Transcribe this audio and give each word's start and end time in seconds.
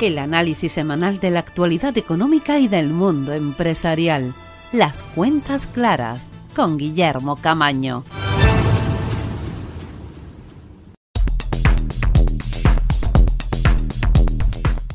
El 0.00 0.18
análisis 0.18 0.72
semanal 0.72 1.20
de 1.20 1.30
la 1.30 1.40
actualidad 1.40 1.98
económica 1.98 2.58
y 2.58 2.68
del 2.68 2.88
mundo 2.88 3.34
empresarial. 3.34 4.34
Las 4.72 5.02
cuentas 5.02 5.66
claras 5.66 6.26
con 6.56 6.78
Guillermo 6.78 7.36
Camaño. 7.36 8.04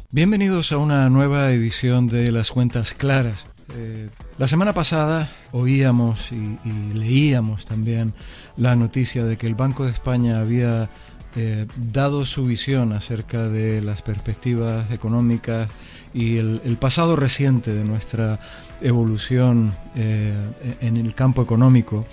Bienvenidos 0.10 0.71
a 0.71 0.78
una 0.79 1.07
nueva 1.10 1.51
edición 1.51 2.07
de 2.07 2.32
Las 2.32 2.50
Cuentas 2.50 2.96
Claras. 2.96 3.47
Eh, 3.75 4.10
la 4.39 4.47
semana 4.47 4.74
pasada 4.74 5.29
oíamos 5.51 6.32
y, 6.32 6.57
leíamos 6.93 7.65
también 7.65 8.14
la 8.57 8.75
noticia 8.75 9.24
de 9.24 9.37
que 9.37 9.46
el 9.46 9.54
Banco 9.54 9.86
de 9.86 9.92
España 9.92 10.39
había 10.39 10.89
eh, 11.36 11.66
dado 11.92 12.25
su 12.25 12.46
visión 12.46 12.94
acerca 12.94 13.48
de 13.50 13.82
las 13.82 14.02
perspectivas 14.02 14.92
económicas 14.92 15.70
y 16.14 16.38
el, 16.38 16.78
pasado 16.80 17.16
reciente 17.16 17.74
de 17.74 17.84
nuestra 17.84 18.39
evolución 18.82 19.74
eh, 19.96 20.34
en 20.82 20.98
el 20.98 21.14
campo 21.14 21.42
económico 21.42 22.06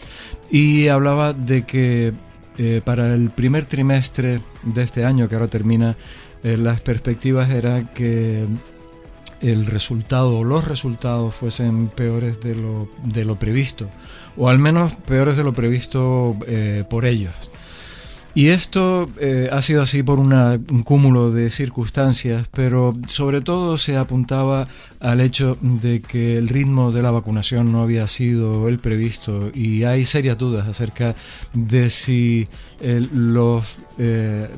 y 0.51 0.89
hablaba 0.89 1.33
de 1.33 1.65
que 1.65 2.12
para 2.85 3.15
el 3.15 3.31
primer 3.31 3.65
trimestre 3.65 4.41
de 4.62 4.83
este 4.83 5.07
año 5.07 5.27
que 5.27 5.37
ahora 5.37 5.48
termina 5.48 5.97
eh, 6.45 6.57
las 6.57 6.81
perspectivas 6.81 7.51
eran 7.51 7.87
que 7.89 8.47
el 9.41 9.67
resultado 9.67 10.39
o 10.39 10.45
los 10.45 10.67
resultados 10.67 11.34
fuesen 11.34 11.89
peores 11.89 12.41
de 12.41 12.57
lo, 12.57 12.89
de 13.05 13.25
lo 13.25 13.37
previsto, 13.37 13.89
o 14.37 14.48
al 14.48 14.59
menos 14.59 14.93
peores 14.95 15.37
de 15.37 15.45
lo 15.45 15.53
previsto 15.53 16.37
eh, 16.47 16.84
por 16.89 17.05
ellos. 17.05 17.34
Y 18.34 18.48
esto 18.48 19.10
eh, 19.20 19.50
ha 19.52 19.60
sido 19.60 19.82
así 19.82 20.02
por 20.02 20.18
un 20.18 20.83
cúmulo 20.84 21.30
de 21.30 21.50
circunstancias, 21.50 22.48
pero 22.50 22.97
sobre 23.06 23.42
todo 23.42 23.77
se 23.77 23.98
apuntaba 23.98 24.66
al 25.00 25.20
hecho 25.20 25.58
de 25.61 26.00
que 26.00 26.39
el 26.39 26.48
ritmo 26.48 26.92
de 26.92 27.02
la 27.02 27.11
vacunación 27.11 27.72
no 27.72 27.83
había 27.83 28.06
sido 28.06 28.69
el 28.69 28.78
previsto 28.78 29.50
y 29.52 29.84
hay 29.84 30.06
serias 30.06 30.39
dudas 30.39 30.66
acerca 30.66 31.14
de 31.52 31.91
si 31.91 32.48
eh, 32.80 33.06
los, 33.12 33.77
eh, 33.98 34.48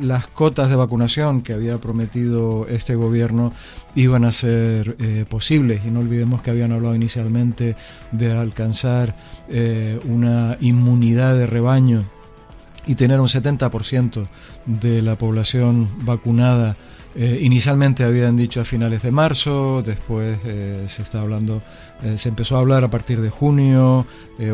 las 0.00 0.26
cotas 0.26 0.68
de 0.68 0.74
vacunación 0.74 1.42
que 1.42 1.52
había 1.52 1.78
prometido 1.78 2.66
este 2.66 2.96
gobierno 2.96 3.52
iban 3.94 4.24
a 4.24 4.32
ser 4.32 4.96
posibles. 5.28 5.84
Y 5.84 5.90
no 5.90 6.00
olvidemos 6.00 6.42
que 6.42 6.50
habían 6.50 6.72
hablado 6.72 6.96
inicialmente 6.96 7.76
de 8.10 8.32
alcanzar 8.32 9.16
una 10.04 10.56
inmunidad 10.60 11.36
de 11.36 11.46
rebaño 11.46 12.04
y 12.90 12.96
tener 12.96 13.20
un 13.20 13.28
70% 13.28 14.26
de 14.66 15.00
la 15.00 15.14
población 15.14 15.88
vacunada. 15.98 16.76
Eh, 17.14 17.38
inicialmente 17.40 18.02
habían 18.02 18.36
dicho 18.36 18.60
a 18.60 18.64
finales 18.64 19.02
de 19.02 19.12
marzo, 19.12 19.80
después 19.80 20.40
eh, 20.44 20.86
se 20.88 21.02
está 21.02 21.20
hablando, 21.20 21.62
eh, 22.02 22.18
se 22.18 22.30
empezó 22.30 22.56
a 22.56 22.58
hablar 22.58 22.82
a 22.82 22.90
partir 22.90 23.20
de 23.20 23.30
junio 23.30 24.06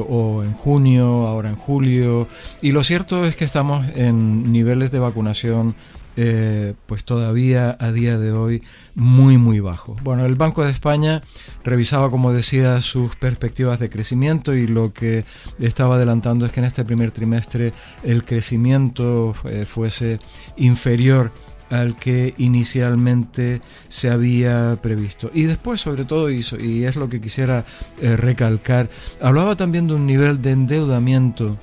o 0.07 0.43
en 0.43 0.53
junio, 0.53 1.27
ahora 1.27 1.49
en 1.49 1.57
julio. 1.57 2.29
Y 2.61 2.73
lo 2.73 2.83
cierto 2.83 3.25
es 3.25 3.37
que 3.37 3.47
estamos 3.47 3.87
en 3.95 4.53
niveles 4.53 4.91
de 4.91 4.99
vacunación 4.99 5.75
eh, 6.17 6.75
pues 6.87 7.05
todavía 7.05 7.77
a 7.79 7.93
día 7.93 8.17
de 8.19 8.33
hoy 8.33 8.63
muy 8.95 9.37
muy 9.37 9.61
bajo. 9.61 9.97
Bueno, 10.03 10.25
el 10.25 10.35
Banco 10.35 10.65
de 10.65 10.71
España 10.71 11.23
revisaba, 11.63 12.11
como 12.11 12.33
decía, 12.33 12.81
sus 12.81 13.17
perspectivas 13.17 13.79
de 13.79 13.91
crecimiento 13.91 14.55
y 14.55 14.67
lo 14.67 14.95
que 14.95 15.25
estaba 15.59 15.97
adelantando 15.97 16.47
es 16.47 16.53
que 16.53 16.61
en 16.61 16.67
este 16.67 16.85
primer 16.85 17.11
trimestre 17.11 17.75
el 18.03 18.25
crecimiento 18.25 19.35
eh, 19.45 19.67
fuese 19.67 20.19
inferior 20.57 21.33
al 21.69 21.97
que 21.97 22.33
inicialmente 22.39 23.61
se 23.89 24.11
había 24.11 24.79
previsto. 24.81 25.31
Y 25.35 25.43
después, 25.43 25.81
sobre 25.81 26.05
todo, 26.05 26.31
hizo, 26.31 26.59
y 26.59 26.85
es 26.85 26.97
lo 26.97 27.09
que 27.09 27.21
quisiera 27.21 27.65
eh, 28.01 28.17
recalcar, 28.17 28.89
hablaba 29.21 29.57
también 29.57 29.87
de 29.87 29.95
un 29.95 30.07
nivel 30.07 30.41
de 30.41 30.53
endeudamiento 30.53 31.59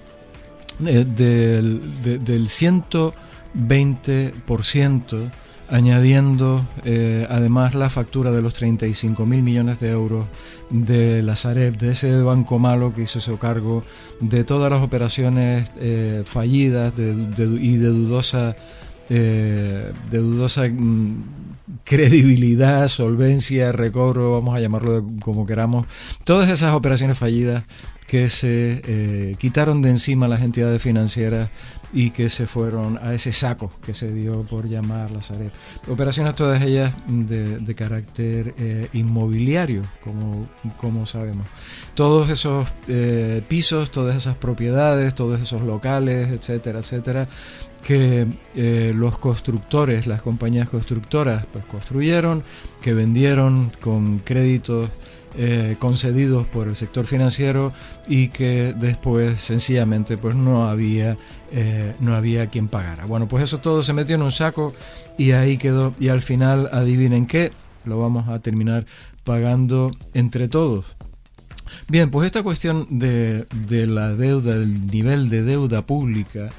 del, 0.79 1.81
del 2.03 2.49
ciento 2.49 3.13
20%, 3.55 5.31
añadiendo 5.69 6.65
eh, 6.83 7.25
además 7.29 7.73
la 7.73 7.89
factura 7.89 8.31
de 8.31 8.41
los 8.41 8.53
35 8.53 9.25
mil 9.25 9.41
millones 9.41 9.79
de 9.79 9.89
euros 9.89 10.25
de 10.69 11.21
la 11.23 11.35
Sareb, 11.35 11.77
de 11.77 11.91
ese 11.91 12.21
banco 12.21 12.59
malo 12.59 12.93
que 12.93 13.03
hizo 13.03 13.19
ese 13.19 13.35
cargo 13.37 13.83
de 14.19 14.43
todas 14.43 14.71
las 14.71 14.81
operaciones 14.81 15.71
eh, 15.77 16.23
fallidas 16.25 16.93
y 16.97 17.77
de 17.77 17.87
dudosa, 17.87 18.55
eh, 19.09 19.91
de 20.09 20.17
dudosa 20.17 20.63
mm, 20.67 21.23
credibilidad, 21.83 22.87
solvencia, 22.87 23.71
recobro, 23.71 24.33
vamos 24.33 24.55
a 24.55 24.59
llamarlo 24.59 25.05
como 25.21 25.45
queramos, 25.45 25.87
todas 26.23 26.49
esas 26.49 26.73
operaciones 26.73 27.17
fallidas 27.17 27.63
que 28.07 28.29
se 28.29 29.35
quitaron 29.39 29.81
de 29.81 29.89
encima 29.89 30.27
las 30.27 30.41
entidades 30.41 30.81
financieras 30.81 31.49
y 31.93 32.09
que 32.09 32.29
se 32.29 32.47
fueron 32.47 32.99
a 33.01 33.13
ese 33.13 33.31
saco 33.31 33.71
que 33.85 33.93
se 33.93 34.11
dio 34.11 34.41
por 34.43 34.67
llamar 34.67 35.11
la 35.11 35.21
Sareb. 35.21 35.51
Operaciones 35.87 36.33
todas 36.33 36.61
ellas 36.63 36.93
de, 37.07 37.75
carácter 37.75 38.55
eh, 38.57 38.89
inmobiliario, 38.93 39.83
como, 40.03 40.47
como 40.77 41.05
sabemos. 41.05 41.45
Todos 41.93 42.29
esos 42.29 42.67
eh, 42.87 43.43
pisos, 43.47 43.91
todas 43.91 44.15
esas 44.15 44.35
propiedades, 44.35 45.13
todos 45.13 45.39
esos 45.39 45.61
locales, 45.61 46.29
etcétera, 46.31 46.79
etcétera, 46.79 47.27
que 47.83 48.25
eh, 48.55 48.93
los 48.95 49.17
constructores, 49.17 50.07
las 50.07 50.21
compañías 50.21 50.69
constructoras, 50.69 51.45
pues 51.51 51.65
construyeron, 51.65 52.43
que 52.81 52.93
vendieron 52.93 53.71
con 53.81 54.19
créditos 54.19 54.89
eh, 55.35 55.75
concedidos 55.79 56.45
por 56.47 56.67
el 56.67 56.75
sector 56.75 57.05
financiero 57.05 57.73
y 58.07 58.27
que 58.27 58.73
después 58.77 59.41
sencillamente 59.41 60.15
pues 60.15 60.35
no 60.35 60.67
había 60.67 61.17
eh, 61.51 61.95
no 61.99 62.15
había 62.15 62.47
quien 62.47 62.67
pagara. 62.67 63.05
Bueno, 63.05 63.27
pues 63.27 63.43
eso 63.43 63.59
todo 63.59 63.81
se 63.81 63.93
metió 63.93 64.15
en 64.15 64.21
un 64.21 64.31
saco 64.31 64.73
y 65.17 65.31
ahí 65.31 65.57
quedó 65.57 65.93
y 65.99 66.09
al 66.09 66.21
final 66.21 66.69
adivinen 66.71 67.25
qué, 67.25 67.51
lo 67.83 67.99
vamos 67.99 68.27
a 68.29 68.39
terminar 68.39 68.85
pagando 69.23 69.91
entre 70.13 70.47
todos. 70.47 70.85
Bien, 71.87 72.11
pues 72.11 72.27
esta 72.27 72.43
cuestión 72.43 72.85
de, 72.99 73.47
de 73.67 73.87
la 73.87 74.15
deuda, 74.15 74.57
del 74.59 74.85
nivel 74.87 75.29
de 75.29 75.41
deuda 75.41 75.85
pública, 75.85 76.51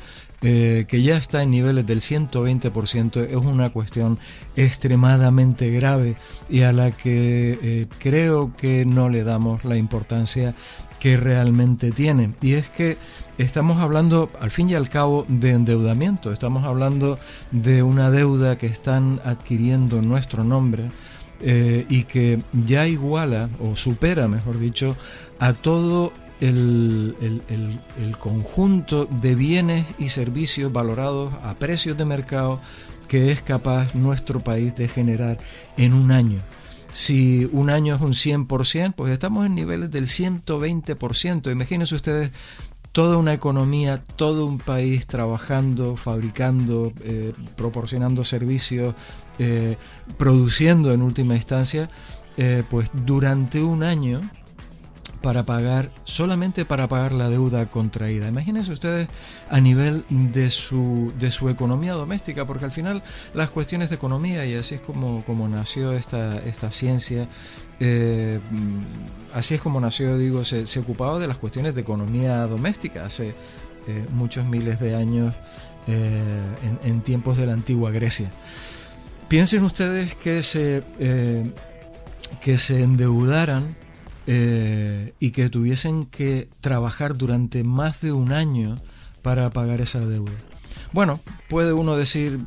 eh, 0.46 0.84
que 0.86 1.00
ya 1.00 1.16
está 1.16 1.42
en 1.42 1.52
niveles 1.52 1.86
del 1.86 2.00
120%, 2.00 3.28
es 3.30 3.34
una 3.34 3.70
cuestión 3.70 4.18
extremadamente 4.56 5.70
grave 5.70 6.16
y 6.50 6.60
a 6.60 6.72
la 6.72 6.90
que 6.90 7.58
eh, 7.62 7.86
creo 7.98 8.54
que 8.54 8.84
no 8.84 9.08
le 9.08 9.24
damos 9.24 9.64
la 9.64 9.78
importancia 9.78 10.54
que 11.00 11.16
realmente 11.16 11.92
tiene. 11.92 12.34
Y 12.42 12.52
es 12.52 12.68
que 12.68 12.98
estamos 13.38 13.80
hablando, 13.80 14.28
al 14.38 14.50
fin 14.50 14.68
y 14.68 14.74
al 14.74 14.90
cabo, 14.90 15.24
de 15.28 15.52
endeudamiento, 15.52 16.30
estamos 16.30 16.64
hablando 16.64 17.18
de 17.50 17.82
una 17.82 18.10
deuda 18.10 18.58
que 18.58 18.66
están 18.66 19.22
adquiriendo 19.24 20.02
nuestro 20.02 20.44
nombre. 20.44 20.90
Eh, 21.40 21.84
y 21.88 22.04
que 22.04 22.40
ya 22.52 22.86
iguala 22.86 23.50
o 23.60 23.76
supera, 23.76 24.28
mejor 24.28 24.58
dicho, 24.58 24.96
a 25.38 25.52
todo 25.52 26.12
el, 26.40 28.16
conjunto 28.18 29.06
de 29.06 29.34
bienes 29.34 29.86
y 29.98 30.08
servicios 30.08 30.72
valorados 30.72 31.32
a 31.42 31.54
precios 31.54 31.96
de 31.96 32.04
mercado 32.04 32.60
que 33.08 33.32
es 33.32 33.42
capaz 33.42 33.94
nuestro 33.94 34.40
país 34.40 34.74
de 34.74 34.88
generar 34.88 35.38
en 35.76 35.92
un 35.92 36.10
año. 36.10 36.40
Si 36.90 37.48
un 37.52 37.70
año 37.70 37.96
es 37.96 38.00
un 38.00 38.12
100%, 38.12 38.94
pues 38.94 39.12
estamos 39.12 39.46
en 39.46 39.54
niveles 39.54 39.90
del 39.90 40.06
120%. 40.06 41.50
Imagínense 41.50 41.94
ustedes 41.94 42.30
toda 42.92 43.16
una 43.16 43.32
economía, 43.32 44.04
todo 44.14 44.46
un 44.46 44.58
país 44.58 45.06
trabajando, 45.08 45.96
fabricando, 45.96 46.92
eh, 47.02 47.32
proporcionando 47.56 48.22
servicios, 48.22 48.94
eh, 49.40 49.76
produciendo 50.16 50.92
en 50.92 51.02
última 51.02 51.34
instancia, 51.34 51.88
eh, 52.36 52.62
pues 52.70 52.90
durante 53.04 53.60
un 53.60 53.82
año 53.82 54.20
para 55.24 55.44
pagar, 55.44 55.90
solamente 56.04 56.66
para 56.66 56.86
pagar 56.86 57.12
la 57.12 57.30
deuda 57.30 57.66
contraída. 57.66 58.28
Imagínense 58.28 58.72
ustedes 58.72 59.08
a 59.48 59.58
nivel 59.58 60.04
de 60.10 60.50
su, 60.50 61.14
de 61.18 61.30
su 61.30 61.48
economía 61.48 61.94
doméstica, 61.94 62.44
porque 62.44 62.66
al 62.66 62.70
final 62.70 63.02
las 63.32 63.48
cuestiones 63.48 63.88
de 63.88 63.96
economía, 63.96 64.44
y 64.44 64.54
así 64.54 64.74
es 64.74 64.80
como, 64.82 65.24
como 65.24 65.48
nació 65.48 65.94
esta, 65.94 66.38
esta 66.40 66.70
ciencia, 66.70 67.26
eh, 67.80 68.38
así 69.32 69.54
es 69.54 69.62
como 69.62 69.80
nació, 69.80 70.18
digo, 70.18 70.44
se, 70.44 70.78
ocupaba 70.78 71.18
de 71.18 71.26
las 71.26 71.38
cuestiones 71.38 71.74
de 71.74 71.80
economía 71.80 72.46
doméstica 72.46 73.06
hace 73.06 73.34
eh, 73.88 74.06
muchos 74.12 74.44
miles 74.44 74.78
de 74.78 74.94
años 74.94 75.34
eh, 75.86 76.42
en, 76.62 76.90
en, 76.90 77.00
tiempos 77.00 77.38
de 77.38 77.46
la 77.46 77.54
antigua 77.54 77.90
Grecia. 77.90 78.30
Piensen 79.28 79.64
ustedes 79.64 80.14
que 80.16 80.42
se, 80.42 80.84
que 82.42 82.58
se 82.58 82.82
endeudaran 82.82 83.74
eh, 84.26 85.12
y 85.20 85.30
que 85.30 85.50
tuviesen 85.50 86.06
que 86.06 86.48
trabajar 86.60 87.16
durante 87.16 87.62
más 87.62 88.00
de 88.00 88.12
un 88.12 88.32
año 88.32 88.76
para 89.22 89.50
pagar 89.50 89.80
esa 89.80 90.00
deuda. 90.00 90.32
bueno, 90.92 91.20
puede 91.48 91.72
uno 91.72 91.96
decir, 91.96 92.38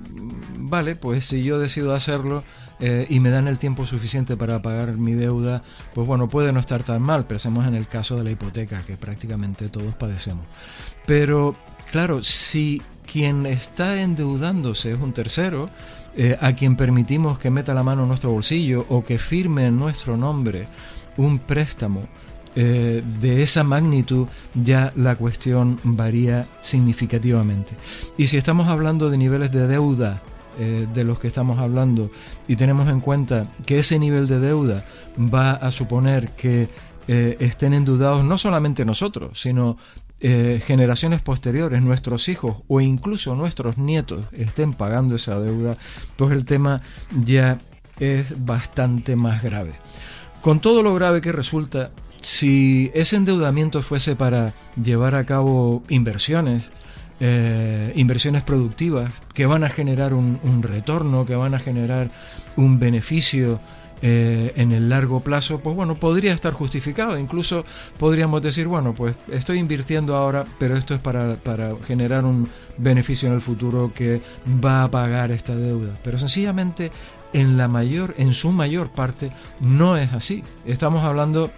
vale, 0.57 0.95
pues 0.95 1.25
si 1.25 1.43
yo 1.43 1.59
decido 1.59 1.93
hacerlo 1.93 2.43
eh, 2.79 3.07
y 3.09 3.19
me 3.19 3.29
dan 3.29 3.47
el 3.47 3.57
tiempo 3.57 3.85
suficiente 3.85 4.37
para 4.37 4.61
pagar 4.61 4.93
mi 4.93 5.13
deuda, 5.13 5.63
pues 5.93 6.07
bueno, 6.07 6.29
puede 6.29 6.53
no 6.53 6.59
estar 6.59 6.83
tan 6.83 7.01
mal. 7.01 7.25
Pensemos 7.25 7.67
en 7.67 7.75
el 7.75 7.87
caso 7.87 8.15
de 8.15 8.23
la 8.23 8.31
hipoteca, 8.31 8.83
que 8.83 8.95
prácticamente 8.95 9.69
todos 9.69 9.95
padecemos. 9.95 10.45
Pero, 11.05 11.55
claro, 11.91 12.23
si 12.23 12.81
quien 13.11 13.45
está 13.45 14.01
endeudándose 14.01 14.91
es 14.91 14.99
un 14.99 15.13
tercero, 15.13 15.69
eh, 16.15 16.37
a 16.41 16.53
quien 16.53 16.75
permitimos 16.75 17.37
que 17.39 17.49
meta 17.49 17.73
la 17.73 17.83
mano 17.83 18.03
en 18.03 18.07
nuestro 18.07 18.31
bolsillo 18.31 18.85
o 18.89 19.03
que 19.03 19.19
firme 19.19 19.67
en 19.67 19.77
nuestro 19.77 20.17
nombre 20.17 20.67
un 21.17 21.39
préstamo, 21.39 22.07
eh, 22.59 23.03
de 23.21 23.43
esa 23.43 23.63
magnitud 23.63 24.27
ya 24.55 24.91
la 24.95 25.15
cuestión 25.15 25.79
varía 25.83 26.47
significativamente. 26.59 27.75
Y 28.17 28.25
si 28.25 28.37
estamos 28.37 28.67
hablando 28.67 29.11
de 29.11 29.17
niveles 29.19 29.51
de 29.51 29.67
deuda 29.67 30.23
eh, 30.57 30.87
de 30.91 31.03
los 31.03 31.19
que 31.19 31.27
estamos 31.27 31.59
hablando 31.59 32.09
y 32.47 32.55
tenemos 32.55 32.89
en 32.89 32.99
cuenta 32.99 33.47
que 33.67 33.77
ese 33.77 33.99
nivel 33.99 34.25
de 34.25 34.39
deuda 34.39 34.85
va 35.19 35.51
a 35.51 35.69
suponer 35.69 36.31
que 36.31 36.67
eh, 37.07 37.37
estén 37.39 37.75
endeudados 37.75 38.25
no 38.25 38.39
solamente 38.39 38.85
nosotros, 38.85 39.39
sino 39.39 39.77
generaciones 40.19 41.21
posteriores, 41.21 41.79
nuestros 41.83 42.27
hijos 42.27 42.63
o 42.67 42.81
incluso 42.81 43.35
nuestros 43.35 43.77
nietos 43.77 44.25
estén 44.31 44.73
pagando 44.73 45.13
esa 45.13 45.39
deuda, 45.39 45.77
pues 46.15 46.31
el 46.31 46.43
tema 46.43 46.81
ya 47.23 47.59
es 47.99 48.43
bastante 48.43 49.15
más 49.15 49.43
grave. 49.43 49.73
Con 50.41 50.59
todo 50.59 50.83
lo 50.83 50.93
grave 50.95 51.21
que 51.21 51.31
resulta, 51.31 51.91
si 52.21 52.91
ese 52.93 53.15
endeudamiento 53.15 53.81
fuese 53.81 54.15
para 54.15 54.53
llevar 54.81 55.15
a 55.15 55.25
cabo 55.25 55.83
inversiones, 55.89 56.69
eh, 57.19 57.93
inversiones 57.95 58.43
productivas 58.43 59.11
que 59.33 59.45
van 59.45 59.63
a 59.63 59.69
generar 59.69 60.13
un, 60.13 60.61
retorno, 60.61 61.25
que 61.25 61.35
van 61.35 61.55
a 61.55 61.59
generar 61.59 62.11
un 62.55 62.79
beneficio 62.79 63.59
eh, 64.03 64.53
en 64.55 64.71
el 64.71 64.89
largo 64.89 65.21
plazo, 65.21 65.59
pues 65.59 65.75
bueno, 65.75 65.95
podría 65.95 66.33
estar 66.33 66.53
justificado. 66.53 67.17
Incluso 67.17 67.65
podríamos 67.97 68.41
decir, 68.43 68.67
bueno, 68.67 68.93
pues 68.93 69.15
estoy 69.31 69.57
invirtiendo 69.57 70.15
ahora, 70.15 70.45
pero 70.59 70.75
esto 70.75 70.93
es 70.93 70.99
para, 70.99 71.35
para 71.37 71.75
generar 71.87 72.23
un 72.23 72.47
beneficio 72.77 73.27
en 73.27 73.33
el 73.33 73.41
futuro 73.41 73.91
que 73.95 74.21
va 74.63 74.83
a 74.83 74.91
pagar 74.91 75.31
esta 75.31 75.55
deuda. 75.55 75.93
Pero 76.03 76.19
sencillamente, 76.19 76.91
en 77.37 77.55
la 77.55 77.67
mayor, 77.67 78.15
en 78.17 78.33
su 78.33 78.51
mayor 78.51 78.89
parte, 78.89 79.31
no 79.61 79.95
es 79.95 80.11
así. 80.11 80.43
Estamos 80.65 81.03
hablando 81.03 81.51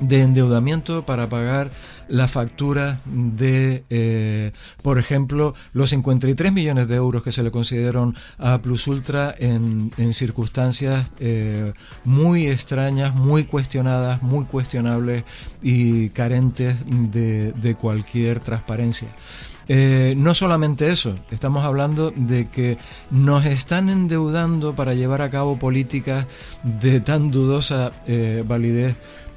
de 0.00 0.22
endeudamiento 0.22 1.06
para 1.06 1.28
pagar 1.28 1.70
la 2.08 2.26
factura 2.26 3.00
de, 3.04 3.84
eh, 3.90 4.50
por 4.82 4.98
ejemplo, 4.98 5.54
los 5.72 5.90
53 5.90 6.52
millones 6.52 6.88
de 6.88 6.96
euros 6.96 7.22
que 7.22 7.30
se 7.30 7.44
le 7.44 7.52
consideraron 7.52 8.16
a 8.38 8.60
Plus 8.60 8.88
Ultra 8.88 9.32
en, 9.38 9.92
circunstancias 10.12 11.06
eh, 11.20 11.72
muy 12.02 12.48
extrañas, 12.48 13.14
muy 13.14 13.44
cuestionadas, 13.44 14.20
muy 14.20 14.46
cuestionables 14.46 15.22
y 15.62 16.08
carentes 16.08 16.76
de, 16.86 17.76
cualquier 17.80 18.40
transparencia. 18.40 19.08
Eh, 19.68 20.14
no 20.16 20.34
solamente 20.34 20.90
eso, 20.90 21.14
estamos 21.30 21.64
hablando 21.64 22.12
de 22.14 22.48
que 22.48 22.76
nos 23.10 23.46
están 23.46 23.88
endeudando 23.88 24.74
para 24.74 24.94
llevar 24.94 25.22
a 25.22 25.30
cabo 25.30 25.58
políticas 25.58 26.26
de 26.62 27.00
tan 27.00 27.30
dudosa 27.30 27.92
validez 28.44 28.96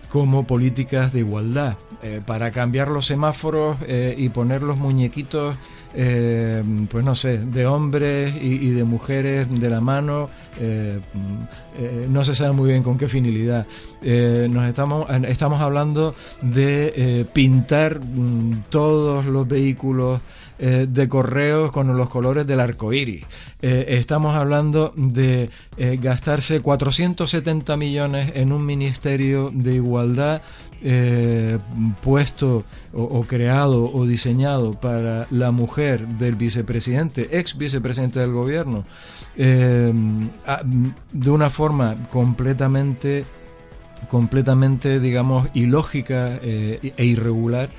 como 0.09 0.45
políticas 0.45 1.11
de 1.13 1.19
igualdad, 1.19 1.75
eh, 2.01 2.21
para 2.25 2.51
cambiar 2.51 2.87
los 2.89 3.05
semáforos 3.05 3.77
eh, 3.87 4.15
y 4.17 4.29
poner 4.29 4.61
los 4.63 4.77
muñequitos, 4.77 5.55
eh, 5.93 6.63
pues 6.89 7.03
no 7.03 7.15
sé, 7.15 7.37
de 7.39 7.65
hombres 7.65 8.33
y, 8.41 8.69
de 8.71 8.83
mujeres 8.83 9.47
de 9.49 9.69
la 9.69 9.81
mano, 9.81 10.29
no 12.09 12.23
se 12.23 12.35
sabe 12.35 12.51
muy 12.53 12.69
bien 12.69 12.83
con 12.83 12.97
qué 12.97 13.07
finalidad. 13.07 13.65
nos 14.01 14.67
estamos, 14.67 15.61
hablando 15.61 16.15
de 16.41 17.25
pintar 17.33 17.99
mm, 17.99 18.63
todos 18.69 19.25
los 19.25 19.47
vehículos 19.47 20.19
eh, 20.59 20.87
de 20.89 21.07
correos 21.07 21.71
con 21.71 21.95
los 21.95 22.09
colores 22.09 22.47
del 22.47 22.59
arco 22.59 22.91
iris. 22.91 23.23
Eh, 23.61 23.85
estamos 23.89 24.35
hablando 24.35 24.91
de 24.95 25.51
eh, 25.77 25.99
gastarse 26.01 26.61
470 26.61 27.77
millones 27.77 28.31
en 28.33 28.51
un 28.51 28.65
ministerio 28.65 29.51
de 29.53 29.75
igualdad 29.75 30.41
puesto 32.01 32.63
o, 32.93 33.23
creado 33.23 33.91
o 33.91 34.05
diseñado 34.05 34.73
para 34.73 35.27
la 35.31 35.51
mujer 35.51 36.07
del 36.07 36.35
vicepresidente, 36.35 37.39
ex 37.39 37.57
vicepresidente 37.57 38.19
del 38.19 38.31
gobierno, 38.31 38.85
de 39.35 40.31
una 41.25 41.49
forma 41.49 41.95
completamente 42.09 43.25
completamente, 44.09 44.99
digamos, 44.99 45.49
ilógica 45.53 46.39
e 46.41 46.93
irregular. 46.97 47.69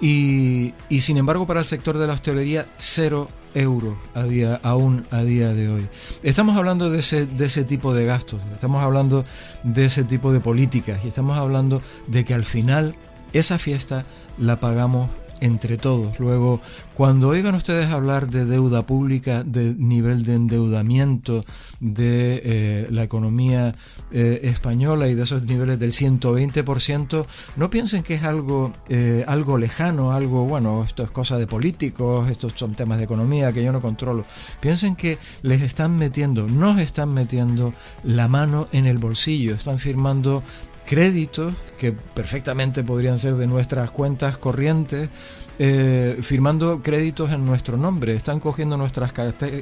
Y, 0.00 0.74
sin 1.00 1.16
embargo 1.16 1.46
para 1.46 1.60
el 1.60 1.66
sector 1.66 1.96
de 1.98 2.06
la 2.06 2.12
hostelería 2.12 2.66
cero 2.76 3.28
euros 3.56 3.96
a 4.14 4.24
día, 4.24 4.60
aún 4.62 5.06
a 5.10 5.22
día 5.22 5.52
de 5.52 5.68
hoy. 5.68 5.88
Estamos 6.22 6.56
hablando 6.56 6.90
de 6.90 7.00
ese, 7.00 7.26
de 7.26 7.46
ese 7.46 7.64
tipo 7.64 7.94
de 7.94 8.04
gastos, 8.04 8.40
estamos 8.52 8.82
hablando 8.82 9.24
de 9.62 9.86
ese 9.86 10.04
tipo 10.04 10.32
de 10.32 10.40
políticas 10.40 11.04
y 11.04 11.08
estamos 11.08 11.38
hablando 11.38 11.82
de 12.06 12.24
que 12.24 12.34
al 12.34 12.44
final 12.44 12.94
esa 13.32 13.58
fiesta 13.58 14.04
la 14.38 14.60
pagamos 14.60 15.08
entre 15.40 15.76
todos. 15.76 16.18
Luego, 16.18 16.60
cuando 16.96 17.28
oigan 17.28 17.54
ustedes 17.54 17.90
hablar 17.90 18.30
de 18.30 18.44
deuda 18.44 18.86
pública, 18.86 19.42
de 19.44 19.74
nivel 19.74 20.24
de 20.24 20.34
endeudamiento 20.34 21.44
de 21.80 22.40
eh, 22.42 22.86
la 22.90 23.02
economía 23.02 23.74
eh, 24.10 24.40
española 24.44 25.08
y 25.08 25.14
de 25.14 25.24
esos 25.24 25.42
niveles 25.42 25.78
del 25.78 25.92
120%, 25.92 27.26
no 27.56 27.70
piensen 27.70 28.02
que 28.02 28.14
es 28.14 28.22
algo, 28.22 28.72
eh, 28.88 29.24
algo 29.28 29.58
lejano, 29.58 30.12
algo, 30.12 30.46
bueno, 30.46 30.84
esto 30.84 31.02
es 31.02 31.10
cosa 31.10 31.36
de 31.36 31.46
políticos, 31.46 32.28
estos 32.28 32.54
son 32.56 32.74
temas 32.74 32.98
de 32.98 33.04
economía 33.04 33.52
que 33.52 33.62
yo 33.62 33.72
no 33.72 33.82
controlo. 33.82 34.24
Piensen 34.60 34.96
que 34.96 35.18
les 35.42 35.60
están 35.60 35.98
metiendo, 35.98 36.46
nos 36.46 36.80
están 36.80 37.12
metiendo 37.12 37.74
la 38.04 38.28
mano 38.28 38.68
en 38.72 38.86
el 38.86 38.98
bolsillo, 38.98 39.54
están 39.54 39.78
firmando 39.78 40.42
créditos 40.86 41.52
que 41.78 41.92
perfectamente 41.92 42.82
podrían 42.82 43.18
ser 43.18 43.34
de 43.34 43.46
nuestras 43.46 43.90
cuentas 43.90 44.38
corrientes, 44.38 45.10
eh, 45.58 46.18
firmando 46.22 46.80
créditos 46.82 47.32
en 47.32 47.46
nuestro 47.46 47.76
nombre. 47.76 48.14
Están 48.14 48.40
cogiendo 48.40 48.76
nuestras, 48.76 49.12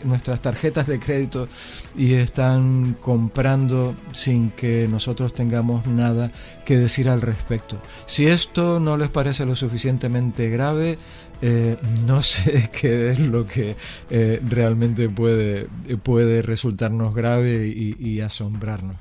nuestras 0.05 0.41
tarjetas 0.41 0.87
de 0.87 0.99
crédito 0.99 1.49
y 1.97 2.15
están 2.15 2.97
comprando 3.01 3.95
sin 4.13 4.51
que 4.51 4.89
nosotros 4.89 5.35
tengamos 5.35 5.87
nada 5.87 6.31
que 6.65 6.77
decir 6.77 7.09
al 7.09 7.21
respecto. 7.21 7.77
Si 8.07 8.27
esto 8.27 8.81
no 8.81 8.97
les 8.97 9.11
parece 9.11 9.47
lo 9.47 9.55
suficientemente 9.55 10.51
grave, 10.51 10.99
eh, 11.43 11.77
no 12.07 12.23
sé 12.23 12.71
qué 12.81 13.11
es 13.11 13.19
lo 13.19 13.47
que 13.47 13.77
eh, 14.11 14.41
realmente 14.49 15.09
puede, 15.09 15.69
puede 16.03 16.43
resultarnos 16.43 17.15
grave 17.15 17.69
y, 17.69 17.97
y 17.99 18.21
asombrarnos. 18.21 18.97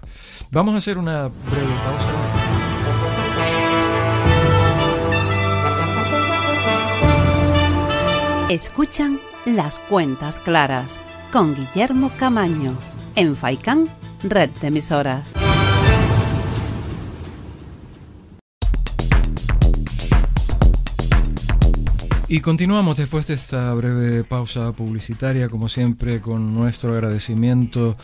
Vamos 0.52 0.76
a 0.76 0.78
hacer 0.78 0.98
una 0.98 1.30
breve 1.30 1.74
pausa. 1.86 2.73
Escuchan 8.54 9.20
las 9.48 9.80
cuentas 9.80 10.38
claras 10.38 10.92
con 11.32 11.56
Guillermo 11.56 12.12
Camaño 12.20 12.78
en 13.16 13.36
Faicán, 13.36 13.86
red 14.22 14.52
de 14.62 14.68
emisoras. 14.68 15.34
Y 22.28 22.42
continuamos 22.42 22.98
después 22.98 23.26
de 23.26 23.34
esta 23.34 23.74
breve 23.74 24.24
pausa 24.24 24.72
publicitaria, 24.72 25.50
como 25.50 25.68
siempre, 25.68 26.22
con 26.22 26.54
nuestro 26.54 26.94
agradecimiento 26.94 27.96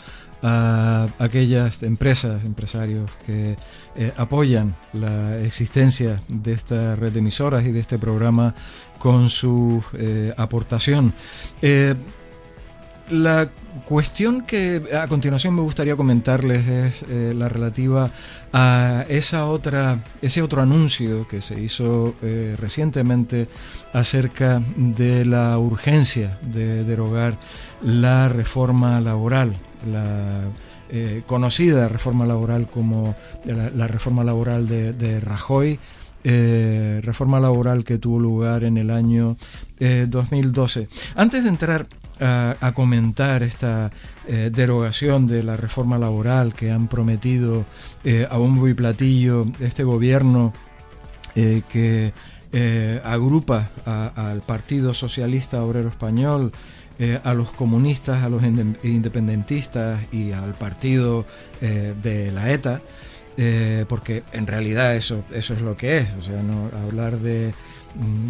a 0.41 1.08
aquellas 1.19 1.84
empresas, 1.84 2.43
empresarios 2.46 3.12
que 3.25 3.58
eh, 3.96 4.13
apoyan 4.17 4.75
la 4.93 5.39
existencia 5.39 6.22
de 6.27 6.53
esta 6.53 6.96
red 6.96 7.12
de 7.12 7.19
emisoras 7.19 7.65
y 7.65 7.72
de 7.72 7.79
este 7.79 7.98
programa 7.98 8.55
con 8.98 9.29
su 9.29 9.84
eh, 9.93 10.34
aportación. 10.38 11.13
Eh, 11.62 11.96
la 13.10 13.50
cuestión 13.86 14.41
que 14.46 14.84
a 14.96 15.08
continuación 15.08 15.55
me 15.55 15.62
gustaría 15.62 15.96
comentarles 15.96 16.67
es 16.67 17.36
la 17.36 17.50
relativa 17.50 18.12
a 18.53 19.03
esa 19.10 19.48
otra, 19.48 20.03
ese 20.22 20.43
otro 20.43 20.62
anuncio 20.62 21.27
que 21.27 21.41
se 21.41 21.60
hizo 21.60 22.13
recientemente 22.22 23.48
acerca 23.91 24.62
de 24.75 25.25
la 25.25 25.58
urgencia 25.58 26.38
de 26.43 26.84
derogar 26.84 27.36
la 27.81 28.29
reforma 28.29 29.01
laboral, 29.01 29.55
la 29.86 30.42
eh, 30.90 31.24
conocida 31.26 31.88
reforma 31.88 32.26
laboral 32.26 32.68
como 32.68 33.16
la, 33.46 33.88
reforma 33.88 34.24
laboral 34.24 34.68
de, 34.68 35.20
Rajoy 35.20 35.80
reforma 36.24 37.40
laboral 37.40 37.84
que 37.84 37.98
tuvo 37.98 38.20
lugar 38.20 38.64
en 38.64 38.78
el 38.78 38.92
año 38.92 39.38
2012. 39.80 40.90
Antes 41.16 41.44
de 41.44 41.50
entrar 41.50 41.88
a, 42.20 42.72
comentar 42.74 43.42
esta 43.42 43.90
derogación 44.28 45.28
de 45.28 45.44
la 45.44 45.56
reforma 45.56 45.98
laboral 45.98 46.54
que 46.54 46.72
han 46.72 46.90
prometido 46.90 47.66
a 48.30 48.38
bombo 48.38 48.68
y 48.68 48.74
platillo 48.74 49.46
este 49.62 49.86
gobierno 49.86 50.54
que 51.34 52.12
agrupa 53.06 53.70
al 53.86 54.42
Partido 54.42 54.94
Socialista 54.94 55.64
Obrero 55.64 55.88
Español, 55.88 56.52
eh, 57.01 57.18
a 57.24 57.34
los 57.34 57.53
comunistas, 57.53 58.25
a 58.25 58.27
los 58.27 58.44
independentistas 58.44 60.01
y 60.12 60.34
al 60.34 60.53
partido 60.53 61.25
eh, 61.62 61.94
de 62.03 62.29
la 62.29 62.51
ETA, 62.51 62.82
eh, 63.38 63.86
porque 63.88 64.24
en 64.34 64.46
realidad 64.46 64.94
eso, 64.98 65.24
eso 65.32 65.53
es 65.53 65.62
lo 65.62 65.77
que 65.77 66.00
es, 66.00 66.08
o 66.20 66.22
sea, 66.22 66.44
no 66.44 66.70
hablar 66.86 67.20
de, 67.20 67.53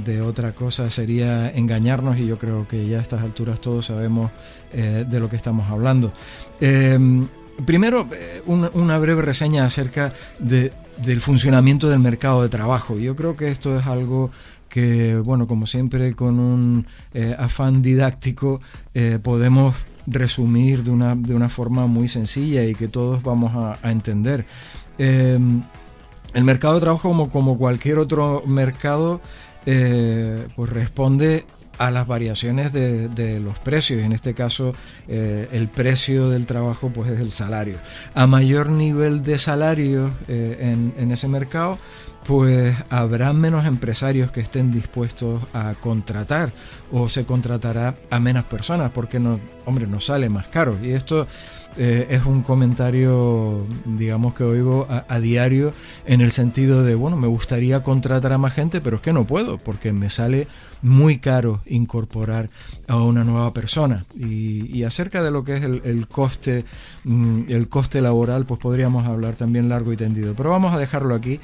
de 0.05 0.21
otra 0.21 0.51
cosa 0.51 0.87
sería 0.91 1.49
engañarnos 1.49 2.19
y 2.19 2.27
yo 2.27 2.37
creo 2.37 2.67
que 2.67 2.87
ya 2.87 2.99
a 2.99 3.01
estas 3.01 3.23
alturas 3.23 3.59
todos 3.59 3.87
sabemos 3.87 4.29
de 4.71 5.19
lo 5.19 5.31
que 5.31 5.35
estamos 5.35 5.67
hablando. 5.71 6.13
Em, 6.61 7.27
primero, 7.65 8.07
una, 8.45 8.99
breve 8.99 9.23
reseña 9.23 9.65
acerca 9.65 10.13
de, 10.37 10.71
del 10.97 11.21
funcionamiento 11.21 11.89
del 11.89 12.01
mercado 12.01 12.43
de 12.43 12.49
trabajo. 12.49 12.99
Yo 12.99 13.15
creo 13.15 13.35
que 13.35 13.49
esto 13.49 13.79
es 13.79 13.87
algo 13.87 14.29
que, 14.69 15.17
bueno, 15.17 15.47
como 15.47 15.67
siempre, 15.67 16.15
con 16.15 16.39
un 16.39 16.85
eh, 17.13 17.35
afán 17.37 17.81
didáctico 17.81 18.61
eh, 18.93 19.19
podemos 19.21 19.75
resumir 20.07 20.83
de 20.83 20.91
una, 20.91 21.15
de 21.15 21.35
una 21.35 21.49
forma 21.49 21.87
muy 21.87 22.07
sencilla 22.07 22.63
y 22.63 22.75
que 22.75 22.87
todos 22.87 23.21
vamos 23.23 23.51
a, 23.55 23.89
entender. 23.89 24.45
Em, 24.97 25.63
el 26.33 26.43
mercado 26.43 26.75
de 26.75 26.81
trabajo, 26.81 27.09
como, 27.09 27.29
como 27.29 27.57
cualquier 27.57 27.97
otro 27.97 28.43
mercado, 28.45 29.21
eh, 29.65 30.47
pues 30.55 30.69
responde 30.69 31.45
a 31.79 31.91
las 31.91 32.07
variaciones 32.07 32.73
de, 32.73 33.39
los 33.39 33.57
precios. 33.59 34.01
En 34.01 34.11
este 34.11 34.33
caso, 34.33 34.73
el 35.07 35.69
precio 35.69 36.29
del 36.29 36.45
trabajo 36.45 36.89
pues 36.89 37.09
es 37.09 37.21
el 37.21 37.31
salario. 37.31 37.77
A 38.13 38.27
mayor 38.27 38.69
nivel 38.69 39.23
de 39.23 39.39
salario 39.39 40.11
en, 40.27 41.11
ese 41.13 41.29
mercado, 41.29 41.77
pues 42.25 42.75
habrá 42.89 43.33
menos 43.33 43.65
empresarios 43.65 44.31
que 44.31 44.41
estén 44.41 44.71
dispuestos 44.71 45.41
a 45.53 45.73
contratar 45.79 46.51
o 46.91 47.09
se 47.09 47.25
contratará 47.25 47.95
a 48.09 48.19
menos 48.19 48.45
personas 48.45 48.91
porque 48.91 49.19
no, 49.19 49.39
hombre, 49.65 49.87
nos 49.87 50.05
sale 50.05 50.29
más 50.29 50.47
caro. 50.47 50.77
Y 50.81 50.91
esto 50.91 51.27
eh, 51.77 52.07
es 52.09 52.25
un 52.25 52.41
comentario, 52.41 53.65
digamos 53.85 54.33
que 54.33 54.43
oigo 54.43 54.87
a, 54.89 55.19
diario 55.19 55.73
en 56.05 56.21
el 56.21 56.31
sentido 56.31 56.83
de, 56.83 56.95
bueno, 56.95 57.15
me 57.15 57.27
gustaría 57.27 57.83
contratar 57.83 58.33
a 58.33 58.37
más 58.37 58.53
gente, 58.53 58.81
pero 58.81 58.97
es 58.97 59.01
que 59.01 59.13
no 59.13 59.25
puedo 59.25 59.57
porque 59.57 59.93
me 59.93 60.09
sale 60.09 60.47
muy 60.81 61.19
caro 61.19 61.61
incorporar 61.65 62.49
a 62.87 62.95
una 62.97 63.23
nueva 63.23 63.53
persona. 63.53 64.05
Y, 64.15 64.83
acerca 64.83 65.21
de 65.21 65.29
lo 65.29 65.43
que 65.43 65.57
es 65.57 65.63
el, 65.63 66.07
coste, 66.07 66.65
mm, 67.03 67.43
el 67.49 67.67
coste 67.69 68.01
laboral, 68.01 68.45
pues 68.45 68.59
podríamos 68.59 69.05
hablar 69.05 69.35
también 69.35 69.69
largo 69.69 69.93
y 69.93 69.97
tendido. 69.97 70.33
Pero 70.35 70.51
vamos 70.51 70.73
a 70.73 70.77
dejarlo 70.77 71.13
aquí. 71.15 71.39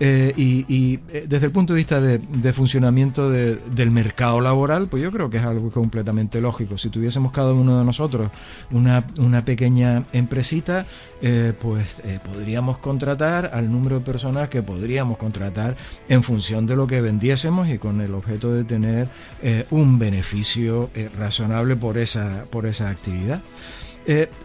Eh, 0.00 0.32
y, 0.36 1.00
eh, 1.10 1.26
desde 1.28 1.46
el 1.46 1.52
punto 1.52 1.72
de 1.72 1.78
vista 1.78 2.00
de, 2.00 2.52
funcionamiento 2.52 3.30
del 3.30 3.90
mercado 3.90 4.40
laboral, 4.40 4.88
pues 4.88 5.02
yo 5.02 5.12
creo 5.12 5.30
que 5.30 5.38
es 5.38 5.44
algo 5.44 5.70
completamente 5.70 6.40
lógico. 6.40 6.76
Si 6.76 6.90
tuviésemos 6.90 7.32
cada 7.32 7.52
uno 7.52 7.78
de 7.78 7.84
nosotros 7.84 8.30
una, 8.70 9.04
una 9.18 9.44
pequeña 9.44 10.04
empresita, 10.12 10.86
eh, 11.22 11.52
pues 11.60 12.00
eh, 12.04 12.18
podríamos 12.24 12.78
contratar 12.78 13.50
al 13.52 13.70
número 13.70 13.98
de 13.98 14.04
personas 14.04 14.48
que 14.48 14.62
podríamos 14.62 15.18
contratar 15.18 15.76
en 16.08 16.22
función 16.22 16.66
de 16.66 16.76
lo 16.76 16.86
que 16.86 17.02
vendiésemos 17.02 17.68
y 17.68 17.78
con 17.78 18.00
el 18.00 18.14
objeto 18.14 18.52
de 18.54 18.64
tener 18.64 18.79
eh, 18.84 19.66
un 19.70 19.98
beneficio 19.98 20.90
razonable 21.18 21.76
por 21.76 21.98
esa, 21.98 22.44
por 22.50 22.66
esa 22.66 22.90
actividad. 22.90 23.40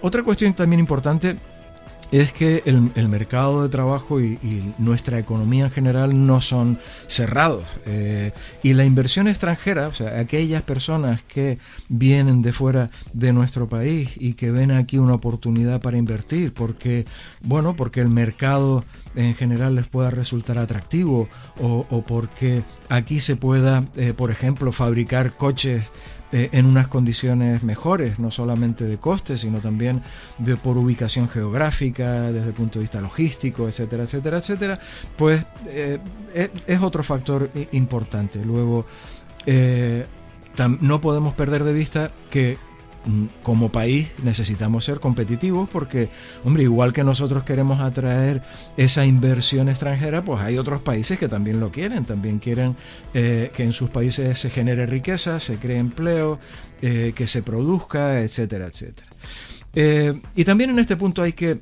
otra 0.02 0.24
cuestión 0.24 0.54
también 0.54 0.80
importante 0.80 1.38
es 2.12 2.34
que 2.34 2.64
el, 2.66 3.10
mercado 3.10 3.64
de 3.64 3.70
trabajo 3.70 4.20
y, 4.22 4.74
nuestra 4.78 5.20
economía 5.20 5.66
en 5.66 5.72
general 5.72 6.26
no 6.26 6.42
son 6.42 6.80
cerrados. 7.08 7.66
Eh, 7.86 8.32
y 8.64 8.74
la 8.74 8.86
inversión 8.86 9.28
extranjera, 9.28 9.88
o 9.88 9.94
sea, 9.94 10.20
aquellas 10.20 10.64
personas 10.64 11.22
que 11.24 11.58
vienen 11.90 12.42
de 12.42 12.54
fuera 12.54 12.90
de 13.14 13.34
nuestro 13.34 13.68
país 13.68 14.12
y 14.16 14.34
que 14.34 14.52
ven 14.52 14.72
aquí 14.72 14.98
una 14.98 15.14
oportunidad 15.14 15.82
para 15.82 15.98
invertir, 15.98 16.54
porque, 16.54 17.06
bueno, 17.42 17.76
porque 17.76 18.02
el 18.02 18.10
mercado 18.10 18.84
en 19.16 19.34
general 19.34 19.76
les 19.76 19.88
pueda 19.88 20.10
resultar 20.10 20.58
atractivo 20.58 21.28
o, 21.62 22.04
porque 22.06 22.64
aquí 22.90 23.20
se 23.20 23.36
pueda, 23.36 23.86
eh, 23.96 24.14
por 24.16 24.32
ejemplo, 24.32 24.72
fabricar 24.72 25.36
coches 25.36 25.90
eh, 26.38 26.50
en 26.52 26.66
unas 26.66 26.90
condiciones 26.90 27.64
mejores, 27.64 28.20
no 28.20 28.30
solamente 28.30 28.84
de 28.84 28.98
coste, 28.98 29.38
sino 29.38 29.62
también 29.62 30.04
de, 30.38 30.58
por 30.58 30.78
ubicación 30.78 31.30
geográfica, 31.30 32.24
desde 32.24 32.48
el 32.48 32.54
punto 32.54 32.78
de 32.78 32.84
vista 32.84 33.00
logístico, 33.00 33.70
etcétera, 33.70 34.04
etcétera, 34.04 34.40
etcétera, 34.40 34.80
pues 35.16 35.46
eh, 35.68 35.98
es, 36.68 36.82
otro 36.82 37.04
factor 37.04 37.50
importante. 37.72 38.44
Luego, 38.44 38.86
eh, 39.46 40.08
no 40.82 41.00
podemos 41.00 41.34
perder 41.36 41.64
de 41.64 41.72
vista 41.72 42.12
que 42.30 42.58
como 43.44 43.70
país 43.72 44.08
necesitamos 44.24 44.86
ser 44.86 45.00
competitivos 45.00 45.70
porque, 45.70 46.10
hombre, 46.44 46.64
igual 46.64 46.94
que 46.94 47.04
nosotros 47.04 47.44
queremos 47.44 47.80
atraer 47.80 48.42
esa 48.78 49.06
inversión 49.06 49.70
extranjera, 49.70 50.24
pues 50.24 50.42
hay 50.42 50.58
otros 50.58 50.82
países 50.82 51.20
que 51.20 51.28
también 51.28 51.60
lo 51.60 51.72
quieren, 51.72 52.06
también 52.06 52.40
quieren 52.40 52.76
eh, 53.14 53.52
que 53.54 53.64
en 53.64 53.74
sus 53.74 53.90
países 53.90 54.40
se 54.40 54.50
genere 54.50 54.86
riqueza, 54.86 55.40
se 55.40 55.58
cree 55.58 55.78
empleo, 55.78 56.40
eh, 56.82 57.14
que 57.16 57.28
se 57.28 57.44
produzca, 57.44 58.22
etcétera, 58.22 58.68
etcétera. 58.68 59.08
Eh, 59.74 60.22
y 60.36 60.46
también 60.46 60.70
en 60.70 60.80
este 60.80 60.96
punto 60.96 61.22
hay 61.22 61.34
que 61.34 61.60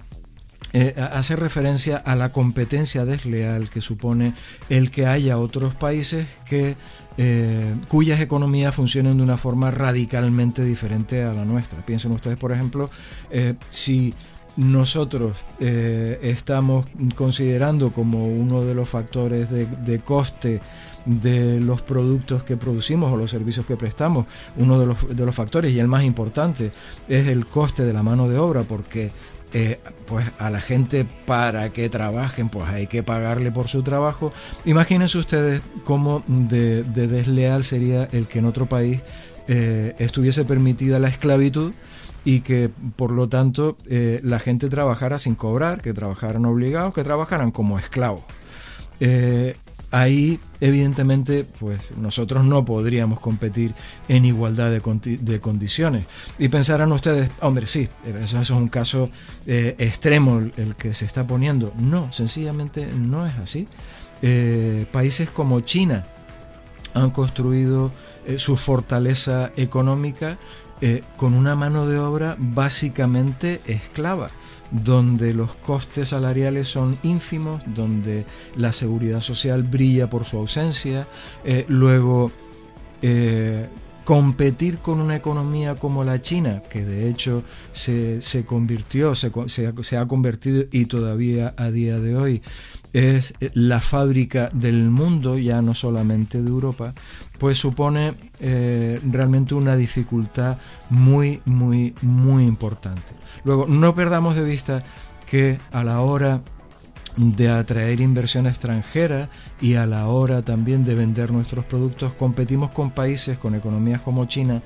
hacer 0.97 1.39
referencia 1.39 1.97
a 1.97 2.15
la 2.15 2.31
competencia 2.31 3.05
desleal 3.05 3.69
que 3.69 3.79
supone 3.79 4.33
el 4.69 4.89
que 4.89 5.05
haya 5.05 5.37
otros 5.37 5.75
países 5.75 6.27
que 6.49 6.75
eh, 7.17 7.75
cuyas 7.87 8.19
economías 8.19 8.73
funcionen 8.73 9.17
de 9.17 9.23
una 9.23 9.37
forma 9.37 9.71
radicalmente 9.71 10.63
diferente 10.63 11.23
a 11.23 11.33
la 11.33 11.45
nuestra. 11.45 11.85
Piensen 11.85 12.11
ustedes, 12.11 12.37
por 12.37 12.51
ejemplo, 12.51 12.89
eh, 13.29 13.55
si 13.69 14.13
nosotros 14.55 15.37
eh, 15.59 16.19
estamos 16.21 16.85
considerando 17.15 17.91
como 17.91 18.27
uno 18.27 18.63
de 18.63 18.75
los 18.75 18.87
factores 18.87 19.49
de, 19.49 19.99
coste 19.99 20.61
de 21.05 21.59
los 21.59 21.81
productos 21.81 22.43
que 22.43 22.55
producimos 22.55 23.11
o 23.11 23.17
los 23.17 23.31
servicios 23.31 23.65
que 23.65 23.77
prestamos, 23.77 24.27
uno 24.57 24.79
de 24.79 24.85
los, 24.85 25.15
de 25.15 25.25
los 25.25 25.33
factores 25.33 25.73
y 25.73 25.79
el 25.79 25.87
más 25.87 26.03
importante 26.03 26.71
es 27.07 27.27
el 27.27 27.47
coste 27.47 27.83
de 27.83 27.93
la 27.93 28.03
mano 28.03 28.29
de 28.29 28.37
obra, 28.37 28.63
porque 28.63 29.11
eh, 29.53 29.79
pues 30.07 30.25
a 30.39 30.49
la 30.49 30.61
gente 30.61 31.05
para 31.25 31.69
que 31.69 31.87
trabajen, 31.89 32.49
pues 32.49 32.67
hay 32.69 32.87
que 32.87 33.03
pagarle 33.03 33.51
por 33.51 33.67
su 33.67 33.83
trabajo. 33.83 34.33
Imagínense 34.65 35.17
ustedes 35.17 35.61
cómo 35.83 36.23
de, 36.27 36.83
desleal 36.83 37.63
sería 37.63 38.05
el 38.11 38.27
que 38.27 38.39
en 38.39 38.45
otro 38.45 38.65
país 38.65 39.01
eh, 39.47 39.95
estuviese 39.99 40.43
permitida 40.43 40.97
la 40.97 41.07
esclavitud 41.09 41.73
y 42.25 42.39
que 42.39 42.71
por 42.95 43.11
lo 43.11 43.29
tanto 43.29 43.77
eh, 43.87 44.19
la 44.23 44.39
gente 44.39 44.69
trabajara 44.69 45.19
sin 45.19 45.35
cobrar, 45.35 45.81
que 45.81 45.93
trabajaran 45.93 46.45
obligados, 46.45 46.93
que 46.93 47.03
trabajaran 47.03 47.51
como 47.51 47.77
esclavos 47.77 48.23
ahí 49.93 50.39
evidentemente 50.59 51.45
pues 51.59 51.91
nosotros 51.95 52.43
no 52.43 52.65
podríamos 52.65 53.19
competir 53.19 53.75
en 54.07 54.25
igualdad 54.25 54.71
de, 54.71 55.39
condiciones. 55.39 56.07
Y 56.39 56.49
pensarán 56.49 56.91
ustedes, 56.91 57.29
hombre, 57.41 57.67
sí, 57.67 57.87
eso, 58.21 58.41
es 58.41 58.49
un 58.49 58.69
caso 58.69 59.11
eh, 59.45 59.75
extremo 59.77 60.39
el 60.39 60.75
que 60.75 60.95
se 60.95 61.05
está 61.05 61.27
poniendo. 61.27 61.71
No, 61.77 62.11
sencillamente 62.11 62.87
no 62.87 63.27
es 63.27 63.35
así. 63.37 63.67
Eh, 64.23 64.87
países 64.91 65.29
como 65.29 65.59
China 65.59 66.07
han 66.95 67.11
construido 67.11 67.91
eh, 68.25 68.39
su 68.39 68.57
fortaleza 68.57 69.51
económica 69.55 70.37
con 71.15 71.33
una 71.33 71.55
mano 71.55 71.87
de 71.87 71.97
obra 71.97 72.35
básicamente 72.37 73.61
esclava 73.65 74.31
donde 74.71 75.33
los 75.33 75.55
costes 75.55 76.09
salariales 76.09 76.67
son 76.67 76.97
ínfimos, 77.03 77.63
donde 77.65 78.25
la 78.55 78.73
seguridad 78.73 79.21
social 79.21 79.63
brilla 79.63 80.09
por 80.09 80.25
su 80.25 80.37
ausencia, 80.37 81.07
eh, 81.43 81.65
luego 81.67 82.31
eh, 83.01 83.67
competir 84.03 84.79
con 84.79 84.99
una 84.99 85.15
economía 85.15 85.75
como 85.75 86.03
la 86.03 86.21
China, 86.21 86.61
que 86.69 86.83
de 86.83 87.09
hecho 87.09 87.43
se, 87.71 88.19
convirtió, 88.45 89.15
se, 89.15 89.31
se, 89.47 89.97
ha 89.97 90.07
convertido 90.07 90.65
y 90.71 90.85
todavía 90.85 91.53
a 91.57 91.71
día 91.71 91.99
de 91.99 92.15
hoy 92.17 92.41
es 92.93 93.33
la 93.53 93.81
fábrica 93.81 94.49
del 94.53 94.89
mundo, 94.89 95.37
ya 95.37 95.61
no 95.61 95.73
solamente 95.73 96.41
de 96.41 96.49
Europa, 96.49 96.93
pues 97.43 97.57
supone 97.57 98.13
eh, 98.39 99.01
realmente 99.03 99.53
una 99.53 99.75
dificultad 99.75 100.55
muy, 100.89 101.41
muy, 101.43 101.93
muy 102.01 102.45
importante. 102.45 103.01
Luego, 103.43 103.67
no 103.67 103.93
perdamos 103.93 104.37
de 104.37 104.43
vista 104.43 104.81
que 105.25 105.59
a 105.73 105.83
la 105.83 105.99
hora 105.99 106.39
de 107.17 107.49
atraer 107.49 107.99
inversión 107.99 108.47
extranjera 108.47 109.27
y 109.59 109.73
a 109.73 109.85
la 109.85 110.07
hora 110.07 110.41
también 110.41 110.85
de 110.85 110.95
vender 110.95 111.33
nuestros 111.33 111.65
productos 111.65 112.13
competimos 112.13 112.71
con 112.71 112.91
países 112.91 113.37
con 113.37 113.55
economías 113.55 113.99
como 113.99 114.23
China 114.23 114.61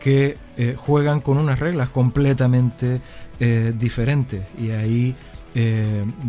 que 0.00 0.38
eh, 0.56 0.74
juegan 0.74 1.20
con 1.20 1.36
unas 1.36 1.58
reglas 1.58 1.90
completamente 1.90 3.02
eh, 3.40 3.74
diferentes 3.78 4.42
y 4.58 4.70
ahí 4.70 5.14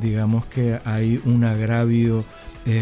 digamos 0.02 0.48
que 0.48 0.82
hay 0.84 1.22
un 1.24 1.46
agravio 1.46 2.26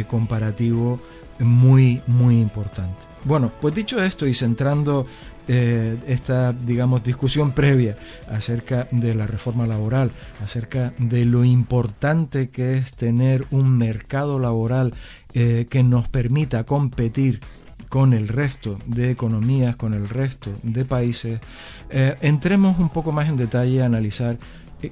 comparativo 0.08 1.00
muy 1.38 2.02
muy 2.08 2.42
importante. 2.42 3.11
Bueno, 3.24 3.52
pues 3.62 3.76
dicho 3.76 4.02
esto 4.04 4.26
y 4.26 4.34
centrando 4.34 5.06
eh, 5.48 5.98
esta, 6.08 6.54
digamos, 6.54 7.04
discusión 7.04 7.52
previa 7.52 7.96
acerca 8.30 8.88
de 8.92 9.14
la 9.14 9.28
reforma 9.28 9.68
laboral, 9.68 10.12
acerca 10.44 10.94
de 10.98 11.26
lo 11.26 11.44
importante 11.44 12.50
que 12.50 12.78
es 12.78 12.94
tener 12.94 13.46
un 13.52 13.78
mercado 13.78 14.40
laboral 14.40 14.94
eh, 15.34 15.68
que 15.70 15.84
nos 15.84 16.08
permita 16.08 16.64
competir 16.64 17.42
con 17.90 18.14
el 18.14 18.28
resto 18.28 18.80
de 18.86 19.12
economías, 19.12 19.76
con 19.76 19.94
el 19.94 20.08
resto 20.08 20.52
de 20.64 20.86
países, 20.86 21.42
eh, 21.90 22.16
entremos 22.22 22.80
un 22.80 22.90
poco 22.90 23.12
más 23.12 23.28
en 23.28 23.38
detalle 23.38 23.82
a 23.82 23.86
analizar 23.86 24.38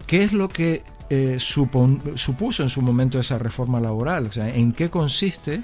qué 0.05 0.23
es 0.23 0.33
lo 0.33 0.49
que 0.49 0.83
supuso 1.37 2.63
en 2.63 2.69
su 2.69 2.81
momento 2.81 3.19
esa 3.19 3.39
reforma 3.39 3.79
laboral, 3.79 4.27
o 4.27 4.31
sea, 4.31 4.47
en 4.53 4.73
qué 4.73 4.89
consiste 4.89 5.63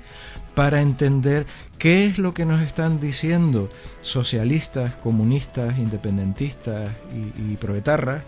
para 0.55 0.81
entender 0.81 1.45
qué 1.77 2.05
es 2.05 2.17
lo 2.17 2.33
que 2.33 2.45
nos 2.45 2.61
están 2.63 2.99
diciendo 2.99 3.69
socialistas, 4.01 4.95
comunistas, 4.95 5.77
independentistas 5.77 6.91
y, 7.37 7.55
proetarras, 7.57 8.23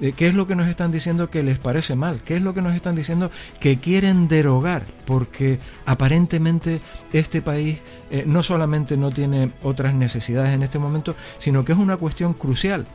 eh, 0.00 0.12
qué 0.16 0.28
es 0.28 0.34
lo 0.34 0.46
que 0.46 0.54
nos 0.54 0.68
están 0.68 0.92
diciendo 0.92 1.28
que 1.28 1.42
les 1.42 1.58
parece 1.58 1.96
mal, 1.96 2.22
qué 2.24 2.36
es 2.36 2.42
lo 2.42 2.54
que 2.54 2.62
nos 2.62 2.74
están 2.74 2.94
diciendo 2.94 3.30
que 3.60 3.80
quieren 3.80 4.28
derogar, 4.28 4.86
porque 5.04 5.58
aparentemente 5.84 6.80
este 7.12 7.42
país 7.42 7.78
eh, 8.10 8.24
no 8.26 8.42
solamente 8.42 8.96
no 8.96 9.10
tiene 9.10 9.50
otras 9.62 9.94
necesidades 9.94 10.54
en 10.54 10.62
este 10.62 10.78
momento, 10.78 11.16
sino 11.38 11.64
que 11.64 11.72
es 11.72 11.78
una 11.78 11.96
cuestión 11.96 12.32
crucial 12.32 12.86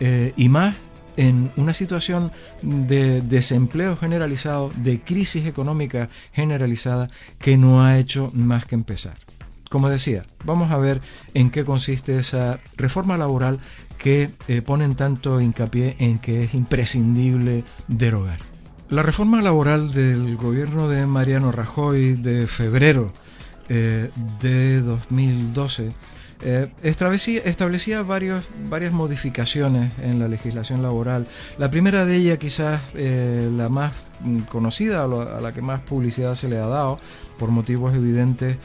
eh, 0.00 0.32
y 0.36 0.48
más 0.48 0.74
en 1.16 1.50
una 1.56 1.74
situación 1.74 2.32
de 2.62 3.20
desempleo 3.20 3.96
generalizado, 3.96 4.70
de 4.76 5.00
crisis 5.00 5.46
económica 5.46 6.08
generalizada, 6.32 7.08
que 7.38 7.56
no 7.56 7.84
ha 7.84 7.98
hecho 7.98 8.30
más 8.34 8.66
que 8.66 8.74
empezar. 8.74 9.14
Como 9.68 9.88
decía, 9.88 10.24
vamos 10.44 10.70
a 10.70 10.76
ver 10.76 11.00
en 11.32 11.50
qué 11.50 11.64
consiste 11.64 12.18
esa 12.18 12.60
reforma 12.76 13.16
laboral 13.16 13.58
que 13.96 14.30
eh, 14.48 14.60
ponen 14.60 14.96
tanto 14.96 15.40
hincapié 15.40 15.96
en 15.98 16.18
que 16.18 16.44
es 16.44 16.54
imprescindible 16.54 17.64
derogar. 17.88 18.38
La 18.90 19.02
reforma 19.02 19.40
laboral 19.40 19.94
del 19.94 20.36
gobierno 20.36 20.88
de 20.88 21.06
Mariano 21.06 21.52
Rajoy 21.52 22.14
de 22.14 22.46
febrero 22.46 23.12
eh, 23.70 24.10
de 24.42 24.80
2012 24.82 25.92
eh, 26.44 26.68
establecía, 26.82 28.02
varios, 28.02 28.44
varias 28.68 28.92
modificaciones 28.92 29.92
en 30.02 30.18
la 30.18 30.28
legislación 30.28 30.82
laboral. 30.82 31.26
La 31.58 31.70
primera 31.70 32.04
de 32.04 32.16
ellas, 32.16 32.38
quizás 32.38 32.80
eh, 32.94 33.48
la 33.54 33.68
más 33.68 33.92
conocida, 34.48 35.04
a 35.04 35.40
la 35.40 35.52
que 35.52 35.62
más 35.62 35.80
publicidad 35.80 36.34
se 36.34 36.48
le 36.48 36.58
ha 36.58 36.66
dado, 36.66 36.98
por 37.38 37.50
motivos 37.50 37.94
evidentes, 37.94 38.56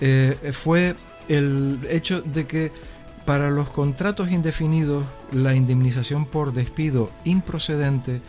eh, 0.00 0.36
fue 0.52 0.94
el 1.28 1.80
hecho 1.90 2.22
de 2.22 2.46
que 2.46 2.72
para 3.24 3.50
los 3.50 3.68
contratos 3.68 4.30
indefinidos 4.30 5.04
la 5.32 5.54
indemnización 5.54 6.26
por 6.26 6.52
despido 6.52 7.10
improcedente 7.24 8.20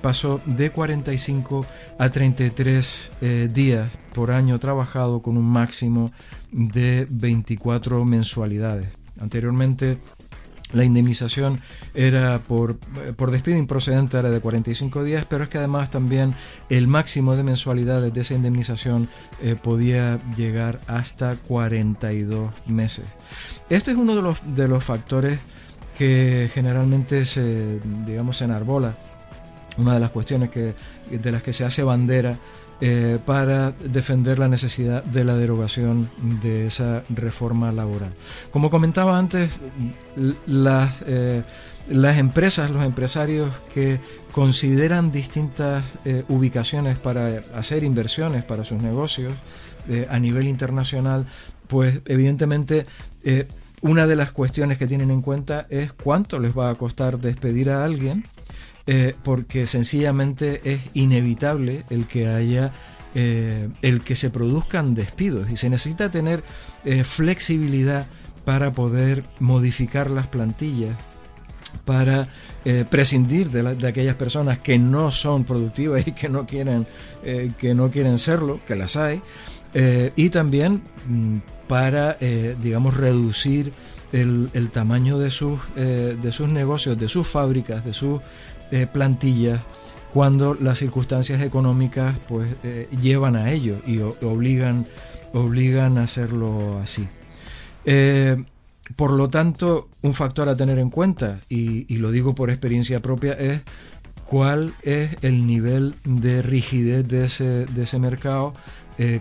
pasó 0.00 0.40
de 0.46 0.70
45 0.70 1.66
a 1.98 2.10
33 2.10 3.10
eh, 3.20 3.48
días 3.52 3.90
por 4.14 4.30
año 4.30 4.58
trabajado 4.58 5.20
con 5.20 5.36
un 5.36 5.44
máximo 5.44 6.12
de 6.56 7.06
24 7.10 8.04
mensualidades. 8.06 8.88
Anteriormente 9.20 9.98
la 10.72 10.84
indemnización 10.84 11.60
era 11.94 12.40
por, 12.40 12.76
por, 13.16 13.30
despido 13.30 13.56
improcedente 13.56 14.18
era 14.18 14.30
de 14.30 14.40
45 14.40 15.04
días, 15.04 15.24
pero 15.28 15.44
es 15.44 15.50
que 15.50 15.58
además 15.58 15.90
también 15.90 16.34
el 16.70 16.88
máximo 16.88 17.36
de 17.36 17.44
mensualidades 17.44 18.12
de 18.12 18.20
esa 18.22 18.34
indemnización 18.34 19.08
eh, 19.42 19.54
podía 19.54 20.18
llegar 20.36 20.80
hasta 20.88 21.36
42 21.36 22.50
meses. 22.66 23.04
Este 23.70 23.92
es 23.92 23.96
uno 23.96 24.16
de 24.16 24.22
los, 24.22 24.38
de 24.56 24.66
los 24.66 24.82
factores 24.82 25.38
que 25.96 26.50
generalmente 26.52 27.26
se, 27.26 27.78
digamos, 28.04 28.38
se 28.38 28.46
enarbola 28.46 28.96
una 29.78 29.94
de 29.94 30.00
las 30.00 30.10
cuestiones 30.10 30.50
que, 30.50 30.74
de 31.10 31.32
las 31.32 31.42
que 31.42 31.52
se 31.52 31.64
hace 31.64 31.82
bandera 31.82 32.38
eh, 32.78 33.18
para 33.24 33.72
defender 33.72 34.38
la 34.38 34.48
necesidad 34.48 35.02
de 35.02 35.24
la 35.24 35.34
derogación 35.34 36.10
de 36.42 36.66
esa 36.66 37.04
reforma 37.08 37.72
laboral. 37.72 38.12
Como 38.50 38.68
comentaba 38.68 39.18
antes, 39.18 39.50
las, 40.46 40.92
eh, 41.06 41.42
las 41.88 42.18
empresas, 42.18 42.70
los 42.70 42.84
empresarios 42.84 43.50
que 43.72 43.98
consideran 44.30 45.10
distintas 45.10 45.84
eh, 46.04 46.24
ubicaciones 46.28 46.98
para 46.98 47.44
hacer 47.54 47.82
inversiones 47.82 48.44
para 48.44 48.62
sus 48.62 48.82
negocios 48.82 49.32
a 50.10 50.18
nivel 50.18 50.48
internacional, 50.48 51.26
pues 51.68 52.00
evidentemente 52.06 52.86
una 53.80 54.08
de 54.08 54.16
las 54.16 54.32
cuestiones 54.32 54.78
que 54.78 54.88
tienen 54.88 55.12
en 55.12 55.22
cuenta 55.22 55.66
es 55.70 55.92
cuánto 55.92 56.40
les 56.40 56.58
va 56.58 56.70
a 56.70 56.74
costar 56.74 57.20
despedir 57.20 57.70
a 57.70 57.84
alguien 57.84 58.24
eh, 58.88 59.16
porque 59.24 59.66
sencillamente 59.66 60.60
es 60.62 60.80
inevitable 60.94 61.84
el 61.90 62.06
que 62.06 62.28
haya 62.28 62.70
eh, 63.16 63.68
el 63.82 64.02
que 64.02 64.14
se 64.14 64.30
produzcan 64.30 64.94
despidos. 64.94 65.50
Y 65.50 65.56
se 65.56 65.68
necesita 65.68 66.12
tener 66.12 66.44
eh, 66.84 67.02
flexibilidad 67.02 68.06
para 68.44 68.70
poder 68.72 69.24
modificar 69.40 70.08
las 70.08 70.28
plantillas 70.28 70.96
para 71.84 72.28
prescindir 72.88 73.50
de, 73.50 73.86
aquellas 73.86 74.14
personas 74.14 74.58
que 74.58 74.78
no 74.78 75.10
son 75.10 75.44
productivas 75.44 76.06
y 76.06 76.12
que 76.12 76.28
no 76.28 76.46
quieren 76.46 76.86
que 77.58 77.74
no 77.74 77.90
quieren 77.90 78.18
serlo 78.18 78.60
que 78.66 78.76
las 78.76 78.96
hay. 78.96 79.20
Y 80.16 80.30
también 80.30 80.82
mm, 81.06 81.38
para 81.68 82.16
digamos 82.62 82.96
reducir 82.96 83.72
el, 84.12 84.48
el, 84.54 84.70
tamaño 84.70 85.18
de 85.18 85.30
sus, 85.30 85.60
de 85.74 86.32
sus 86.32 86.48
negocios, 86.48 86.98
de 86.98 87.08
sus 87.08 87.26
fábricas, 87.26 87.84
de 87.84 87.92
sus 87.92 88.20
eh, 88.70 88.86
plantillas 88.92 89.60
cuando 90.12 90.54
las 90.54 90.78
circunstancias 90.78 91.42
económicas 91.42 92.16
pues 92.26 92.50
eh, 92.64 92.88
llevan 93.00 93.36
a 93.36 93.52
ello 93.52 93.80
y 93.86 94.00
obligan, 94.00 94.86
obligan 95.32 95.98
a 95.98 96.04
hacerlo 96.04 96.80
así. 96.82 97.06
Eh, 97.84 98.42
por 98.96 99.12
lo 99.12 99.28
tanto, 99.28 99.88
un 100.02 100.14
factor 100.14 100.48
a 100.48 100.56
tener 100.56 100.78
en 100.78 100.90
cuenta, 100.90 101.40
y, 101.48 101.84
lo 101.98 102.10
digo 102.10 102.34
por 102.34 102.50
experiencia 102.50 103.00
propia, 103.00 103.32
es 103.34 103.62
cuál 104.24 104.74
es 104.82 105.10
el 105.22 105.46
nivel 105.46 105.96
de 106.04 106.40
rigidez 106.40 107.06
de 107.06 107.24
ese, 107.24 107.66
de 107.66 107.82
ese 107.82 107.98
mercado, 107.98 108.54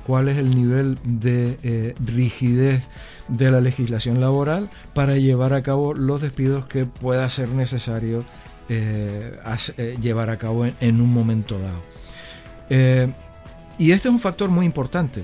cuál 0.06 0.30
es 0.30 0.38
el 0.38 0.56
nivel 0.56 0.98
de 1.04 1.96
rigidez 2.06 2.84
de 3.28 3.52
la 3.52 3.60
legislación 3.60 4.22
laboral 4.22 4.70
para 4.94 5.18
llevar 5.18 5.54
a 5.54 5.64
cabo 5.64 5.94
los 5.94 6.22
despidos 6.22 6.66
que 6.68 6.86
pueda 6.86 7.28
ser 7.28 7.50
necesario 7.50 8.24
eh, 8.68 9.38
eh, 9.78 9.98
llevar 10.02 10.30
a 10.30 10.38
cabo 10.38 10.66
en, 10.66 11.02
un 11.02 11.14
momento 11.14 11.60
dado. 11.60 11.82
Eh, 12.70 13.12
y 13.78 13.92
este 13.92 14.08
es 14.08 14.14
un 14.14 14.20
factor 14.20 14.50
muy 14.50 14.66
importante 14.66 15.24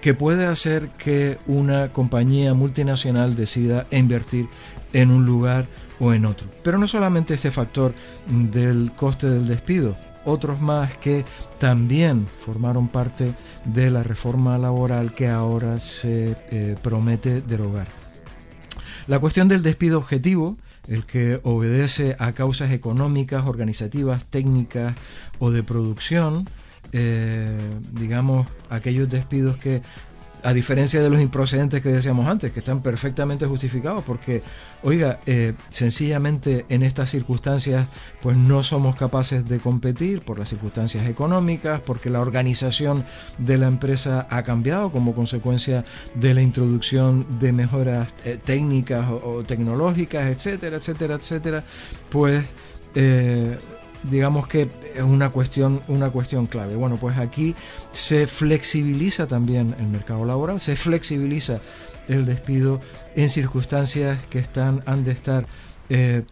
que 0.00 0.14
puede 0.14 0.46
hacer 0.46 0.88
que 0.90 1.38
una 1.46 1.92
compañía 1.92 2.54
multinacional 2.54 3.36
decida 3.36 3.86
invertir 3.90 4.48
en 4.92 5.10
un 5.10 5.26
lugar 5.26 5.66
o 6.00 6.14
en 6.14 6.24
otro. 6.24 6.48
Pero 6.62 6.78
no 6.78 6.88
solamente 6.88 7.34
este 7.34 7.50
factor 7.50 7.92
del 8.28 8.92
coste 8.96 9.28
del 9.28 9.46
despido, 9.46 9.96
otros 10.24 10.60
más 10.60 10.96
que 10.96 11.24
también 11.58 12.28
formaron 12.46 12.88
parte 12.88 13.34
de 13.64 13.90
la 13.90 14.02
reforma 14.02 14.56
laboral 14.56 15.14
que 15.14 15.28
ahora 15.28 15.80
se 15.80 16.36
promete 16.80 17.40
derogar. 17.42 17.88
La 19.08 19.18
cuestión 19.18 19.48
del 19.48 19.62
despido 19.62 19.98
objetivo 19.98 20.56
el 20.88 21.04
que 21.04 21.40
obedece 21.42 22.16
a 22.18 22.32
causas 22.32 22.72
económicas, 22.72 23.46
organizativas, 23.46 24.24
técnicas 24.24 24.94
o 25.38 25.50
de 25.50 25.62
producción, 25.62 26.48
eh, 26.92 27.70
digamos, 27.92 28.46
aquellos 28.70 29.08
despidos 29.08 29.58
que 29.58 29.82
a 30.42 30.52
diferencia 30.52 31.02
de 31.02 31.10
los 31.10 31.20
improcedentes 31.20 31.82
que 31.82 31.90
decíamos 31.90 32.26
antes, 32.26 32.52
que 32.52 32.60
están 32.60 32.82
perfectamente 32.82 33.46
justificados, 33.46 34.04
porque, 34.04 34.42
oiga, 34.82 35.20
eh, 35.26 35.54
sencillamente 35.68 36.66
en 36.68 36.82
estas 36.82 37.10
circunstancias, 37.10 37.86
pues 38.20 38.36
no 38.36 38.62
somos 38.62 38.96
capaces 38.96 39.48
de 39.48 39.58
competir 39.58 40.22
por 40.22 40.38
las 40.38 40.48
circunstancias 40.48 41.06
económicas, 41.06 41.80
porque 41.80 42.10
la 42.10 42.20
organización 42.20 43.04
de 43.38 43.58
la 43.58 43.66
empresa 43.66 44.26
ha 44.30 44.42
cambiado 44.42 44.90
como 44.90 45.14
consecuencia 45.14 45.84
de 46.14 46.34
la 46.34 46.42
introducción 46.42 47.26
de 47.40 47.52
mejoras 47.52 48.08
eh, 48.24 48.38
técnicas 48.42 49.08
o, 49.10 49.42
tecnológicas, 49.44 50.28
etcétera, 50.28 50.76
etcétera, 50.76 51.14
etcétera, 51.14 51.64
pues... 52.10 52.44
Eh, 52.94 53.58
digamos 54.04 54.46
que 54.48 54.68
es 54.94 55.02
una 55.02 55.30
cuestión, 55.30 55.82
una 55.88 56.10
cuestión 56.10 56.46
clave. 56.46 56.76
Bueno, 56.76 56.96
pues 56.96 57.18
aquí 57.18 57.54
se 57.92 58.26
flexibiliza 58.26 59.26
también 59.26 59.74
el 59.78 59.86
mercado 59.88 60.24
laboral, 60.24 60.60
se 60.60 60.76
flexibiliza 60.76 61.60
el 62.08 62.24
despido 62.24 62.80
en 63.16 63.28
circunstancias 63.28 64.18
que 64.30 64.38
están, 64.38 64.82
han 64.86 65.04
de 65.04 65.12
estar 65.12 65.46
eh, 65.90 66.22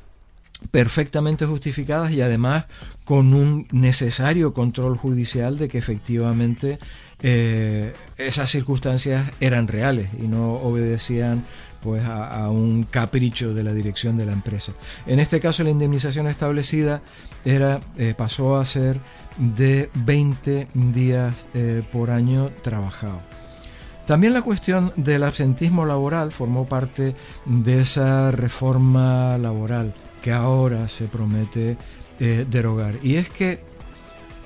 perfectamente 0.71 1.47
justificadas 1.47 2.13
y 2.13 2.23
además 2.23 2.65
con 3.05 3.35
un 3.35 3.69
necesario 3.73 4.55
control 4.55 4.97
judicial 4.97 5.59
de 5.59 5.69
que 5.69 5.79
efectivamente 5.79 6.79
eh, 7.23 7.95
esas 8.17 8.51
circunstancias 8.51 9.31
eran 9.41 9.69
reales 9.69 10.11
y 10.19 10.29
no 10.29 10.55
obedecían 10.55 11.45
pues 11.83 12.05
a, 12.05 12.49
un 12.51 12.85
capricho 12.85 13.55
de 13.55 13.63
la 13.63 13.73
dirección 13.73 14.17
de 14.17 14.27
la 14.27 14.33
empresa. 14.33 14.73
En 15.07 15.21
este 15.21 15.41
caso 15.41 15.65
la 15.65 15.71
indemnización 15.71 16.27
establecida 16.27 17.03
era, 17.45 17.81
eh, 17.97 18.15
pasó 18.17 18.57
a 18.57 18.65
ser 18.65 19.01
de 19.37 19.91
20 19.95 20.69
días 20.75 21.49
eh, 21.55 21.83
por 21.93 22.11
año 22.11 22.51
trabajado. 22.63 23.21
También 24.07 24.35
la 24.35 24.43
cuestión 24.43 24.93
del 24.97 25.25
absentismo 25.25 25.85
laboral 25.85 26.31
formó 26.31 26.67
parte 26.67 27.15
de 27.45 27.81
esa 27.81 28.31
reforma 28.31 29.37
laboral 29.37 29.95
que 30.23 30.33
ahora 30.33 30.87
se 30.87 31.07
promete 31.07 31.77
eh, 32.21 32.47
derogar. 32.49 32.95
Y 33.03 33.17
es 33.17 33.29
que 33.29 33.61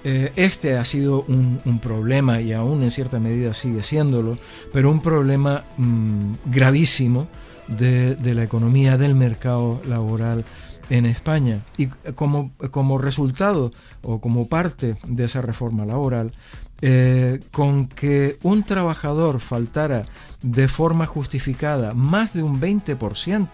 este 0.05 0.77
ha 0.77 0.85
sido 0.85 1.23
un, 1.23 1.81
problema 1.83 2.41
y 2.41 2.53
aún 2.53 2.83
en 2.83 2.91
cierta 2.91 3.19
medida 3.19 3.55
sigue 3.55 3.83
siéndolo, 3.83 4.39
pero 4.73 4.91
un 4.91 5.01
problema 5.01 5.65
mm, 5.77 6.33
gravísimo 6.47 7.29
de, 7.69 8.35
la 8.35 8.43
economía 8.43 8.97
del 8.99 9.15
mercado 9.15 9.81
laboral 9.85 10.45
en 10.89 11.07
España. 11.07 11.65
Y 11.77 11.87
como, 12.15 12.53
como 12.71 12.99
resultado 12.99 13.71
o 14.03 14.21
como 14.21 14.49
parte 14.49 14.97
de 15.07 15.25
esa 15.25 15.43
reforma 15.43 15.85
laboral, 15.85 16.33
eh, 16.83 17.41
con 17.53 17.89
que 17.89 18.39
un 18.43 18.63
trabajador 18.63 19.41
faltara 19.41 20.05
de 20.43 20.67
forma 20.67 21.05
justificada 21.05 21.93
más 21.93 22.33
de 22.33 22.43
un 22.43 22.59
20% 22.59 23.49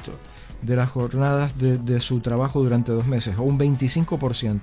de 0.63 0.77
las 0.77 0.91
jornadas 0.91 1.59
de, 1.59 2.01
su 2.01 2.21
trabajo 2.21 2.63
durante 2.63 2.93
dos 2.93 3.07
meses 3.07 3.37
o 3.37 3.43
un 3.43 3.59
25%, 3.59 4.61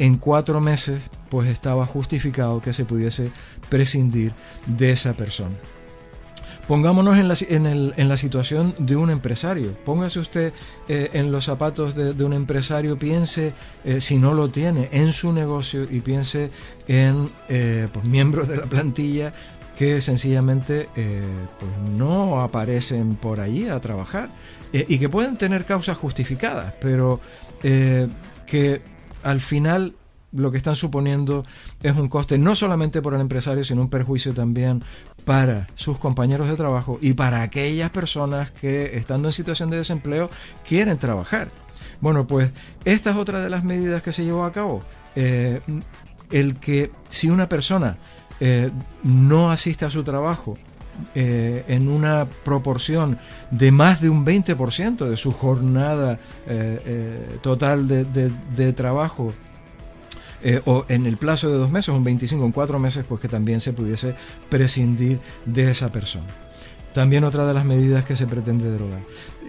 en 0.00 0.16
cuatro 0.16 0.60
meses 0.60 1.02
pues 1.28 1.48
estaba 1.48 1.86
justificado 1.86 2.60
que 2.60 2.72
se 2.72 2.84
pudiese 2.84 3.30
prescindir 3.68 4.32
de 4.66 4.90
esa 4.90 5.12
persona. 5.12 5.54
Pongámonos 6.66 7.18
en 7.18 7.28
la, 7.28 7.34
en, 7.48 7.66
el, 7.66 7.94
en 7.96 8.08
la, 8.08 8.16
situación 8.16 8.74
de 8.78 8.96
un 8.96 9.10
empresario. 9.10 9.74
Póngase 9.84 10.20
usted 10.20 10.52
eh, 10.88 11.10
en 11.12 11.32
los 11.32 11.44
zapatos 11.44 11.94
de, 11.94 12.24
un 12.24 12.32
empresario, 12.32 12.96
piense, 12.98 13.52
eh, 13.84 14.00
si 14.00 14.18
no 14.18 14.34
lo 14.34 14.50
tiene, 14.50 14.88
en 14.92 15.12
su 15.12 15.32
negocio 15.32 15.82
y 15.90 16.00
piense 16.00 16.50
en 16.86 17.30
eh, 17.48 17.88
pues, 17.92 18.04
miembros 18.04 18.48
de 18.48 18.56
la 18.56 18.66
plantilla 18.66 19.32
que 19.76 20.00
sencillamente 20.02 20.88
pues 21.58 21.72
no 21.96 22.42
aparecen 22.42 23.16
por 23.16 23.40
allí 23.40 23.66
a 23.66 23.80
trabajar 23.80 24.28
y 24.74 24.98
que 24.98 25.08
pueden 25.08 25.38
tener 25.38 25.64
causas 25.64 25.96
justificadas, 25.96 26.74
pero 26.78 27.18
que 27.62 28.82
al 29.22 29.40
final 29.40 29.94
lo 30.32 30.50
que 30.50 30.58
están 30.58 30.76
suponiendo 30.76 31.44
es 31.82 31.96
un 31.96 32.08
coste 32.08 32.38
no 32.38 32.54
solamente 32.54 33.02
por 33.02 33.14
el 33.14 33.20
empresario, 33.20 33.64
sino 33.64 33.82
un 33.82 33.90
perjuicio 33.90 34.32
también 34.32 34.84
para 35.24 35.66
sus 35.74 35.98
compañeros 35.98 36.48
de 36.48 36.56
trabajo 36.56 36.98
y 37.00 37.14
para 37.14 37.42
aquellas 37.42 37.90
personas 37.90 38.50
que 38.50 38.96
estando 38.96 39.28
en 39.28 39.32
situación 39.32 39.70
de 39.70 39.78
desempleo 39.78 40.30
quieren 40.66 40.98
trabajar. 40.98 41.50
Bueno, 42.00 42.26
pues 42.26 42.50
esta 42.84 43.10
es 43.10 43.16
otra 43.16 43.42
de 43.42 43.50
las 43.50 43.64
medidas 43.64 44.02
que 44.02 44.12
se 44.12 44.24
llevó 44.24 44.44
a 44.44 44.52
cabo. 44.52 44.82
Eh, 45.16 45.60
el 46.30 46.56
que 46.56 46.90
si 47.08 47.28
una 47.28 47.48
persona 47.48 47.98
eh, 48.38 48.70
no 49.02 49.50
asiste 49.50 49.84
a 49.84 49.90
su 49.90 50.04
trabajo 50.04 50.56
eh, 51.14 51.64
en 51.68 51.88
una 51.88 52.26
proporción 52.44 53.18
de 53.50 53.72
más 53.72 54.00
de 54.00 54.10
un 54.10 54.24
20% 54.24 55.08
de 55.08 55.16
su 55.16 55.32
jornada 55.32 56.18
total 57.42 57.88
de 57.88 58.72
trabajo 58.72 59.32
eh, 60.42 60.62
o 60.64 60.86
en 60.88 61.06
el 61.06 61.16
plazo 61.16 61.50
de 61.50 61.58
dos 61.58 61.70
meses, 61.70 61.88
un 61.94 62.04
25, 62.04 62.44
en 62.44 62.52
cuatro 62.52 62.78
meses, 62.78 63.04
pues 63.06 63.20
que 63.20 63.28
también 63.28 63.60
se 63.60 63.72
pudiese 63.72 64.14
prescindir 64.48 65.20
de 65.44 65.70
esa 65.70 65.92
persona. 65.92 66.28
También 66.94 67.24
otra 67.24 67.46
de 67.46 67.54
las 67.54 67.64
medidas 67.64 68.04
que 68.04 68.16
se 68.16 68.26
pretende 68.26 68.70
derogar. 68.70 69.02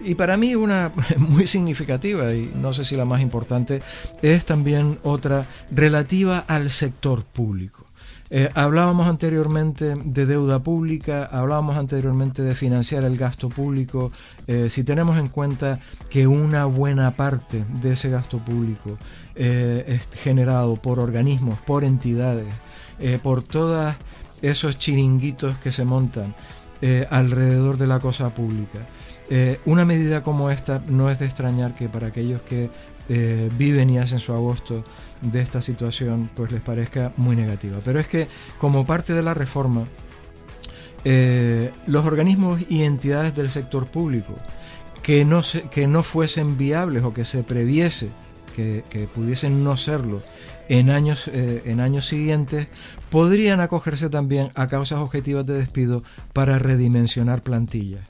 Y 0.04 0.14
para 0.14 0.36
mí 0.36 0.54
una 0.54 0.92
muy 1.16 1.46
significativa, 1.46 2.32
y 2.34 2.52
no 2.54 2.72
sé 2.72 2.84
si 2.84 2.96
la 2.96 3.04
más 3.04 3.22
importante, 3.22 3.82
es 4.20 4.44
también 4.44 4.98
otra 5.02 5.46
relativa 5.70 6.44
al 6.46 6.70
sector 6.70 7.24
público. 7.24 7.86
Eh, 8.34 8.48
hablábamos 8.54 9.08
anteriormente 9.08 9.94
de 9.94 10.24
deuda 10.24 10.58
pública, 10.58 11.26
hablábamos 11.30 11.76
anteriormente 11.76 12.40
de 12.40 12.54
financiar 12.54 13.04
el 13.04 13.18
gasto 13.18 13.50
público. 13.50 14.10
Eh, 14.46 14.68
si 14.70 14.84
tenemos 14.84 15.18
en 15.18 15.28
cuenta 15.28 15.80
que 16.08 16.26
una 16.26 16.64
buena 16.64 17.14
parte 17.14 17.62
de 17.82 17.92
ese 17.92 18.08
gasto 18.08 18.38
público 18.38 18.96
eh, 19.34 19.84
es 19.86 20.18
generado 20.18 20.76
por 20.76 20.98
organismos, 20.98 21.58
por 21.60 21.84
entidades, 21.84 22.46
por 23.22 23.42
todos 23.42 23.96
esos 24.40 24.78
chiringuitos 24.78 25.58
que 25.58 25.72
se 25.72 25.84
montan 25.84 26.34
alrededor 27.10 27.76
de 27.76 27.88
la 27.88 27.98
cosa 27.98 28.32
pública. 28.32 28.78
una 29.66 29.84
medida 29.84 30.22
como 30.22 30.50
esta 30.50 30.80
no 30.86 31.10
es 31.10 31.18
de 31.18 31.26
extrañar 31.26 31.74
que 31.74 31.88
para 31.88 32.08
aquellos 32.08 32.42
que 32.42 32.70
viven 33.58 33.90
y 33.90 33.98
hacen 33.98 34.20
su 34.20 34.32
agosto 34.32 34.84
de 35.22 35.40
esta 35.40 35.62
situación 35.62 36.30
pues 36.34 36.52
les 36.52 36.60
parezca 36.60 37.12
muy 37.16 37.36
negativa. 37.36 37.78
Pero 37.84 38.00
es 38.00 38.06
que 38.06 38.28
como 38.58 38.84
parte 38.84 39.12
de 39.14 39.22
la 39.22 39.34
reforma, 39.34 39.86
eh, 41.04 41.72
los 41.86 42.04
organismos 42.04 42.60
y 42.68 42.82
entidades 42.82 43.34
del 43.34 43.50
sector 43.50 43.86
público 43.86 44.34
que 45.02 45.24
no, 45.24 45.42
se, 45.42 45.62
que 45.62 45.88
no 45.88 46.02
fuesen 46.02 46.56
viables 46.56 47.02
o 47.02 47.12
que 47.12 47.24
se 47.24 47.42
previese 47.42 48.10
que, 48.54 49.08
pudiesen 49.14 49.64
no 49.64 49.76
serlo 49.76 50.22
en 50.68 50.90
años, 50.90 51.28
eh, 51.28 51.62
en 51.64 51.80
años 51.80 52.06
siguientes, 52.06 52.68
podrían 53.10 53.60
acogerse 53.60 54.10
también 54.10 54.50
a 54.54 54.68
causas 54.68 55.00
objetivas 55.00 55.44
de 55.46 55.54
despido 55.54 56.02
para 56.32 56.58
redimensionar 56.58 57.42
plantillas. 57.42 58.06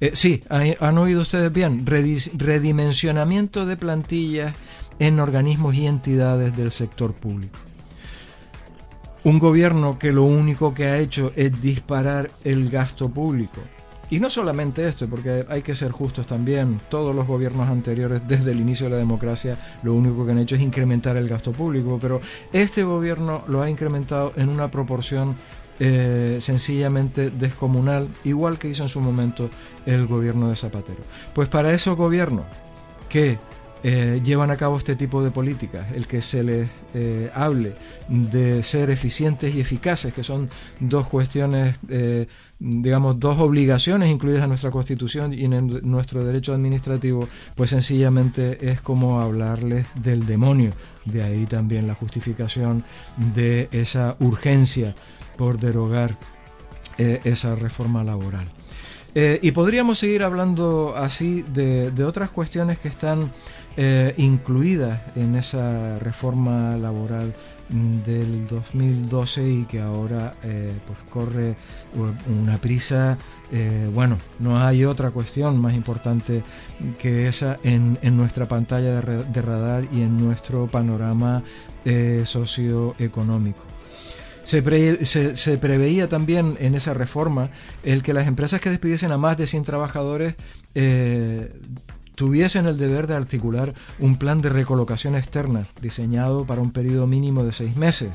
Eh, 0.00 0.12
sí, 0.14 0.44
han 0.48 0.98
oído 0.98 1.22
ustedes 1.22 1.52
bien, 1.52 1.84
redimensionamiento 1.84 3.66
de 3.66 3.76
plantillas 3.76 4.54
en 4.98 5.20
organismos 5.20 5.74
y 5.74 5.86
entidades 5.86 6.56
del 6.56 6.70
sector 6.70 7.12
público. 7.12 7.58
Un 9.24 9.38
gobierno 9.38 9.98
que 9.98 10.12
lo 10.12 10.24
único 10.24 10.74
que 10.74 10.86
ha 10.86 10.98
hecho 10.98 11.32
es 11.36 11.60
disparar 11.60 12.30
el 12.44 12.70
gasto 12.70 13.08
público. 13.10 13.60
Y 14.10 14.20
no 14.20 14.30
solamente 14.30 14.88
esto, 14.88 15.06
porque 15.06 15.44
hay 15.50 15.60
que 15.60 15.74
ser 15.74 15.90
justos 15.90 16.26
también, 16.26 16.80
todos 16.88 17.14
los 17.14 17.26
gobiernos 17.26 17.68
anteriores 17.68 18.22
desde 18.26 18.52
el 18.52 18.60
inicio 18.60 18.86
de 18.86 18.92
la 18.92 18.96
democracia 18.96 19.58
lo 19.82 19.92
único 19.92 20.24
que 20.24 20.32
han 20.32 20.38
hecho 20.38 20.54
es 20.54 20.62
incrementar 20.62 21.18
el 21.18 21.28
gasto 21.28 21.52
público, 21.52 21.98
pero 22.00 22.22
este 22.52 22.84
gobierno 22.84 23.44
lo 23.48 23.60
ha 23.60 23.68
incrementado 23.68 24.32
en 24.36 24.48
una 24.48 24.70
proporción 24.70 25.36
eh, 25.80 26.38
sencillamente 26.40 27.30
descomunal, 27.30 28.08
igual 28.24 28.58
que 28.58 28.68
hizo 28.68 28.82
en 28.82 28.88
su 28.88 29.00
momento 29.00 29.50
el 29.84 30.06
gobierno 30.06 30.48
de 30.48 30.56
Zapatero. 30.56 31.02
Pues 31.34 31.48
para 31.50 31.72
esos 31.74 31.94
gobiernos 31.94 32.46
que 33.10 33.38
eh, 33.84 34.20
llevan 34.24 34.50
a 34.50 34.56
cabo 34.56 34.76
este 34.76 34.96
tipo 34.96 35.22
de 35.22 35.30
políticas, 35.30 35.92
el 35.92 36.08
que 36.08 36.20
se 36.20 36.42
les 36.42 36.68
eh, 36.94 37.30
hable 37.32 37.74
de 38.08 38.62
ser 38.64 38.90
eficientes 38.90 39.54
y 39.54 39.60
eficaces, 39.60 40.12
que 40.12 40.24
son 40.24 40.50
dos 40.80 41.06
cuestiones, 41.06 41.76
eh, 41.88 42.26
digamos, 42.58 43.20
dos 43.20 43.38
obligaciones 43.38 44.10
incluidas 44.10 44.42
en 44.42 44.48
nuestra 44.48 44.72
Constitución 44.72 45.32
y 45.32 45.44
en 45.44 45.80
nuestro 45.88 46.24
derecho 46.24 46.54
administrativo, 46.54 47.28
pues 47.54 47.70
sencillamente 47.70 48.68
es 48.68 48.80
como 48.80 49.20
hablarles 49.20 49.86
del 49.94 50.26
demonio. 50.26 50.72
De 51.04 51.22
ahí 51.22 51.46
también 51.46 51.86
la 51.86 51.94
justificación 51.94 52.82
de 53.34 53.68
esa 53.70 54.16
urgencia 54.18 54.94
por 55.36 55.58
derogar 55.58 56.16
esa 56.98 57.54
reforma 57.54 58.02
laboral. 58.02 58.48
y 59.14 59.52
podríamos 59.52 60.00
seguir 60.00 60.24
hablando 60.24 60.94
así 60.96 61.42
de, 61.42 61.92
de 61.92 62.04
otras 62.04 62.30
cuestiones 62.30 62.80
que 62.80 62.88
están 62.88 63.30
eh, 63.80 64.12
incluida 64.16 65.04
en 65.14 65.36
esa 65.36 66.00
reforma 66.00 66.76
laboral 66.76 67.32
mm, 67.68 67.98
del 67.98 68.48
2012 68.48 69.48
y 69.48 69.64
que 69.66 69.78
ahora 69.80 70.34
eh, 70.42 70.72
pues 70.84 70.98
corre 71.08 71.54
una 72.26 72.60
prisa 72.60 73.16
eh, 73.52 73.88
bueno 73.94 74.18
no 74.40 74.58
hay 74.58 74.84
otra 74.84 75.12
cuestión 75.12 75.60
más 75.60 75.74
importante 75.74 76.42
que 76.98 77.28
esa 77.28 77.60
en, 77.62 78.00
nuestra 78.16 78.48
pantalla 78.48 79.00
de, 79.00 79.42
radar 79.42 79.84
y 79.92 80.02
en 80.02 80.18
nuestro 80.18 80.66
panorama 80.66 81.44
socioeconómico. 82.24 83.60
Se, 84.42 85.36
se, 85.36 85.58
preveía 85.58 86.08
también 86.08 86.56
en 86.58 86.74
esa 86.74 86.94
reforma 86.94 87.50
el 87.84 88.02
que 88.02 88.12
las 88.12 88.26
empresas 88.26 88.60
que 88.60 88.70
despidiesen 88.70 89.12
a 89.12 89.18
más 89.18 89.36
de 89.36 89.46
100 89.46 89.62
trabajadores 89.62 90.34
tuviesen 92.18 92.66
el 92.66 92.78
deber 92.78 93.06
de 93.06 93.14
articular 93.14 93.72
un 94.00 94.16
plan 94.16 94.42
de 94.42 94.48
recolocación 94.48 95.14
externa 95.14 95.68
diseñado 95.80 96.44
para 96.44 96.60
un 96.60 96.72
periodo 96.72 97.06
mínimo 97.06 97.44
de 97.44 97.52
seis 97.52 97.76
meses. 97.76 98.10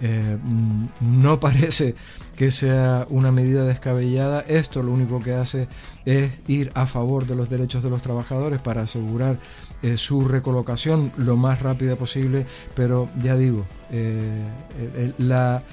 Eh, 0.00 0.38
mm, 0.40 0.84
no 1.00 1.40
parece 1.40 1.96
que 2.36 2.52
sea 2.52 3.08
una 3.10 3.32
medida 3.32 3.64
descabellada. 3.64 4.42
Esto 4.42 4.84
lo 4.84 4.92
único 4.92 5.18
que 5.18 5.34
hace 5.34 5.66
es 6.04 6.30
ir 6.46 6.70
a 6.74 6.86
favor 6.86 7.26
de 7.26 7.34
los 7.34 7.50
derechos 7.50 7.82
de 7.82 7.90
los 7.90 8.02
trabajadores 8.02 8.62
para 8.62 8.82
asegurar 8.82 9.36
eh, 9.82 9.96
su 9.96 10.28
recolocación 10.28 11.10
lo 11.16 11.36
más 11.36 11.60
rápida 11.60 11.96
posible. 11.96 12.46
Pero 12.76 13.08
ya 13.20 13.34
digo, 13.36 13.64
eh, 13.90 15.12
la, 15.18 15.64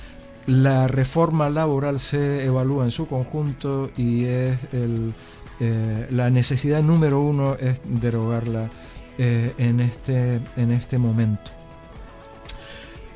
la, 0.47 0.87
reforma 0.87 1.51
laboral 1.51 1.99
se 1.99 2.43
evalúa 2.43 2.85
en 2.85 2.91
su 2.91 3.05
conjunto 3.05 3.91
y 3.95 4.25
es 4.25 4.57
el, 4.73 5.13
la 5.59 6.29
necesidad 6.29 6.83
número 6.83 7.21
uno 7.21 7.55
es 7.55 7.81
derogarla 7.85 8.69
en, 9.17 9.79
este, 9.79 10.39
en 10.55 10.71
este 10.71 10.97
momento. 10.97 11.51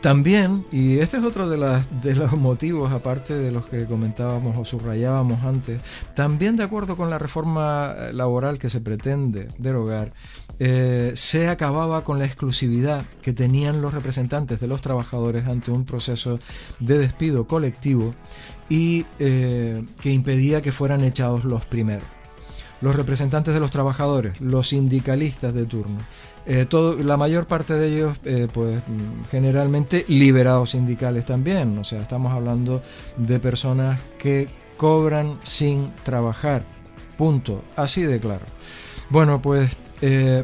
También, 0.02 0.66
y 0.72 0.98
este 0.98 1.18
es 1.18 1.24
otro 1.24 1.48
de, 1.48 2.16
los 2.16 2.32
motivos, 2.32 2.92
aparte 2.92 3.36
de 3.36 3.52
los 3.52 3.68
que 3.68 3.86
comentábamos 3.86 4.58
o 4.58 4.66
subrayábamos 4.66 5.44
antes, 5.44 5.80
también 6.16 6.58
de 6.58 6.64
acuerdo 6.64 6.98
con 6.98 7.12
la 7.12 7.20
reforma 7.20 7.94
laboral 8.12 8.58
que 8.58 8.72
se 8.72 8.82
pretende 8.82 9.48
derogar, 9.60 10.12
eh, 10.58 11.12
se 11.14 11.50
acababa 11.50 12.04
con 12.04 12.18
la 12.18 12.26
exclusividad 12.26 13.06
que 13.22 13.32
tenían 13.32 13.84
los 13.84 13.94
representantes 13.94 14.60
de 14.60 14.68
los 14.68 14.82
trabajadores 14.82 15.46
ante 15.46 15.70
un 15.70 15.86
proceso 15.86 16.40
de 16.80 16.98
despido 16.98 17.46
colectivo 17.46 18.16
y 18.70 19.06
eh, 19.20 19.86
que 20.02 20.12
impedía 20.12 20.64
que 20.64 20.72
fueran 20.72 21.04
echados 21.04 21.46
los 21.46 21.64
primeros. 21.68 22.21
Los 22.82 22.96
representantes 22.96 23.54
de 23.54 23.60
los 23.60 23.72
trabajadores, 23.72 24.42
los 24.42 24.70
sindicalistas 24.70 25.54
de 25.54 25.66
turno, 25.66 26.00
eh, 26.46 26.68
la 27.04 27.18
mayor 27.18 27.46
parte 27.46 27.76
de 27.76 27.88
ellos, 27.88 28.18
eh, 28.26 28.48
pues 28.52 28.82
generalmente 29.30 30.06
liberados 30.08 30.72
sindicales 30.72 31.26
también. 31.26 31.78
O 31.78 31.84
sea, 31.84 32.02
estamos 32.02 32.34
hablando 32.34 32.82
de 33.18 33.40
personas 33.40 34.00
que 34.18 34.50
cobran 34.78 35.40
sin 35.44 35.92
trabajar. 36.04 36.64
Punto. 37.18 37.64
Así 37.76 38.02
de 38.02 38.20
claro. 38.20 38.46
Bueno, 39.10 39.42
pues 39.42 39.72
eh, 40.02 40.44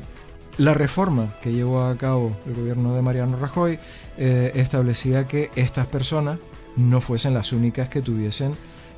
la 0.58 0.74
reforma 0.76 1.36
que 1.42 1.52
llevó 1.52 1.84
a 1.84 1.98
cabo 1.98 2.38
el 2.46 2.54
gobierno 2.54 2.94
de 2.94 3.02
Mariano 3.02 3.38
Rajoy 3.38 3.80
establecía 4.18 5.28
que 5.28 5.52
estas 5.56 5.86
personas 5.86 6.40
no 6.76 7.02
fuesen 7.02 7.36
las 7.36 7.54
únicas 7.54 7.88
que 7.88 8.02
tuviesen 8.02 8.56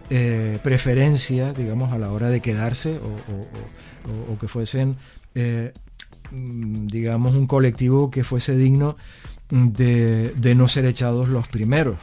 preferencia, 0.10 1.54
digamos, 1.54 1.94
a 1.94 1.98
la 1.98 2.12
hora 2.12 2.30
de 2.30 2.42
quedarse 2.42 3.00
o, 3.00 4.40
que 4.40 4.48
fuesen 4.48 4.98
Mm, 6.32 6.88
digamos, 6.88 7.36
un 7.36 7.48
colectivo 7.48 8.12
que 8.12 8.24
fuese 8.24 8.56
digno 8.56 8.98
de, 9.50 10.54
no 10.56 10.68
ser 10.68 10.86
echados 10.86 11.30
los 11.30 11.48
primeros. 11.48 11.98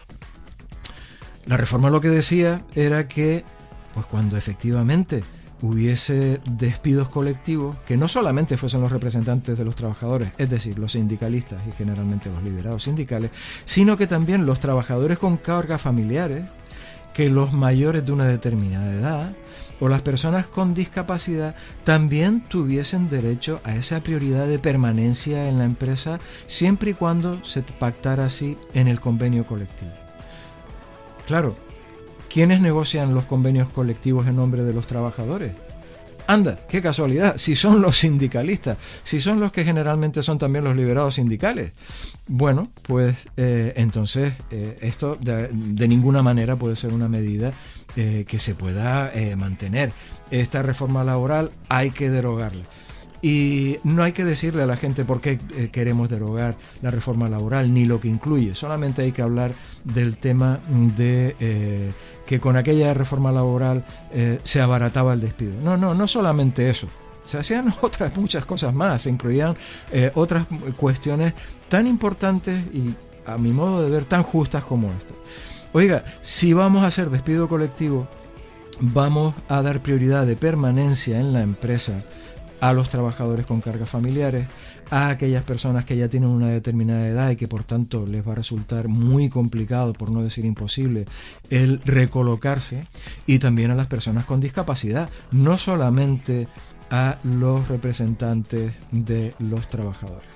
La 1.47 1.57
reforma 1.57 1.91
lo 1.91 2.01
que 2.01 2.09
decía 2.09 2.65
era 2.75 3.07
que, 3.07 3.45
pues 3.95 4.07
cuando 4.07 4.37
efectivamente 4.37 5.23
hubiese 5.63 6.41
despidos 6.51 7.09
colectivos, 7.09 7.77
que 7.87 7.97
no 7.97 8.09
solamente 8.09 8.57
fuesen 8.57 8.81
los 8.81 8.93
representantes 8.93 9.57
de 9.57 9.65
los 9.65 9.77
trabajadores, 9.77 10.31
es 10.39 10.51
decir, 10.51 10.79
los 10.79 10.93
sindicalistas 10.93 11.63
y 11.67 11.73
generalmente 11.73 12.29
los 12.29 12.43
liberados 12.43 12.83
sindicales, 12.83 13.31
sino 13.65 13.97
que 13.97 14.07
también 14.07 14.45
los 14.45 14.61
trabajadores 14.61 15.19
con 15.19 15.37
cargas 15.37 15.81
familiares, 15.81 16.45
que 17.17 17.31
los 17.31 17.55
mayores 17.55 18.05
de 18.05 18.13
una 18.13 18.27
determinada 18.27 18.93
edad, 18.93 19.33
o 19.81 19.89
las 19.89 20.03
personas 20.03 20.47
con 20.47 20.75
discapacidad 20.75 21.57
también 21.83 22.43
tuviesen 22.43 23.09
derecho 23.09 23.63
a 23.65 23.75
esa 23.75 24.01
prioridad 24.01 24.47
de 24.47 24.59
permanencia 24.59 25.49
en 25.49 25.57
la 25.57 25.65
empresa 25.65 26.21
siempre 26.45 26.91
y 26.91 26.95
cuando 26.95 27.43
se 27.43 27.63
pactara 27.63 28.27
así 28.27 28.59
en 28.75 28.87
el 28.87 29.01
convenio 29.01 29.47
colectivo. 29.47 29.93
Claro, 31.27 31.57
¿quiénes 32.29 32.61
negocian 32.61 33.15
los 33.15 33.25
convenios 33.25 33.71
colectivos 33.71 34.27
en 34.27 34.37
nombre 34.37 34.63
de 34.63 34.75
los 34.75 34.87
trabajadores? 34.87 35.53
Anda, 36.27 36.59
qué 36.69 36.83
casualidad, 36.83 37.37
si 37.37 37.55
son 37.55 37.81
los 37.81 37.99
sindicalistas, 37.99 38.79
si 39.05 39.21
son 39.21 39.39
los 39.39 39.53
que 39.53 39.65
generalmente 39.65 40.23
son 40.23 40.39
también 40.39 40.65
los 40.65 40.75
liberados 40.75 41.15
sindicales. 41.15 41.73
Bueno, 42.27 42.71
pues 42.83 43.17
eh, 43.37 43.73
entonces 43.77 44.33
eh, 44.51 44.77
esto 44.81 45.17
de, 45.21 45.49
ninguna 45.87 46.23
manera 46.23 46.57
puede 46.57 46.75
ser 46.75 46.93
una 46.93 47.09
medida 47.09 47.53
eh, 47.95 48.25
que 48.27 48.39
se 48.39 48.55
pueda 48.55 49.13
mantener. 49.37 49.93
Esta 50.31 50.63
reforma 50.63 51.05
laboral 51.05 51.53
hay 51.69 51.91
que 51.91 52.11
derogarla. 52.11 52.65
Y 53.23 53.79
no 53.83 54.03
hay 54.03 54.13
que 54.13 54.25
decirle 54.25 54.63
a 54.63 54.67
la 54.67 54.77
gente 54.77 55.05
por 55.05 55.21
qué 55.21 55.39
queremos 55.73 56.09
derogar 56.09 56.57
la 56.83 56.91
reforma 56.91 57.29
laboral 57.29 57.73
ni 57.73 57.85
lo 57.85 58.01
que 58.01 58.09
incluye, 58.09 58.55
solamente 58.55 59.03
hay 59.03 59.13
que 59.13 59.23
hablar 59.23 59.53
del 59.85 60.17
tema 60.17 60.61
de 60.69 61.95
que 62.27 62.41
con 62.41 62.57
aquella 62.57 62.93
reforma 62.93 63.33
laboral 63.33 63.85
eh, 64.13 64.41
se 64.43 64.61
abarataba 64.61 65.15
el 65.15 65.21
despido. 65.21 65.55
No, 65.63 65.77
no, 65.77 65.95
no 65.95 66.07
solamente 66.07 66.69
eso. 66.69 66.89
Se 67.25 67.39
hacían 67.39 67.73
otras 67.81 68.15
muchas 68.17 68.45
cosas 68.45 68.75
más, 68.75 69.03
se 69.03 69.11
incluían 69.11 69.57
eh, 69.93 70.11
otras 70.15 70.47
cuestiones 70.77 71.33
tan 71.69 71.87
importantes 71.87 72.65
y 72.75 72.95
a 73.25 73.39
mi 73.39 73.53
modo 73.53 73.83
de 73.83 73.91
ver 73.91 74.05
tan 74.05 74.23
justas 74.23 74.65
como 74.65 74.89
esta. 74.89 75.15
Oiga, 75.73 76.05
si 76.21 76.53
vamos 76.53 76.85
a 76.85 76.89
hacer 76.89 77.11
despido 77.11 77.49
colectivo, 77.49 78.09
vamos 78.81 79.35
a 79.49 79.63
dar 79.63 79.81
prioridad 79.81 80.27
de 80.27 80.37
permanencia 80.37 81.19
en 81.19 81.33
la 81.33 81.43
empresa 81.43 82.05
a 82.61 82.73
los 82.73 82.89
trabajadores 82.89 83.47
con 83.47 83.61
cargas 83.61 83.89
familiares, 83.91 84.47
a 84.91 85.09
aquellas 85.09 85.43
personas 85.45 85.85
que 85.85 85.97
ya 85.97 86.09
tienen 86.09 86.29
una 86.29 86.49
determinada 86.49 87.07
edad 87.07 87.31
y 87.31 87.37
que 87.37 87.49
por 87.49 87.65
tanto 87.65 88.07
les 88.07 88.27
va 88.27 88.33
a 88.33 88.37
resultar 88.37 88.89
muy 88.89 89.29
complicado, 89.29 89.93
por 89.93 90.11
no 90.11 90.23
decir 90.23 90.45
imposible, 90.45 91.07
el 91.51 91.81
recolocarse, 91.85 92.85
y 93.27 93.39
también 93.39 93.71
a 93.71 93.75
las 93.75 93.87
personas 93.87 94.25
con 94.25 94.41
discapacidad, 94.41 95.11
no 95.33 95.59
solamente 95.59 96.49
a 96.91 97.19
los 97.25 97.69
representantes 97.69 98.73
de 98.93 99.35
los 99.39 99.69
trabajadores. 99.69 100.29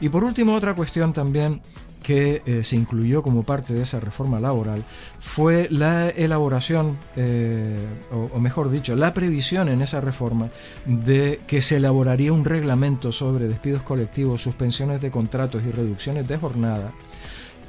Y 0.00 0.08
por 0.08 0.24
último, 0.24 0.54
otra 0.54 0.74
cuestión 0.74 1.12
también 1.12 1.60
que 2.06 2.40
eh, 2.46 2.62
se 2.62 2.76
incluyó 2.76 3.20
como 3.20 3.42
parte 3.42 3.74
de 3.74 3.82
esa 3.82 3.98
reforma 3.98 4.38
laboral 4.38 4.84
fue 5.18 5.66
la 5.72 6.08
elaboración, 6.08 6.96
eh, 7.16 7.84
o, 8.12 8.38
mejor 8.38 8.70
dicho, 8.70 8.94
la 8.94 9.12
previsión 9.12 9.68
en 9.68 9.82
esa 9.82 10.00
reforma 10.00 10.48
de 10.84 11.40
que 11.48 11.60
se 11.60 11.78
elaboraría 11.78 12.32
un 12.32 12.44
reglamento 12.44 13.10
sobre 13.10 13.48
despidos 13.48 13.82
colectivos, 13.82 14.40
suspensiones 14.40 15.00
de 15.00 15.10
contratos 15.10 15.64
y 15.66 15.72
reducciones 15.72 16.28
de 16.28 16.36
jornada, 16.36 16.92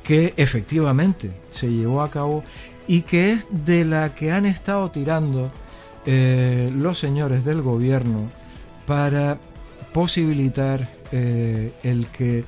que 0.03 0.35
efectivamente 0.37 1.31
se 1.47 1.71
llevó 1.71 2.03
a 2.03 2.11
cabo 2.11 2.43
y 2.85 3.01
que 3.01 3.31
es 3.31 3.47
de 3.49 3.85
la 3.85 4.13
que 4.13 4.31
han 4.31 4.45
estado 4.45 4.91
tirando 4.91 5.51
eh, 6.05 6.71
los 6.75 6.99
señores 6.99 7.43
del 7.43 7.63
gobierno 7.63 8.29
para 8.85 9.39
posibilitar 9.93 10.91
el 11.11 12.05
que 12.15 12.45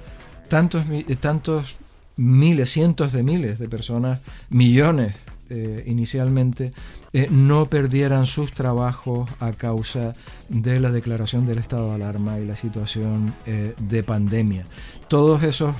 tantos, 0.49 0.84
tantos 1.19 1.78
miles, 2.19 2.69
cientos 2.69 3.13
de 3.13 3.23
miles 3.23 3.60
de 3.60 3.69
personas, 3.69 4.19
millones 4.49 5.15
eh, 5.49 5.84
inicialmente, 5.88 6.73
eh, 7.13 7.27
no 7.32 7.67
perdieran 7.67 8.25
sus 8.25 8.51
trabajos 8.51 9.29
a 9.39 9.53
causa 9.53 10.13
de 10.49 10.79
la 10.79 10.91
declaración 10.91 11.47
del 11.47 11.60
estado 11.60 11.89
de 11.89 11.95
alarma 11.95 12.38
y 12.39 12.45
la 12.45 12.58
situación 12.58 13.34
eh, 13.45 13.73
de 13.79 14.03
pandemia. 14.03 14.65
Todos 15.08 15.43
esos 15.43 15.75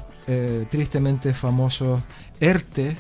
tristemente 0.70 1.34
famosos 1.34 2.04
ERTE 2.40 2.96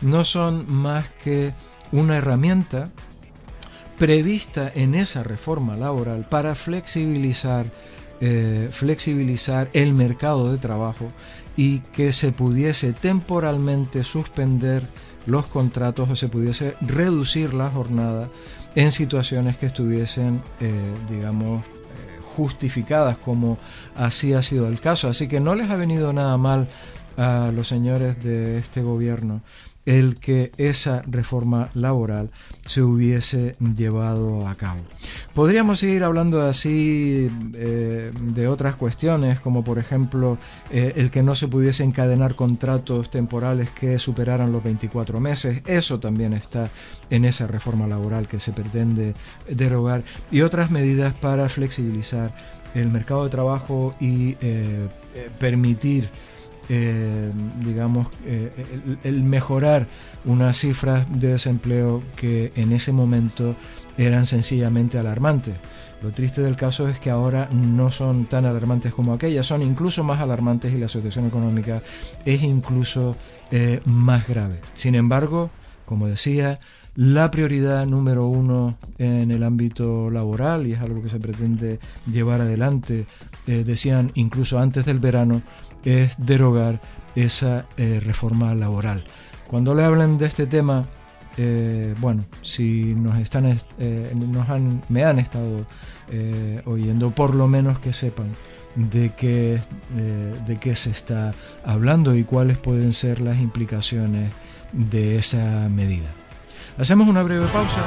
no 0.00 0.24
son 0.24 0.64
más 0.66 1.10
que 1.22 1.52
una 1.92 2.16
herramienta 2.16 2.88
prevista 3.98 4.72
en 4.74 4.94
esa 4.94 5.22
reforma 5.22 5.76
laboral 5.76 6.26
para 6.30 6.54
flexibilizar 6.54 7.70
flexibilizar 8.70 9.68
el 9.74 9.92
mercado 9.92 10.50
de 10.50 10.56
trabajo 10.56 11.10
y 11.56 11.80
que 11.80 12.12
se 12.12 12.32
pudiese 12.32 12.92
temporalmente 12.92 14.04
suspender 14.04 14.86
los 15.26 15.46
contratos 15.46 16.08
o 16.10 16.16
se 16.16 16.28
pudiese 16.28 16.76
reducir 16.80 17.54
la 17.54 17.70
jornada 17.70 18.28
en 18.74 18.90
situaciones 18.90 19.56
que 19.56 19.66
estuviesen, 19.66 20.42
eh, 20.60 20.72
digamos, 21.08 21.64
eh, 21.64 21.68
justificadas 22.22 23.18
como 23.18 23.58
así 23.96 24.32
ha 24.32 24.42
sido 24.42 24.68
el 24.68 24.80
caso. 24.80 25.08
Así 25.08 25.28
que 25.28 25.40
no 25.40 25.54
les 25.54 25.70
ha 25.70 25.76
venido 25.76 26.12
nada 26.12 26.36
mal 26.36 26.68
a 27.16 27.50
los 27.54 27.68
señores 27.68 28.22
de 28.22 28.58
este 28.58 28.82
gobierno 28.82 29.42
el 29.90 30.20
que 30.20 30.52
esa 30.56 31.02
reforma 31.02 31.70
laboral 31.74 32.30
se 32.64 32.80
hubiese 32.80 33.56
llevado 33.58 34.46
a 34.46 34.54
cabo. 34.54 34.78
Podríamos 35.34 35.80
seguir 35.80 36.04
hablando 36.04 36.42
así 36.42 37.28
eh, 37.54 38.12
de 38.20 38.46
otras 38.46 38.76
cuestiones, 38.76 39.40
como 39.40 39.64
por 39.64 39.80
ejemplo 39.80 40.38
eh, 40.70 40.92
el 40.94 41.10
que 41.10 41.24
no 41.24 41.34
se 41.34 41.48
pudiese 41.48 41.82
encadenar 41.82 42.36
contratos 42.36 43.10
temporales 43.10 43.70
que 43.70 43.98
superaran 43.98 44.52
los 44.52 44.62
24 44.62 45.18
meses. 45.18 45.60
Eso 45.66 45.98
también 45.98 46.34
está 46.34 46.70
en 47.10 47.24
esa 47.24 47.48
reforma 47.48 47.88
laboral 47.88 48.28
que 48.28 48.38
se 48.38 48.52
pretende 48.52 49.14
derogar 49.48 50.04
y 50.30 50.42
otras 50.42 50.70
medidas 50.70 51.14
para 51.14 51.48
flexibilizar 51.48 52.32
el 52.76 52.92
mercado 52.92 53.24
de 53.24 53.30
trabajo 53.30 53.96
y 53.98 54.36
permitir 55.40 56.08
digamos, 57.64 58.08
el, 59.04 59.22
mejorar 59.24 59.88
unas 60.24 60.56
cifras 60.56 61.06
de 61.10 61.32
desempleo 61.32 62.02
que 62.14 62.52
en 62.54 62.72
ese 62.72 62.92
momento 62.92 63.56
eran 63.98 64.24
sencillamente 64.26 64.98
alarmantes. 64.98 65.54
Lo 66.02 66.10
triste 66.12 66.40
del 66.40 66.56
caso 66.56 66.88
es 66.88 66.98
que 66.98 67.10
ahora 67.10 67.48
no 67.52 67.90
son 67.90 68.24
tan 68.24 68.46
alarmantes 68.46 68.94
como 68.94 69.12
aquellas, 69.12 69.46
son 69.46 69.62
incluso 69.62 70.02
más 70.02 70.20
alarmantes 70.20 70.72
y 70.72 70.78
la 70.78 70.88
situación 70.88 71.26
económica 71.26 71.82
es 72.24 72.42
incluso 72.42 73.16
eh, 73.50 73.80
más 73.84 74.26
grave. 74.26 74.60
Sin 74.72 74.94
embargo, 74.94 75.50
como 75.84 76.06
decía, 76.06 76.58
la 76.94 77.30
prioridad 77.30 77.84
número 77.86 78.26
uno 78.26 78.78
en 78.96 79.30
el 79.30 79.42
ámbito 79.42 80.10
laboral, 80.10 80.66
y 80.66 80.72
es 80.72 80.80
algo 80.80 81.02
que 81.02 81.10
se 81.10 81.20
pretende 81.20 81.78
llevar 82.06 82.40
adelante, 82.40 83.04
eh, 83.46 83.62
decían 83.64 84.10
incluso 84.14 84.58
antes 84.58 84.86
del 84.86 85.00
verano, 85.00 85.42
es 85.84 86.14
derogar 86.18 86.80
esa 87.14 87.66
eh, 87.76 88.00
reforma 88.02 88.54
laboral. 88.54 89.04
Cuando 89.46 89.74
le 89.74 89.84
hablan 89.84 90.18
de 90.18 90.26
este 90.26 90.46
tema, 90.46 90.86
eh, 91.36 91.94
bueno, 91.98 92.24
si 92.42 92.94
nos 92.94 93.18
están, 93.18 93.58
eh, 93.78 94.12
nos 94.14 94.48
han, 94.48 94.82
me 94.88 95.04
han 95.04 95.18
estado 95.18 95.66
oyendo, 96.64 97.12
por 97.12 97.36
lo 97.36 97.46
menos 97.46 97.78
que 97.78 97.92
sepan 97.92 98.34
de 98.74 99.12
qué, 99.16 99.60
de 100.44 100.56
qué 100.58 100.74
se 100.74 100.90
está 100.90 101.34
hablando 101.64 102.16
y 102.16 102.24
cuáles 102.24 102.58
pueden 102.58 102.92
ser 102.92 103.20
las 103.20 103.38
implicaciones 103.38 104.32
de 104.72 105.18
esa 105.18 105.68
medida. 105.68 106.10
Hacemos 106.76 107.06
una 107.06 107.22
breve 107.22 107.46
pausa. 107.46 107.80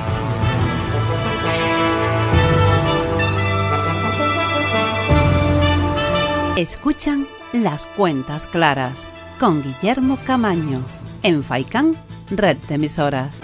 Escuchan 6.56 7.26
las 7.54 7.86
cuentas 7.86 8.48
claras 8.48 9.06
con 9.40 9.62
Guillermo 9.62 10.18
Camaño 10.26 10.82
en 11.22 11.44
Faicán 11.44 11.94
red 12.32 12.58
de 12.68 12.76
emisoras. 12.76 13.40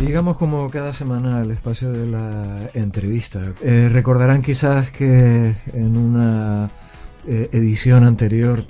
Digamos 0.00 0.38
como 0.38 0.70
cada 0.70 0.94
semana 0.94 1.42
el 1.42 1.50
espacio 1.50 1.92
de 1.92 2.06
la 2.06 2.70
entrevista. 2.72 3.52
Eh, 3.60 3.90
recordarán 3.92 4.40
quizás 4.40 4.90
que 4.90 5.54
en 5.74 5.96
una 5.96 6.70
eh, 7.26 7.50
edición 7.52 8.04
anterior 8.04 8.64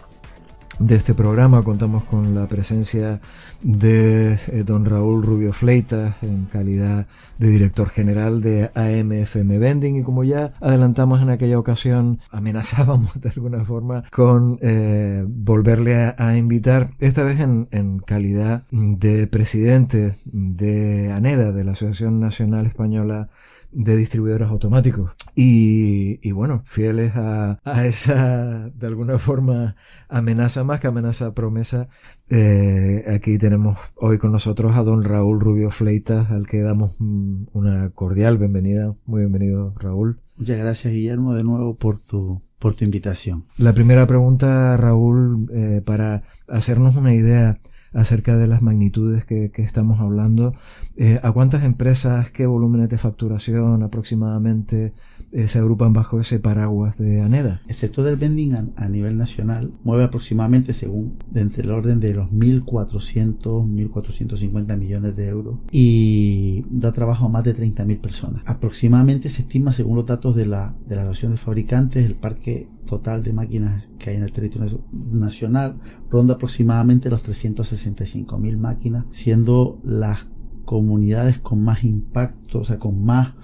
de 0.78 0.96
este 0.96 1.14
programa. 1.14 1.62
Contamos 1.62 2.04
con 2.04 2.34
la 2.34 2.46
presencia 2.46 3.20
de 3.62 4.34
eh, 4.34 4.62
don 4.64 4.84
Raúl 4.84 5.22
Rubio 5.22 5.52
Fleita 5.52 6.16
en 6.22 6.46
calidad 6.46 7.06
de 7.38 7.48
director 7.48 7.88
general 7.88 8.40
de 8.40 8.70
AMFM 8.74 9.58
Vending. 9.58 9.96
Y 9.96 10.02
como 10.02 10.24
ya 10.24 10.52
adelantamos 10.60 11.20
en 11.20 11.30
aquella 11.30 11.58
ocasión 11.58 12.20
amenazábamos 12.30 13.20
de 13.20 13.28
alguna 13.30 13.64
forma 13.64 14.04
con 14.10 14.58
eh, 14.62 15.24
volverle 15.26 16.14
a, 16.16 16.36
invitar 16.36 16.90
esta 17.00 17.22
vez 17.22 17.40
en, 17.40 17.68
en 17.70 17.98
calidad 17.98 18.62
de 18.70 19.26
presidente 19.26 20.14
de 20.24 21.10
ANEDA 21.12 21.52
de 21.52 21.64
la 21.64 21.72
Asociación 21.72 22.20
Nacional 22.20 22.66
Española 22.66 23.28
de 23.72 23.96
distribuidores 23.96 24.48
automáticos. 24.48 25.12
Y, 25.34 26.18
y 26.26 26.32
bueno, 26.32 26.62
fieles 26.64 27.12
a, 27.14 27.58
a, 27.64 27.86
esa, 27.86 28.70
de 28.70 28.86
alguna 28.86 29.18
forma, 29.18 29.76
amenaza 30.08 30.64
más 30.64 30.80
que 30.80 30.86
amenaza 30.86 31.34
promesa, 31.34 31.88
eh, 32.28 33.04
aquí 33.14 33.38
tenemos 33.38 33.78
hoy 33.94 34.18
con 34.18 34.32
nosotros 34.32 34.76
a 34.76 34.82
don 34.82 35.02
Raúl 35.02 35.40
Rubio 35.40 35.70
Fleitas, 35.70 36.30
al 36.30 36.46
que 36.46 36.60
damos 36.60 36.96
mm, 36.98 37.44
una 37.52 37.90
cordial 37.90 38.38
bienvenida. 38.38 38.94
Muy 39.06 39.20
bienvenido, 39.20 39.74
Raúl. 39.78 40.18
Muchas 40.36 40.58
gracias, 40.58 40.92
Guillermo, 40.92 41.34
de 41.34 41.44
nuevo 41.44 41.74
por 41.74 41.98
tu, 42.00 42.42
por 42.58 42.74
tu 42.74 42.84
invitación. 42.84 43.44
La 43.58 43.72
primera 43.72 44.06
pregunta, 44.06 44.76
Raúl, 44.76 45.48
eh, 45.52 45.82
para 45.84 46.22
hacernos 46.48 46.96
una 46.96 47.14
idea 47.14 47.58
acerca 47.92 48.36
de 48.36 48.46
las 48.46 48.62
magnitudes 48.62 49.24
que, 49.24 49.50
que 49.50 49.62
estamos 49.62 50.00
hablando. 50.00 50.54
Eh, 50.96 51.20
¿A 51.22 51.32
cuántas 51.32 51.64
empresas, 51.64 52.30
qué 52.30 52.46
volúmenes 52.46 52.88
de 52.88 52.98
facturación 52.98 53.82
aproximadamente 53.82 54.92
eh, 55.32 55.48
se 55.48 55.58
agrupan 55.58 55.92
bajo 55.92 56.20
ese 56.20 56.38
paraguas 56.38 56.98
de 56.98 57.20
ANEDA? 57.20 57.60
El 57.68 57.74
sector 57.74 58.04
del 58.04 58.16
vending 58.16 58.72
a, 58.76 58.88
nivel 58.88 59.16
nacional 59.16 59.72
mueve 59.84 60.04
aproximadamente, 60.04 60.72
según, 60.72 61.18
entre 61.34 61.64
el 61.64 61.70
orden 61.70 62.00
de 62.00 62.14
los 62.14 62.30
1.400, 62.30 63.38
1.450 63.42 64.76
millones 64.78 65.16
de 65.16 65.28
euros 65.28 65.58
y 65.70 66.64
da 66.70 66.92
trabajo 66.92 67.26
a 67.26 67.28
más 67.28 67.44
de 67.44 67.54
30.000 67.54 68.00
personas. 68.00 68.42
Aproximadamente 68.46 69.28
se 69.28 69.42
estima, 69.42 69.72
según 69.72 69.96
los 69.96 70.06
datos 70.06 70.34
de 70.34 70.46
la, 70.46 70.74
de 70.86 70.96
la 70.96 71.02
Asociación 71.02 71.32
de 71.32 71.38
Fabricantes, 71.38 72.06
el 72.06 72.14
parque 72.14 72.68
total 72.86 73.22
de 73.22 73.34
máquinas 73.34 73.84
que 73.98 74.10
hay 74.10 74.16
en 74.16 74.22
el 74.22 74.32
territorio 74.32 74.82
nacional 74.92 75.76
ronda 76.10 76.34
aproximadamente 76.34 77.10
los 77.10 77.22
365.000 77.22 78.56
máquinas, 78.56 79.04
siendo 79.10 79.78
las 79.84 80.26
comunidades 80.64 81.38
con 81.38 81.62
más 81.62 81.84
impacto, 81.84 82.60
o 82.60 82.64
sea, 82.64 82.78
con 82.78 83.02
más 83.04 83.34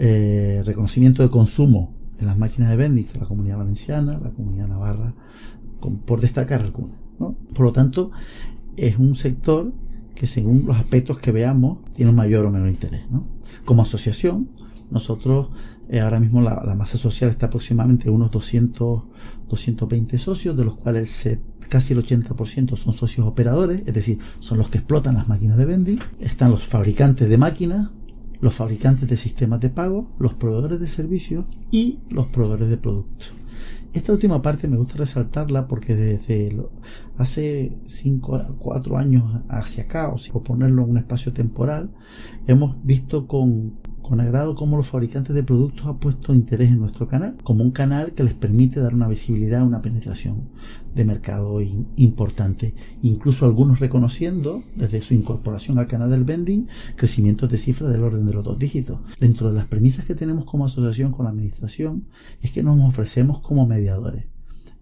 eh, 0.00 0.62
reconocimiento 0.64 1.22
de 1.22 1.30
consumo 1.30 1.92
en 2.20 2.26
las 2.26 2.38
máquinas 2.38 2.70
de 2.70 2.76
vending, 2.76 3.06
la 3.18 3.26
comunidad 3.26 3.58
valenciana, 3.58 4.18
la 4.22 4.30
comunidad 4.30 4.68
navarra, 4.68 5.14
por 6.06 6.20
destacar 6.20 6.60
algunas. 6.62 6.96
Por 7.18 7.66
lo 7.66 7.72
tanto, 7.72 8.12
es 8.76 8.96
un 8.96 9.16
sector 9.16 9.72
que 10.14 10.26
según 10.26 10.64
los 10.66 10.76
aspectos 10.76 11.18
que 11.18 11.32
veamos 11.32 11.78
tiene 11.94 12.10
un 12.10 12.16
mayor 12.16 12.44
o 12.46 12.50
menor 12.50 12.68
interés. 12.68 13.02
Como 13.64 13.82
asociación, 13.82 14.48
nosotros 14.90 15.48
eh, 15.88 16.00
ahora 16.00 16.20
mismo 16.20 16.42
la, 16.42 16.74
masa 16.76 16.98
social 16.98 17.30
está 17.30 17.46
aproximadamente 17.46 18.10
unos 18.10 18.30
200, 18.30 19.02
220 19.48 20.18
socios, 20.18 20.56
de 20.56 20.64
los 20.64 20.76
cuales 20.76 21.38
casi 21.68 21.92
el 21.92 22.04
80% 22.04 22.76
son 22.76 22.92
socios 22.92 23.26
operadores, 23.26 23.82
es 23.86 23.94
decir, 23.94 24.18
son 24.38 24.58
los 24.58 24.70
que 24.70 24.78
explotan 24.78 25.14
las 25.14 25.28
máquinas 25.28 25.56
de 25.56 25.66
vending. 25.66 25.98
Están 26.20 26.50
los 26.50 26.64
fabricantes 26.64 27.28
de 27.28 27.38
máquinas, 27.38 27.90
los 28.40 28.54
fabricantes 28.54 29.08
de 29.08 29.16
sistemas 29.16 29.60
de 29.60 29.70
pago, 29.70 30.10
los 30.18 30.34
proveedores 30.34 30.80
de 30.80 30.86
servicios 30.86 31.44
y 31.70 32.00
los 32.08 32.26
proveedores 32.26 32.68
de 32.70 32.76
productos. 32.76 33.32
Esta 33.92 34.12
última 34.12 34.42
parte 34.42 34.68
me 34.68 34.76
gusta 34.76 34.96
resaltarla 34.96 35.66
porque 35.66 35.96
desde 35.96 36.54
hace 37.16 37.72
5 37.86 38.56
4 38.58 38.98
años 38.98 39.24
hacia 39.48 39.84
acá, 39.84 40.14
o 40.32 40.42
ponerlo 40.42 40.84
en 40.84 40.90
un 40.90 40.98
espacio 40.98 41.32
temporal, 41.32 41.90
hemos 42.46 42.76
visto 42.84 43.26
con, 43.26 43.78
con 44.08 44.22
agrado 44.22 44.54
cómo 44.54 44.78
los 44.78 44.88
fabricantes 44.88 45.34
de 45.34 45.42
productos 45.42 45.86
han 45.86 45.98
puesto 45.98 46.32
interés 46.32 46.70
en 46.70 46.78
nuestro 46.78 47.08
canal, 47.08 47.36
como 47.44 47.62
un 47.62 47.72
canal 47.72 48.14
que 48.14 48.24
les 48.24 48.32
permite 48.32 48.80
dar 48.80 48.94
una 48.94 49.06
visibilidad, 49.06 49.62
una 49.62 49.82
penetración 49.82 50.48
de 50.94 51.04
mercado 51.04 51.60
importante. 51.96 52.74
Incluso 53.02 53.44
algunos 53.44 53.80
reconociendo, 53.80 54.62
desde 54.74 55.02
su 55.02 55.12
incorporación 55.12 55.78
al 55.78 55.88
canal 55.88 56.10
del 56.10 56.24
vending, 56.24 56.68
crecimientos 56.96 57.50
de 57.50 57.58
cifras 57.58 57.92
del 57.92 58.02
orden 58.02 58.24
de 58.24 58.32
los 58.32 58.44
dos 58.44 58.58
dígitos. 58.58 58.98
Dentro 59.20 59.50
de 59.50 59.54
las 59.54 59.66
premisas 59.66 60.06
que 60.06 60.14
tenemos 60.14 60.46
como 60.46 60.64
asociación 60.64 61.12
con 61.12 61.26
la 61.26 61.30
administración, 61.30 62.06
es 62.40 62.50
que 62.50 62.62
nos 62.62 62.80
ofrecemos 62.80 63.40
como 63.40 63.66
mediadores 63.66 64.24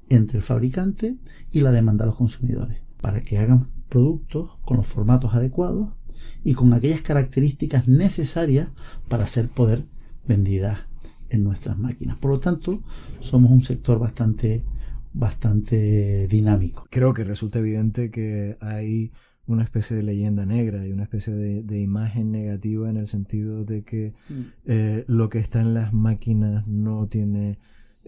entre 0.08 0.38
el 0.38 0.44
fabricante 0.44 1.16
y 1.50 1.62
la 1.62 1.72
demanda 1.72 2.04
de 2.04 2.10
los 2.10 2.16
consumidores, 2.16 2.78
para 3.00 3.22
que 3.22 3.38
hagan 3.38 3.70
productos 3.88 4.50
con 4.64 4.76
los 4.76 4.86
formatos 4.86 5.34
adecuados 5.34 5.95
y 6.44 6.54
con 6.54 6.72
aquellas 6.72 7.00
características 7.00 7.88
necesarias 7.88 8.68
para 9.08 9.26
ser 9.26 9.48
poder 9.48 9.84
vendidas 10.26 10.80
en 11.28 11.44
nuestras 11.44 11.78
máquinas. 11.78 12.18
Por 12.18 12.30
lo 12.30 12.40
tanto, 12.40 12.82
somos 13.20 13.50
un 13.50 13.62
sector 13.62 13.98
bastante, 13.98 14.64
bastante 15.12 16.28
dinámico. 16.28 16.86
Creo 16.90 17.12
que 17.14 17.24
resulta 17.24 17.58
evidente 17.58 18.10
que 18.10 18.56
hay 18.60 19.12
una 19.46 19.62
especie 19.62 19.96
de 19.96 20.02
leyenda 20.02 20.44
negra 20.44 20.86
y 20.86 20.92
una 20.92 21.04
especie 21.04 21.32
de, 21.32 21.80
imagen 21.80 22.32
negativa 22.32 22.90
en 22.90 22.96
el 22.96 23.06
sentido 23.06 23.64
de 23.64 23.84
que 23.84 24.12
mm. 24.28 24.40
eh, 24.66 25.04
lo 25.06 25.28
que 25.28 25.38
está 25.38 25.60
en 25.60 25.74
las 25.74 25.92
máquinas 25.92 26.66
no 26.66 27.06
tiene 27.06 27.58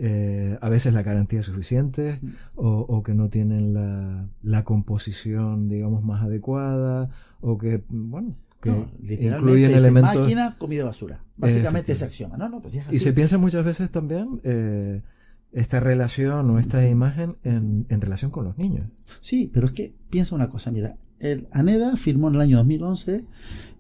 eh, 0.01 0.57
a 0.61 0.69
veces 0.69 0.95
la 0.95 1.03
garantía 1.03 1.43
suficiente 1.43 2.21
mm. 2.23 2.29
o, 2.55 3.03
que 3.03 3.15
no 3.15 3.29
tienen 3.31 3.75
la, 3.75 4.29
la, 4.43 4.63
composición, 4.63 5.69
digamos, 5.69 6.05
más 6.05 6.23
adecuada 6.23 7.11
o 7.41 7.59
que, 7.59 7.83
bueno, 7.89 8.33
que 8.61 8.71
incluyen 9.01 9.73
elementos... 9.73 10.17
Máquina, 10.17 10.57
comida, 10.57 10.85
basura. 10.85 11.25
Básicamente 11.37 11.93
ese 11.93 12.05
axioma. 12.05 12.37
No, 12.37 12.63
pues 12.63 12.79
Y 12.91 12.99
se 13.01 13.13
piensa 13.13 13.39
muchas 13.39 13.65
veces 13.65 13.91
también 13.91 14.41
eh, 14.45 15.03
esta 15.51 15.81
relación 15.81 16.49
o 16.51 16.61
esta 16.61 16.89
imagen 16.89 17.37
en, 17.43 17.87
en, 17.89 18.01
relación 18.01 18.31
con 18.31 18.45
los 18.45 18.57
niños. 18.57 18.89
Sí, 19.21 19.51
pero 19.53 19.67
es 19.67 19.73
que 19.73 19.95
piensa 20.11 20.35
una 20.35 20.49
cosa, 20.49 20.71
mira, 20.71 20.97
el 21.19 21.49
ANEDA 21.51 21.97
firmó 21.97 22.29
en 22.29 22.37
el 22.37 22.41
año 22.41 22.57
2011 22.59 23.25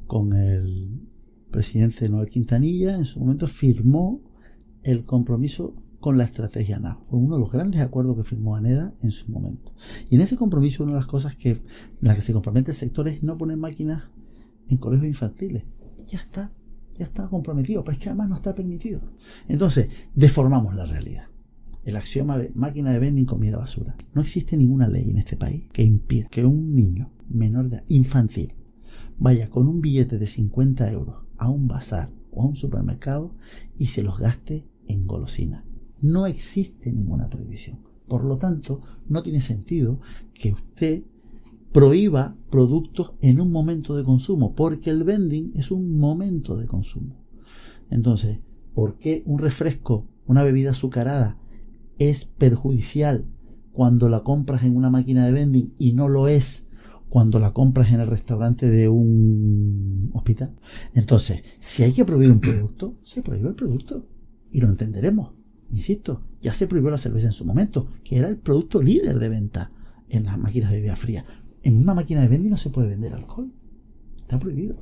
con 0.08 0.32
el 0.32 1.00
presidente 1.52 2.08
Noel 2.08 2.28
Quintanilla, 2.28 2.96
en 2.96 3.04
su 3.04 3.20
momento 3.20 3.46
firmó 3.46 4.20
el 4.82 5.04
compromiso 5.04 5.74
con 6.00 6.16
la 6.16 6.24
estrategia 6.24 6.78
NAV. 6.78 6.98
Fue 7.08 7.18
uno 7.18 7.34
de 7.36 7.40
los 7.40 7.50
grandes 7.52 7.80
acuerdos 7.80 8.16
que 8.16 8.24
firmó 8.24 8.56
ANEDA 8.56 8.94
en 9.02 9.12
su 9.12 9.30
momento. 9.32 9.72
Y 10.10 10.14
en 10.14 10.20
ese 10.20 10.36
compromiso, 10.36 10.84
una 10.84 10.92
de 10.92 10.98
las 10.98 11.06
cosas 11.06 11.36
que, 11.36 11.50
en 11.50 11.62
las 12.00 12.16
que 12.16 12.22
se 12.22 12.32
compromete 12.32 12.70
el 12.70 12.76
sector 12.76 13.08
es 13.08 13.22
no 13.22 13.36
poner 13.36 13.56
máquinas 13.56 14.04
en 14.68 14.78
colegios 14.78 15.08
infantiles. 15.08 15.64
Ya 16.06 16.18
está, 16.18 16.52
ya 16.94 17.04
está 17.04 17.28
comprometido, 17.28 17.82
pero 17.82 17.96
es 17.96 18.02
que 18.02 18.08
además 18.08 18.28
no 18.28 18.36
está 18.36 18.54
permitido. 18.54 19.00
Entonces, 19.48 19.88
deformamos 20.14 20.74
la 20.74 20.84
realidad. 20.84 21.26
El 21.84 21.96
axioma 21.96 22.38
de 22.38 22.52
máquina 22.54 22.92
de 22.92 22.98
vending 22.98 23.24
comida 23.24 23.56
basura. 23.56 23.96
No 24.14 24.20
existe 24.20 24.56
ninguna 24.56 24.88
ley 24.88 25.10
en 25.10 25.18
este 25.18 25.36
país 25.36 25.64
que 25.72 25.82
impida 25.82 26.28
que 26.28 26.44
un 26.44 26.74
niño 26.74 27.10
menor 27.28 27.70
de 27.70 27.82
infantil 27.88 28.54
vaya 29.18 29.48
con 29.48 29.66
un 29.68 29.80
billete 29.80 30.18
de 30.18 30.26
50 30.26 30.90
euros 30.92 31.24
a 31.38 31.48
un 31.48 31.66
bazar 31.66 32.10
o 32.30 32.42
a 32.42 32.46
un 32.46 32.56
supermercado 32.56 33.34
y 33.76 33.86
se 33.86 34.02
los 34.02 34.18
gaste 34.18 34.66
en 34.86 35.06
golosina. 35.06 35.64
No 36.00 36.26
existe 36.26 36.92
ninguna 36.92 37.28
prohibición. 37.28 37.78
Por 38.06 38.24
lo 38.24 38.38
tanto, 38.38 38.80
no 39.08 39.22
tiene 39.22 39.40
sentido 39.40 40.00
que 40.32 40.52
usted 40.52 41.02
prohíba 41.72 42.36
productos 42.50 43.12
en 43.20 43.40
un 43.40 43.52
momento 43.52 43.96
de 43.96 44.04
consumo, 44.04 44.54
porque 44.54 44.90
el 44.90 45.04
vending 45.04 45.52
es 45.54 45.70
un 45.70 45.98
momento 45.98 46.56
de 46.56 46.66
consumo. 46.66 47.24
Entonces, 47.90 48.38
¿por 48.74 48.98
qué 48.98 49.22
un 49.26 49.38
refresco, 49.38 50.06
una 50.26 50.42
bebida 50.42 50.70
azucarada, 50.70 51.38
es 51.98 52.24
perjudicial 52.24 53.26
cuando 53.72 54.08
la 54.08 54.22
compras 54.22 54.62
en 54.62 54.76
una 54.76 54.90
máquina 54.90 55.26
de 55.26 55.32
vending 55.32 55.74
y 55.78 55.92
no 55.92 56.08
lo 56.08 56.28
es 56.28 56.70
cuando 57.08 57.38
la 57.38 57.52
compras 57.52 57.92
en 57.92 58.00
el 58.00 58.06
restaurante 58.06 58.68
de 58.70 58.88
un 58.88 60.10
hospital? 60.14 60.56
Entonces, 60.94 61.42
si 61.60 61.82
hay 61.82 61.92
que 61.92 62.04
prohibir 62.04 62.32
un 62.32 62.40
producto, 62.40 62.96
se 63.02 63.22
prohíbe 63.22 63.50
el 63.50 63.54
producto 63.54 64.06
y 64.50 64.60
lo 64.60 64.68
entenderemos. 64.68 65.37
Insisto, 65.70 66.22
ya 66.40 66.54
se 66.54 66.66
prohibió 66.66 66.90
la 66.90 66.98
cerveza 66.98 67.26
en 67.26 67.32
su 67.32 67.44
momento, 67.44 67.88
que 68.04 68.16
era 68.16 68.28
el 68.28 68.36
producto 68.36 68.82
líder 68.82 69.18
de 69.18 69.28
venta 69.28 69.70
en 70.08 70.24
las 70.24 70.38
máquinas 70.38 70.70
de 70.70 70.76
bebida 70.76 70.96
fría. 70.96 71.24
En 71.62 71.76
una 71.76 71.94
máquina 71.94 72.22
de 72.22 72.28
vending 72.28 72.50
no 72.50 72.56
se 72.56 72.70
puede 72.70 72.88
vender 72.88 73.12
alcohol. 73.14 73.52
Está 74.16 74.38
prohibido. 74.38 74.76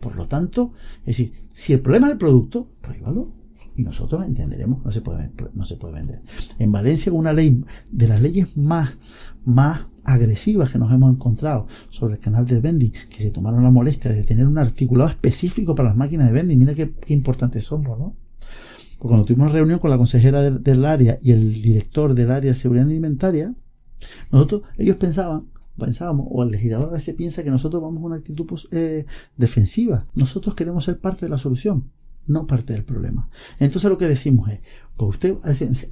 Por 0.00 0.16
lo 0.16 0.26
tanto, 0.26 0.72
es 1.00 1.06
decir, 1.18 1.32
si 1.48 1.72
el 1.72 1.80
problema 1.80 2.08
es 2.08 2.12
el 2.12 2.18
producto, 2.18 2.68
prohíbalo. 2.80 3.32
Y 3.76 3.82
nosotros 3.82 4.24
entenderemos, 4.24 4.84
no 4.84 4.92
se 4.92 5.00
puede, 5.00 5.30
no 5.54 5.64
se 5.64 5.76
puede 5.76 5.94
vender. 5.94 6.22
En 6.58 6.70
Valencia, 6.70 7.12
una 7.12 7.32
ley 7.32 7.64
de 7.90 8.08
las 8.08 8.20
leyes 8.20 8.56
más, 8.56 8.96
más 9.44 9.86
agresivas 10.04 10.70
que 10.70 10.78
nos 10.78 10.92
hemos 10.92 11.12
encontrado 11.12 11.66
sobre 11.90 12.14
el 12.14 12.20
canal 12.20 12.46
de 12.46 12.60
vending, 12.60 12.92
que 13.10 13.22
se 13.22 13.30
tomaron 13.30 13.64
la 13.64 13.70
molestia 13.70 14.12
de 14.12 14.22
tener 14.22 14.46
un 14.46 14.58
articulado 14.58 15.10
específico 15.10 15.74
para 15.74 15.88
las 15.88 15.96
máquinas 15.96 16.28
de 16.28 16.34
vending. 16.34 16.58
Mira 16.58 16.74
qué, 16.74 16.92
qué 16.92 17.14
importantes 17.14 17.64
somos, 17.64 17.98
¿no? 17.98 18.16
Cuando 19.08 19.26
tuvimos 19.26 19.52
reunión 19.52 19.78
con 19.78 19.90
la 19.90 19.98
consejera 19.98 20.42
del, 20.42 20.62
del 20.62 20.84
área 20.84 21.18
y 21.20 21.32
el 21.32 21.60
director 21.62 22.14
del 22.14 22.30
área 22.30 22.52
de 22.52 22.56
seguridad 22.56 22.86
alimentaria, 22.86 23.54
nosotros, 24.30 24.62
ellos 24.78 24.96
pensaban 24.96 25.46
pensábamos, 25.78 26.26
o 26.30 26.42
el 26.42 26.50
legislador 26.50 26.88
a 26.90 26.92
veces 26.92 27.14
piensa 27.14 27.42
que 27.42 27.50
nosotros 27.50 27.82
vamos 27.82 28.02
a 28.02 28.06
una 28.06 28.16
actitud 28.16 28.46
pues, 28.46 28.68
eh, 28.70 29.06
defensiva. 29.36 30.06
Nosotros 30.14 30.54
queremos 30.54 30.84
ser 30.84 30.98
parte 30.98 31.26
de 31.26 31.30
la 31.30 31.38
solución, 31.38 31.90
no 32.26 32.46
parte 32.46 32.72
del 32.72 32.84
problema. 32.84 33.28
Entonces 33.58 33.90
lo 33.90 33.98
que 33.98 34.08
decimos 34.08 34.50
es, 34.50 34.60
pues 34.96 35.10
usted 35.10 35.34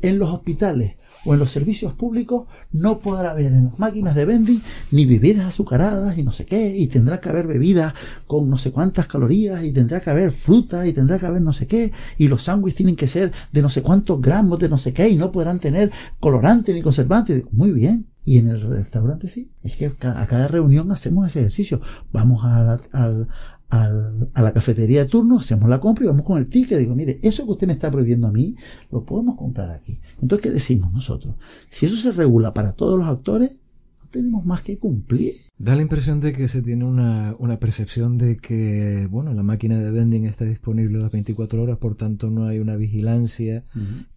en 0.03 0.19
los 0.19 0.31
hospitales 0.31 0.95
o 1.25 1.35
en 1.35 1.41
los 1.41 1.51
servicios 1.51 1.93
públicos 1.93 2.47
no 2.73 2.99
podrá 2.99 3.33
haber 3.33 3.47
en 3.47 3.65
las 3.67 3.79
máquinas 3.79 4.15
de 4.15 4.25
vending 4.25 4.61
ni 4.91 5.07
bebidas 5.07 5.47
azucaradas 5.47 6.17
y 6.19 6.23
no 6.23 6.33
sé 6.33 6.47
qué, 6.47 6.77
y 6.77 6.87
tendrá 6.87 7.21
que 7.21 7.29
haber 7.29 7.47
bebidas 7.47 7.95
con 8.27 8.49
no 8.49 8.59
sé 8.59 8.71
cuántas 8.71 9.07
calorías, 9.07 9.65
y 9.65 9.73
tendrá 9.73 10.01
que 10.01 10.11
haber 10.11 10.31
fruta, 10.31 10.87
y 10.87 10.93
tendrá 10.93 11.19
que 11.19 11.27
haber 11.27 11.43
no 11.43 11.53
sé 11.53 11.67
qué, 11.67 11.93
y 12.19 12.29
los 12.29 12.45
sándwiches 12.45 12.77
tienen 12.77 12.97
que 12.97 13.09
ser 13.09 13.33
de 13.53 13.63
no 13.63 13.71
sé 13.71 13.83
cuántos 13.83 14.21
gramos 14.21 14.59
de 14.59 14.69
no 14.69 14.79
sé 14.79 14.93
qué, 14.93 15.09
y 15.09 15.17
no 15.17 15.33
podrán 15.33 15.59
tener 15.59 15.91
colorante 16.21 16.73
ni 16.73 16.83
conservante. 16.83 17.45
Muy 17.51 17.73
bien, 17.73 18.07
y 18.25 18.39
en 18.39 18.49
el 18.49 18.61
restaurante 18.61 19.29
sí. 19.29 19.51
Es 19.63 19.77
que 19.77 19.87
a 19.87 20.27
cada 20.27 20.47
reunión 20.49 20.93
hacemos 20.93 21.27
ese 21.27 21.41
ejercicio. 21.41 21.81
Vamos 22.13 22.45
a 22.45 22.63
la, 22.63 22.81
a 22.93 23.27
la 23.73 24.53
cafetería 24.53 25.05
de 25.05 25.09
turno, 25.09 25.39
hacemos 25.39 25.69
la 25.69 25.81
compra 25.81 26.05
y 26.05 26.09
vamos 26.09 26.25
con 26.25 26.39
el 26.39 26.49
ticket. 26.49 26.79
Digo, 26.79 26.95
mire, 26.95 27.19
eso 27.23 27.45
que 27.45 27.53
usted 27.53 27.67
me 27.67 27.73
está 27.73 27.91
prohibiendo 27.91 28.29
a 28.29 28.33
mí, 28.33 28.55
lo 28.91 29.05
podemos 29.05 29.37
comprar 29.37 29.71
aquí. 29.71 29.99
Entonces, 30.21 30.43
¿qué 30.43 30.51
decimos 30.51 30.93
nosotros? 30.93 31.37
Si 31.69 31.87
eso 31.87 31.97
se 31.97 32.13
regula 32.13 32.53
para 32.53 32.73
todos 32.73 32.99
los 32.99 33.07
actores, 33.07 33.53
no 33.53 34.09
tenemos 34.11 34.45
más 34.45 34.63
que 34.63 34.79
cumplir. 34.79 35.37
Da 35.57 35.75
la 35.75 35.83
impresión 35.83 36.21
de 36.21 36.33
que 36.33 36.49
se 36.49 36.61
tiene 36.61 36.85
una, 36.85 37.35
una 37.39 37.59
percepción 37.59 38.19
de 38.19 38.37
que, 38.37 39.07
bueno, 39.11 39.33
la 39.33 39.43
máquina 39.43 39.79
de 39.79 39.91
vending 39.91 40.27
está 40.27 40.45
disponible 40.45 40.99
las 40.99 41.13
24 41.13 41.63
horas, 41.63 41.79
por 41.79 41.95
tanto 41.95 42.31
no 42.31 42.47
hay 42.47 42.59
una 42.59 42.77
vigilancia 42.77 43.65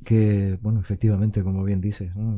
que, 0.04 0.60
bueno, 0.62 0.80
efectivamente, 0.80 1.44
como 1.44 1.64
bien 1.64 1.82
dices, 1.82 2.16
¿no? 2.16 2.38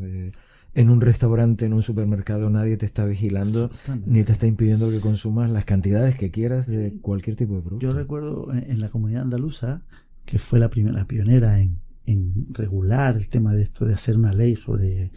En 0.77 0.91
un 0.91 1.01
restaurante, 1.01 1.65
en 1.65 1.73
un 1.73 1.81
supermercado, 1.81 2.51
nadie 2.51 2.77
te 2.77 2.85
está 2.85 3.03
vigilando 3.03 3.71
ni 4.05 4.23
te 4.23 4.31
está 4.31 4.45
impidiendo 4.45 4.91
que 4.91 4.99
consumas 4.99 5.49
las 5.49 5.65
cantidades 5.65 6.15
que 6.15 6.29
quieras 6.29 6.67
de 6.67 6.93
cualquier 7.01 7.35
tipo 7.35 7.55
de 7.55 7.61
producto. 7.61 7.83
Yo 7.83 7.93
recuerdo 7.93 8.53
en 8.53 8.79
la 8.79 8.89
comunidad 8.89 9.23
andaluza, 9.23 9.81
que 10.23 10.37
fue 10.37 10.59
la 10.59 10.69
primera, 10.69 10.95
la 10.95 11.07
pionera 11.07 11.59
en, 11.59 11.79
regular 12.51 13.17
el 13.17 13.27
tema 13.27 13.53
de 13.53 13.63
esto 13.63 13.83
de 13.83 13.93
hacer 13.93 14.15
una 14.15 14.33
ley 14.33 14.55
sobre, 14.55 15.11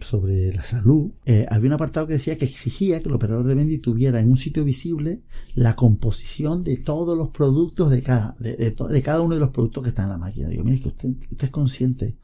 sobre 0.00 0.52
la 0.52 0.62
salud, 0.62 1.10
eh, 1.24 1.44
había 1.50 1.70
un 1.70 1.74
apartado 1.74 2.06
que 2.06 2.12
decía 2.12 2.36
que 2.36 2.44
exigía 2.44 3.00
que 3.00 3.08
el 3.08 3.14
operador 3.14 3.46
de 3.46 3.56
vending 3.56 3.80
tuviera 3.80 4.20
en 4.20 4.30
un 4.30 4.36
sitio 4.36 4.64
visible 4.64 5.22
la 5.56 5.74
composición 5.74 6.62
de 6.62 6.76
todos 6.76 7.18
los 7.18 7.30
productos 7.30 7.90
de 7.90 8.02
cada, 8.02 8.36
de, 8.38 9.02
cada 9.02 9.22
uno 9.22 9.34
de 9.34 9.40
los 9.40 9.50
productos 9.50 9.82
que 9.82 9.88
están 9.88 10.04
en 10.04 10.10
la 10.12 10.18
máquina. 10.18 10.48
Digo, 10.48 10.62
mire, 10.62 10.78
que 10.78 10.88
usted, 10.88 11.08
usted 11.08 11.46
es 11.46 11.50
consciente. 11.50 12.16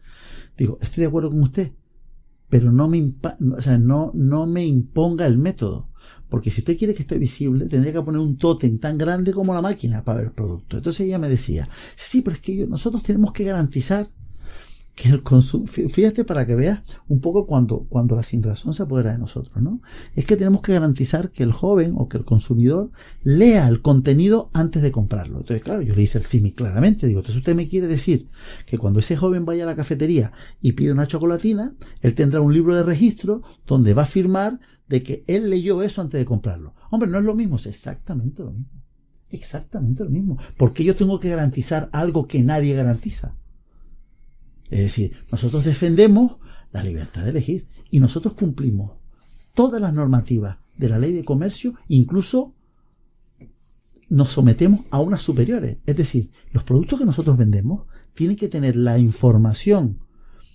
Digo, 0.57 0.79
estoy 0.81 1.01
de 1.01 1.09
acuerdo 1.09 1.31
con 1.31 1.41
usted 1.41 1.73
pero 2.53 2.71
no 2.71 2.87
me, 2.87 3.15
o 3.57 3.63
sea, 3.63 3.79
no, 3.79 4.11
no 4.13 4.45
me 4.45 4.67
imponga 4.67 5.27
el 5.27 5.39
método. 5.39 5.89
Porque 6.29 6.51
si 6.51 6.61
usted 6.61 6.77
quiere 6.77 6.93
que 6.93 7.01
esté 7.01 7.17
visible, 7.17 7.65
tendría 7.65 7.95
que 7.95 8.03
poner 8.03 8.21
un 8.21 8.37
tótem 8.37 8.79
tan 8.79 8.99
grande 8.99 9.33
como 9.33 9.55
la 9.55 9.63
máquina 9.63 10.05
para 10.05 10.19
ver 10.19 10.27
el 10.27 10.33
producto. 10.35 10.77
Entonces 10.77 11.07
ella 11.07 11.19
me 11.19 11.31
decía, 11.31 11.67
sí, 11.97 12.21
pero 12.21 12.37
es 12.37 12.43
que 12.43 12.67
nosotros 12.67 13.03
tenemos 13.03 13.33
que 13.33 13.45
garantizar 13.45 14.07
que 14.95 15.09
el 15.09 15.23
consumo, 15.23 15.67
fíjate 15.67 16.25
para 16.25 16.47
que 16.47 16.55
veas 16.55 16.81
un 17.09 17.21
poco 17.21 17.47
cuando, 17.47 17.87
cuando 17.89 18.15
la 18.15 18.23
sin 18.23 18.43
razón 18.43 18.75
se 18.75 18.83
apodera 18.83 19.13
de 19.13 19.19
nosotros, 19.19 19.63
¿no? 19.63 19.81
Es 20.15 20.27
que 20.27 20.37
tenemos 20.37 20.61
que 20.61 20.75
garantizar 20.75 21.31
que 21.31 21.43
el 21.43 21.53
joven 21.53 21.95
o 21.97 22.09
que 22.09 22.19
el 22.19 22.25
consumidor 22.25 22.91
lea 23.23 23.69
el 23.69 23.81
contenido 23.81 24.51
antes 24.53 24.83
de 24.83 24.93
comprarlo. 24.93 25.39
Entonces, 25.39 25.63
claro, 25.63 25.81
yo 25.81 25.95
le 25.95 26.03
hice 26.03 26.19
el 26.19 26.25
símil 26.25 26.55
claramente, 26.55 27.07
digo, 27.07 27.21
entonces 27.21 27.39
usted 27.39 27.55
me 27.55 27.69
quiere 27.69 27.87
decir 27.87 28.29
que 28.67 28.77
cuando 28.77 29.01
ese 29.01 29.17
joven 29.17 29.47
vaya 29.47 29.65
a 29.65 29.67
la 29.67 29.77
cafetería 29.77 30.33
y 30.61 30.73
pide 30.73 30.93
una 30.93 31.07
chocolatina, 31.07 31.75
él 32.03 32.15
tendrá 32.15 32.43
un 32.43 32.53
libro 32.53 32.75
de 32.75 32.83
registro 32.83 33.43
donde 33.67 33.95
va 33.95 34.03
a 34.03 34.07
firmar 34.07 34.61
de 34.89 35.03
que 35.03 35.25
él 35.27 35.49
leyó 35.49 35.83
eso 35.83 36.03
antes 36.03 36.19
de 36.19 36.27
comprarlo. 36.27 36.75
Hombre, 36.91 37.09
no 37.09 37.19
es 37.19 37.25
lo 37.25 37.35
mismo, 37.35 37.57
es 37.57 37.65
exactamente 37.65 38.43
lo 38.43 38.53
mismo. 38.53 38.83
Exactamente 39.31 40.05
lo 40.05 40.11
mismo. 40.11 40.37
Porque 40.59 40.85
yo 40.85 40.95
tengo 40.95 41.19
que 41.19 41.31
garantizar 41.31 41.89
algo 41.93 42.27
que 42.27 42.43
nadie 42.43 42.75
garantiza. 42.75 43.35
Es 44.73 44.81
decir, 44.81 45.13
nosotros 45.31 45.65
defendemos 45.65 46.37
la 46.73 46.83
libertad 46.83 47.25
de 47.25 47.31
elegir 47.31 47.69
y 47.91 48.01
nosotros 48.01 48.33
cumplimos 48.33 48.93
todas 49.55 49.83
las 49.83 49.93
normativas 49.93 50.57
de 50.79 50.89
la 50.89 50.99
ley 50.99 51.13
de 51.13 51.27
comercio, 51.27 51.75
incluso 51.89 52.55
nos 54.09 54.31
sometemos 54.31 54.81
a 54.91 54.99
unas 54.99 55.21
superiores. 55.21 55.77
Es 55.85 55.97
decir, 55.99 56.31
los 56.53 56.65
productos 56.65 56.99
que 56.99 57.05
nosotros 57.05 57.37
vendemos 57.37 57.83
tienen 58.15 58.35
que 58.35 58.49
tener 58.49 58.75
la 58.75 58.99
información 58.99 59.99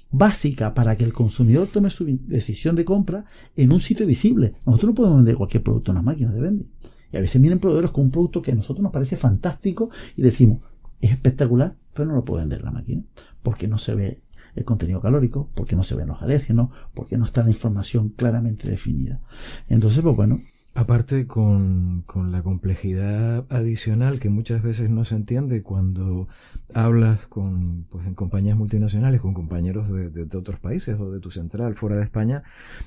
básica 0.09 0.73
para 0.73 0.95
que 0.95 1.03
el 1.03 1.13
consumidor 1.13 1.67
tome 1.67 1.91
su 1.91 2.05
decisión 2.25 2.75
de 2.75 2.85
compra 2.85 3.25
en 3.55 3.71
un 3.71 3.79
sitio 3.79 4.07
visible. 4.07 4.55
Nosotros 4.65 4.89
no 4.89 4.95
podemos 4.95 5.17
vender 5.17 5.35
cualquier 5.35 5.61
producto 5.61 5.91
en 5.91 5.95
las 5.95 6.03
máquinas 6.03 6.33
de 6.33 6.41
vender. 6.41 6.67
Y 7.13 7.17
a 7.17 7.21
veces 7.21 7.39
vienen 7.39 7.59
proveedores 7.59 7.91
con 7.91 8.05
un 8.05 8.11
producto 8.11 8.41
que 8.41 8.51
a 8.51 8.55
nosotros 8.55 8.81
nos 8.81 8.91
parece 8.91 9.15
fantástico 9.15 9.91
y 10.15 10.23
decimos, 10.23 10.61
es 11.01 11.11
espectacular, 11.11 11.75
pero 11.97 12.09
no 12.09 12.15
lo 12.15 12.23
puede 12.23 12.43
vender 12.43 12.63
la 12.63 12.71
máquina, 12.71 13.03
porque 13.41 13.67
no 13.67 13.79
se 13.79 13.95
ve 13.95 14.21
el 14.55 14.63
contenido 14.63 15.01
calórico, 15.01 15.49
porque 15.55 15.75
no 15.75 15.83
se 15.83 15.95
ven 15.95 16.07
los 16.07 16.21
alérgenos, 16.21 16.69
porque 16.93 17.17
no 17.17 17.25
está 17.25 17.43
la 17.43 17.49
información 17.49 18.09
claramente 18.09 18.69
definida. 18.69 19.19
Entonces, 19.67 20.01
pues 20.01 20.15
bueno. 20.15 20.39
Aparte 20.75 21.25
con, 21.25 22.05
la 22.31 22.43
complejidad 22.43 23.47
adicional 23.49 24.19
que 24.19 24.29
muchas 24.29 24.61
veces 24.61 24.91
no 24.91 25.05
se 25.05 25.15
entiende 25.15 25.63
cuando 25.63 26.27
hablas 26.71 27.25
con, 27.25 27.87
pues 27.89 28.07
compañías 28.13 28.55
multinacionales, 28.55 29.19
con 29.21 29.33
compañeros 29.33 29.89
de, 29.89 30.11
de 30.11 30.37
otros 30.37 30.59
países 30.59 30.99
o 30.99 31.09
de 31.09 31.19
tu 31.19 31.31
central 31.31 31.73
fuera 31.73 31.95
de 31.95 32.03
España, 32.03 32.43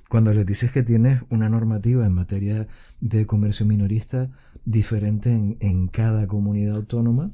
cuando 0.08 0.32
les 0.32 0.46
dices 0.46 0.70
que 0.70 0.84
tienes 0.84 1.22
una 1.30 1.48
normativa 1.48 2.06
en 2.06 2.12
materia 2.12 2.68
de 3.00 3.26
comercio 3.26 3.66
minorista 3.66 4.30
diferente 4.64 5.32
en, 5.32 5.56
en 5.58 5.88
cada 5.88 6.28
comunidad 6.28 6.76
autónoma, 6.76 7.32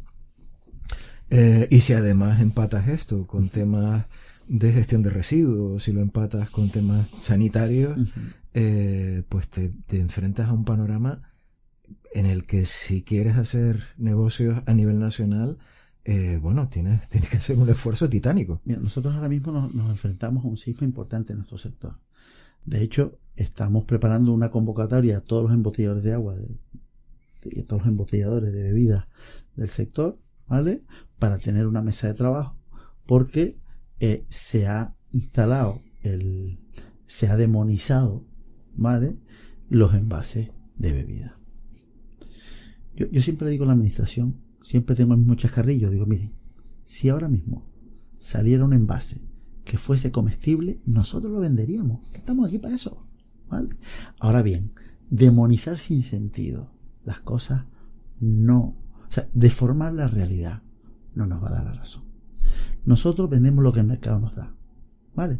eh, 1.30 1.68
y 1.70 1.80
si 1.80 1.92
además 1.92 2.40
empatas 2.40 2.88
esto 2.88 3.26
con 3.26 3.48
temas 3.48 4.06
de 4.48 4.72
gestión 4.72 5.02
de 5.02 5.10
residuos, 5.10 5.82
si 5.82 5.92
lo 5.92 6.00
empatas 6.00 6.50
con 6.50 6.70
temas 6.70 7.12
sanitarios, 7.18 7.98
eh, 8.54 9.22
pues 9.28 9.48
te, 9.48 9.72
enfrentas 9.90 10.48
a 10.48 10.52
un 10.52 10.64
panorama 10.64 11.32
en 12.14 12.26
el 12.26 12.46
que 12.46 12.64
si 12.64 13.02
quieres 13.02 13.36
hacer 13.36 13.82
negocios 13.96 14.62
a 14.66 14.72
nivel 14.72 14.98
nacional, 14.98 15.58
eh, 16.04 16.38
bueno, 16.40 16.68
tienes, 16.68 17.08
tienes 17.10 17.28
que 17.28 17.38
hacer 17.38 17.58
un 17.58 17.68
esfuerzo 17.68 18.08
titánico. 18.08 18.60
Mira, 18.64 18.80
nosotros 18.80 19.14
ahora 19.14 19.28
mismo 19.28 19.52
nos, 19.52 19.90
enfrentamos 19.90 20.44
a 20.44 20.48
un 20.48 20.56
sismo 20.56 20.86
importante 20.86 21.32
en 21.32 21.38
nuestro 21.38 21.58
sector. 21.58 21.98
De 22.64 22.82
hecho, 22.82 23.18
estamos 23.34 23.84
preparando 23.84 24.32
una 24.32 24.50
convocatoria 24.50 25.18
a 25.18 25.20
todos 25.20 25.44
los 25.44 25.52
embotelladores 25.52 26.04
de 26.04 26.12
agua 26.12 26.36
y 27.44 27.62
todos 27.62 27.82
los 27.82 27.88
embotelladores 27.88 28.52
de 28.52 28.62
bebidas 28.62 29.06
del 29.56 29.68
sector, 29.68 30.18
¿vale? 30.48 30.82
Para 31.18 31.38
tener 31.38 31.66
una 31.66 31.82
mesa 31.82 32.08
de 32.08 32.14
trabajo, 32.14 32.56
porque 33.06 33.58
eh, 34.00 34.26
se 34.28 34.66
ha 34.66 34.94
instalado, 35.10 35.80
el, 36.02 36.58
se 37.06 37.28
ha 37.28 37.36
demonizado, 37.36 38.24
¿vale? 38.74 39.16
Los 39.68 39.94
envases 39.94 40.50
de 40.76 40.92
bebida. 40.92 41.38
Yo, 42.94 43.20
siempre 43.20 43.50
digo 43.50 43.64
a 43.64 43.66
la 43.66 43.72
administración, 43.74 44.40
siempre 44.62 44.96
tengo 44.96 45.12
el 45.12 45.18
mismo 45.18 45.34
chascarrillo, 45.34 45.90
digo, 45.90 46.06
miren, 46.06 46.32
si 46.84 47.08
ahora 47.08 47.28
mismo 47.28 47.70
saliera 48.16 48.64
un 48.64 48.72
envase 48.72 49.20
que 49.64 49.76
fuese 49.76 50.10
comestible, 50.10 50.80
nosotros 50.86 51.32
lo 51.32 51.40
venderíamos. 51.40 52.00
Estamos 52.14 52.46
aquí 52.46 52.58
para 52.58 52.74
eso. 52.74 53.06
¿vale? 53.48 53.70
Ahora 54.18 54.42
bien, 54.42 54.72
demonizar 55.10 55.78
sin 55.78 56.02
sentido 56.02 56.72
las 57.04 57.20
cosas 57.20 57.66
no, 58.18 58.76
o 59.08 59.10
sea, 59.12 59.28
deformar 59.34 59.92
la 59.92 60.08
realidad 60.08 60.62
no 61.16 61.26
nos 61.26 61.42
va 61.42 61.48
a 61.48 61.52
dar 61.52 61.64
la 61.64 61.72
razón. 61.72 62.04
Nosotros 62.84 63.28
vendemos 63.28 63.64
lo 63.64 63.72
que 63.72 63.80
el 63.80 63.86
mercado 63.86 64.20
nos 64.20 64.36
da. 64.36 64.52
¿Vale? 65.14 65.38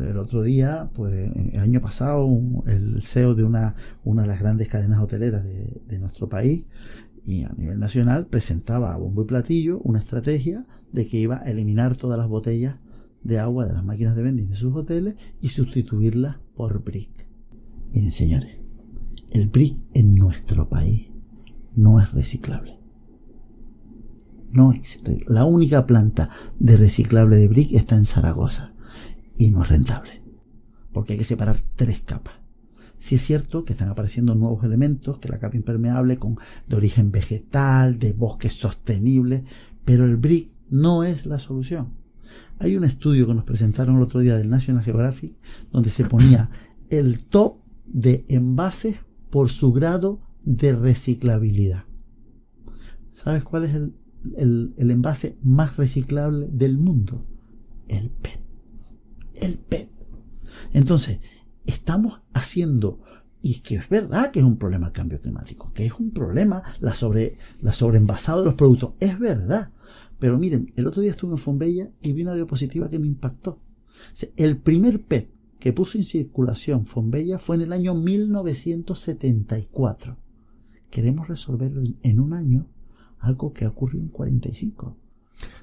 el 0.00 0.18
otro 0.18 0.42
día, 0.42 0.90
pues 0.92 1.30
el 1.52 1.60
año 1.60 1.80
pasado, 1.80 2.28
el 2.66 3.00
CEO 3.02 3.36
de 3.36 3.44
una, 3.44 3.76
una 4.02 4.22
de 4.22 4.28
las 4.28 4.40
grandes 4.40 4.68
cadenas 4.68 4.98
hoteleras 4.98 5.44
de, 5.44 5.80
de 5.86 5.98
nuestro 6.00 6.28
país 6.28 6.64
y 7.24 7.44
a 7.44 7.52
nivel 7.56 7.78
nacional 7.78 8.26
presentaba 8.26 8.92
a 8.92 8.96
bombo 8.96 9.22
y 9.22 9.26
platillo 9.26 9.78
una 9.84 10.00
estrategia 10.00 10.66
de 10.92 11.06
que 11.06 11.18
iba 11.18 11.38
a 11.38 11.50
eliminar 11.50 11.96
todas 11.96 12.18
las 12.18 12.28
botellas 12.28 12.76
de 13.22 13.38
agua 13.38 13.66
de 13.66 13.72
las 13.72 13.84
máquinas 13.84 14.16
de 14.16 14.22
vending 14.22 14.50
de 14.50 14.56
sus 14.56 14.74
hoteles 14.74 15.14
y 15.40 15.48
sustituirlas 15.48 16.36
por 16.56 16.82
brick. 16.82 17.26
Miren 17.92 18.12
señores, 18.12 18.58
el 19.30 19.48
brick 19.48 19.76
en 19.94 20.14
nuestro 20.14 20.68
país 20.68 21.08
no 21.74 22.00
es 22.00 22.12
reciclable. 22.12 22.78
No 24.54 24.70
existe. 24.70 25.18
La 25.26 25.44
única 25.44 25.84
planta 25.84 26.30
de 26.60 26.76
reciclable 26.76 27.36
de 27.36 27.48
brick 27.48 27.72
está 27.72 27.96
en 27.96 28.04
Zaragoza 28.04 28.72
y 29.36 29.50
no 29.50 29.64
es 29.64 29.68
rentable. 29.68 30.22
Porque 30.92 31.14
hay 31.14 31.18
que 31.18 31.24
separar 31.24 31.56
tres 31.74 32.02
capas. 32.02 32.34
Si 32.96 33.16
es 33.16 33.22
cierto 33.22 33.64
que 33.64 33.72
están 33.72 33.88
apareciendo 33.88 34.36
nuevos 34.36 34.62
elementos, 34.62 35.18
que 35.18 35.28
la 35.28 35.40
capa 35.40 35.56
impermeable 35.56 36.18
con 36.18 36.38
de 36.68 36.76
origen 36.76 37.10
vegetal, 37.10 37.98
de 37.98 38.12
bosques 38.12 38.54
sostenibles, 38.54 39.42
pero 39.84 40.04
el 40.04 40.16
brick 40.16 40.52
no 40.70 41.02
es 41.02 41.26
la 41.26 41.40
solución. 41.40 41.94
Hay 42.60 42.76
un 42.76 42.84
estudio 42.84 43.26
que 43.26 43.34
nos 43.34 43.44
presentaron 43.44 43.96
el 43.96 44.02
otro 44.02 44.20
día 44.20 44.36
del 44.36 44.50
National 44.50 44.84
Geographic 44.84 45.34
donde 45.72 45.90
se 45.90 46.04
ponía 46.04 46.48
el 46.90 47.24
top 47.26 47.58
de 47.86 48.24
envases 48.28 48.98
por 49.30 49.50
su 49.50 49.72
grado 49.72 50.20
de 50.44 50.76
reciclabilidad. 50.76 51.86
¿Sabes 53.10 53.42
cuál 53.42 53.64
es 53.64 53.74
el, 53.74 53.94
envase 54.36 55.38
más 55.42 55.76
reciclable 55.76 56.48
del 56.50 56.78
mundo? 56.78 57.26
El 57.88 58.10
PET. 58.10 58.40
El 59.34 59.58
PET. 59.58 59.90
Entonces, 60.72 61.20
estamos 61.66 62.22
haciendo, 62.32 63.00
y 63.40 63.60
que 63.60 63.76
es 63.76 63.88
verdad 63.88 64.30
que 64.30 64.40
es 64.40 64.44
un 64.44 64.56
problema 64.56 64.88
el 64.88 64.92
cambio 64.92 65.20
climático, 65.20 65.72
que 65.72 65.86
es 65.86 65.92
un 65.98 66.10
problema 66.12 66.62
la 66.80 66.94
sobre, 66.94 67.36
la 67.60 67.72
sobreenvasado 67.72 68.40
de 68.40 68.46
los 68.46 68.54
productos, 68.54 68.94
es 69.00 69.18
verdad. 69.18 69.70
Pero 70.18 70.38
miren, 70.38 70.72
el 70.76 70.86
otro 70.86 71.02
día 71.02 71.10
estuve 71.10 71.32
en 71.32 71.38
Fombella 71.38 71.90
y 72.00 72.12
vi 72.12 72.22
una 72.22 72.34
diapositiva 72.34 72.88
que 72.88 72.98
me 72.98 73.06
impactó. 73.06 73.60
El 74.36 74.56
primer 74.58 75.02
PET 75.02 75.30
que 75.58 75.72
puso 75.72 75.98
en 75.98 76.04
circulación 76.04 76.86
Fombella 76.86 77.38
fue 77.38 77.56
en 77.56 77.62
el 77.62 77.72
año 77.72 77.94
1974. 77.94 80.16
Queremos 80.90 81.28
resolver 81.28 81.72
en 82.02 82.20
un 82.20 82.34
año 82.34 82.68
algo 83.24 83.52
que 83.52 83.66
ocurrió 83.66 84.00
en 84.00 84.08
45. 84.08 84.96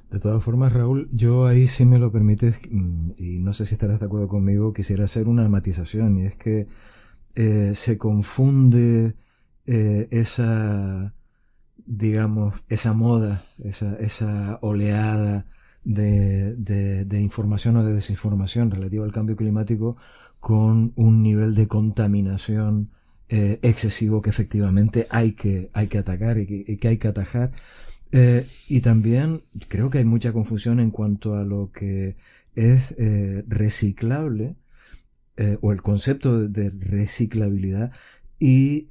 De 0.09 0.19
todas 0.19 0.43
formas, 0.43 0.73
Raúl, 0.73 1.09
yo 1.11 1.45
ahí 1.45 1.67
si 1.67 1.85
me 1.85 1.99
lo 1.99 2.11
permites, 2.11 2.59
mm, 2.69 3.11
y 3.17 3.39
no 3.39 3.53
sé 3.53 3.65
si 3.65 3.75
estarás 3.75 3.99
de 3.99 4.05
acuerdo 4.05 4.27
conmigo, 4.27 4.73
quisiera 4.73 5.05
hacer 5.05 5.27
una 5.27 5.47
matización, 5.47 6.19
y 6.19 6.25
es 6.25 6.35
que 6.35 6.67
eh, 7.35 7.71
se 7.75 7.97
confunde 7.97 9.15
eh, 9.65 10.07
esa 10.11 11.13
digamos, 11.85 12.55
esa 12.69 12.93
moda, 12.93 13.43
esa, 13.63 13.95
esa 13.95 14.59
oleada 14.61 15.45
de, 15.83 16.55
de, 16.55 17.19
información 17.19 17.75
o 17.77 17.83
de 17.83 17.93
desinformación 17.93 18.71
relativa 18.71 19.03
al 19.03 19.11
cambio 19.11 19.35
climático 19.35 19.97
con 20.39 20.93
un 20.95 21.23
nivel 21.23 21.55
de 21.55 21.67
contaminación 21.67 22.91
eh, 23.33 23.59
excesivo 23.61 24.21
que 24.21 24.29
efectivamente 24.29 25.07
hay 25.09 25.31
que, 25.31 25.69
hay 25.71 25.87
que 25.87 25.99
atacar 25.99 26.37
y 26.37 26.45
que, 26.77 26.87
hay 26.89 26.97
que 26.97 27.07
atajar. 27.07 27.53
Eh, 28.11 28.45
y 28.67 28.81
también 28.81 29.43
creo 29.69 29.89
que 29.89 29.99
hay 29.99 30.03
mucha 30.03 30.33
confusión 30.33 30.81
en 30.81 30.91
cuanto 30.91 31.35
a 31.35 31.45
lo 31.45 31.71
que 31.71 32.17
es 32.55 32.93
eh, 32.97 33.45
reciclable 33.47 34.57
o 35.61 35.71
el 35.71 35.81
concepto 35.81 36.47
de 36.47 36.69
reciclabilidad 36.69 37.93
y 38.37 38.85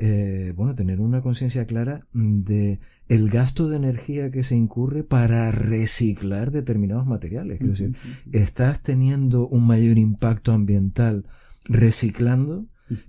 bueno, 0.55 0.75
tener 0.75 1.01
una 1.01 1.21
conciencia 1.21 1.65
clara 1.65 2.09
de 2.13 2.81
el 3.09 3.31
gasto 3.31 3.69
de 3.69 3.77
energía 3.77 4.33
que 4.33 4.43
se 4.43 4.57
incurre 4.57 5.05
para 5.05 5.53
reciclar 5.53 6.51
determinados 6.51 7.07
materiales. 7.07 7.61
Es 7.61 7.69
decir, 7.69 7.97
estás 8.33 8.83
teniendo 8.83 9.47
un 9.47 9.65
mayor 9.65 9.97
impacto 9.97 10.51
ambiental 10.51 11.25
reciclando 11.67 12.67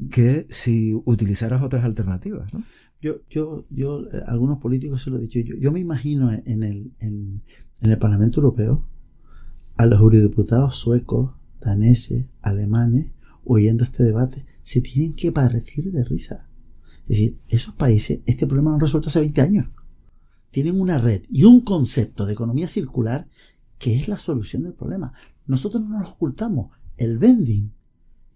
que 0.09 0.47
si 0.49 0.93
utilizaras 1.05 1.61
otras 1.61 1.83
alternativas. 1.83 2.53
¿no? 2.53 2.63
Yo, 3.01 3.21
yo, 3.29 3.65
yo, 3.69 4.03
eh, 4.11 4.23
algunos 4.27 4.59
políticos 4.59 5.01
se 5.01 5.09
lo 5.09 5.17
he 5.17 5.21
dicho, 5.21 5.39
yo, 5.39 5.55
yo 5.55 5.71
me 5.71 5.79
imagino 5.79 6.31
en 6.31 6.63
el, 6.63 6.91
en, 6.99 7.41
en 7.81 7.91
el 7.91 7.97
Parlamento 7.97 8.41
Europeo 8.41 8.85
a 9.77 9.85
los 9.85 9.99
eurodiputados 9.99 10.75
suecos, 10.75 11.31
daneses, 11.59 12.25
alemanes, 12.41 13.11
oyendo 13.43 13.83
este 13.83 14.03
debate, 14.03 14.45
se 14.61 14.81
tienen 14.81 15.15
que 15.15 15.31
parecer 15.31 15.91
de 15.91 16.03
risa. 16.03 16.47
Es 17.03 17.17
decir, 17.17 17.39
esos 17.49 17.73
países 17.73 18.21
este 18.25 18.45
problema 18.45 18.69
lo 18.69 18.75
han 18.75 18.81
resuelto 18.81 19.09
hace 19.09 19.19
20 19.19 19.41
años. 19.41 19.69
Tienen 20.51 20.79
una 20.79 20.97
red 20.97 21.23
y 21.29 21.45
un 21.45 21.61
concepto 21.61 22.25
de 22.25 22.33
economía 22.33 22.67
circular 22.67 23.27
que 23.79 23.97
es 23.97 24.07
la 24.07 24.17
solución 24.17 24.63
del 24.63 24.73
problema. 24.73 25.13
Nosotros 25.47 25.81
no 25.81 25.97
nos 25.97 26.09
ocultamos. 26.09 26.71
El 26.97 27.17
vending 27.17 27.71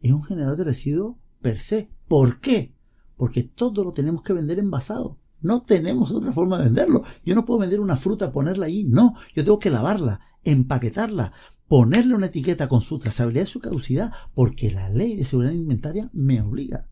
es 0.01 0.11
un 0.11 0.23
generador 0.23 0.57
de 0.57 0.63
residuos 0.63 1.17
per 1.45 1.59
se. 1.59 1.91
¿Por 2.07 2.39
qué? 2.39 2.73
Porque 3.17 3.43
todo 3.43 3.83
lo 3.83 3.93
tenemos 3.93 4.23
que 4.23 4.33
vender 4.33 4.57
envasado. 4.57 5.19
No 5.41 5.61
tenemos 5.61 6.09
otra 6.09 6.31
forma 6.31 6.57
de 6.57 6.63
venderlo. 6.63 7.03
Yo 7.23 7.35
no 7.35 7.45
puedo 7.45 7.59
vender 7.59 7.79
una 7.79 7.97
fruta, 7.97 8.31
ponerla 8.31 8.65
ahí. 8.65 8.83
No, 8.83 9.13
yo 9.35 9.43
tengo 9.43 9.59
que 9.59 9.69
lavarla, 9.69 10.21
empaquetarla, 10.43 11.33
ponerle 11.67 12.15
una 12.15 12.25
etiqueta 12.25 12.67
con 12.67 12.81
su 12.81 12.97
trazabilidad 12.97 13.43
y 13.43 13.47
su 13.47 13.59
caducidad, 13.59 14.11
porque 14.33 14.71
la 14.71 14.89
ley 14.89 15.15
de 15.15 15.23
seguridad 15.23 15.53
alimentaria 15.53 16.09
me 16.13 16.41
obliga. 16.41 16.87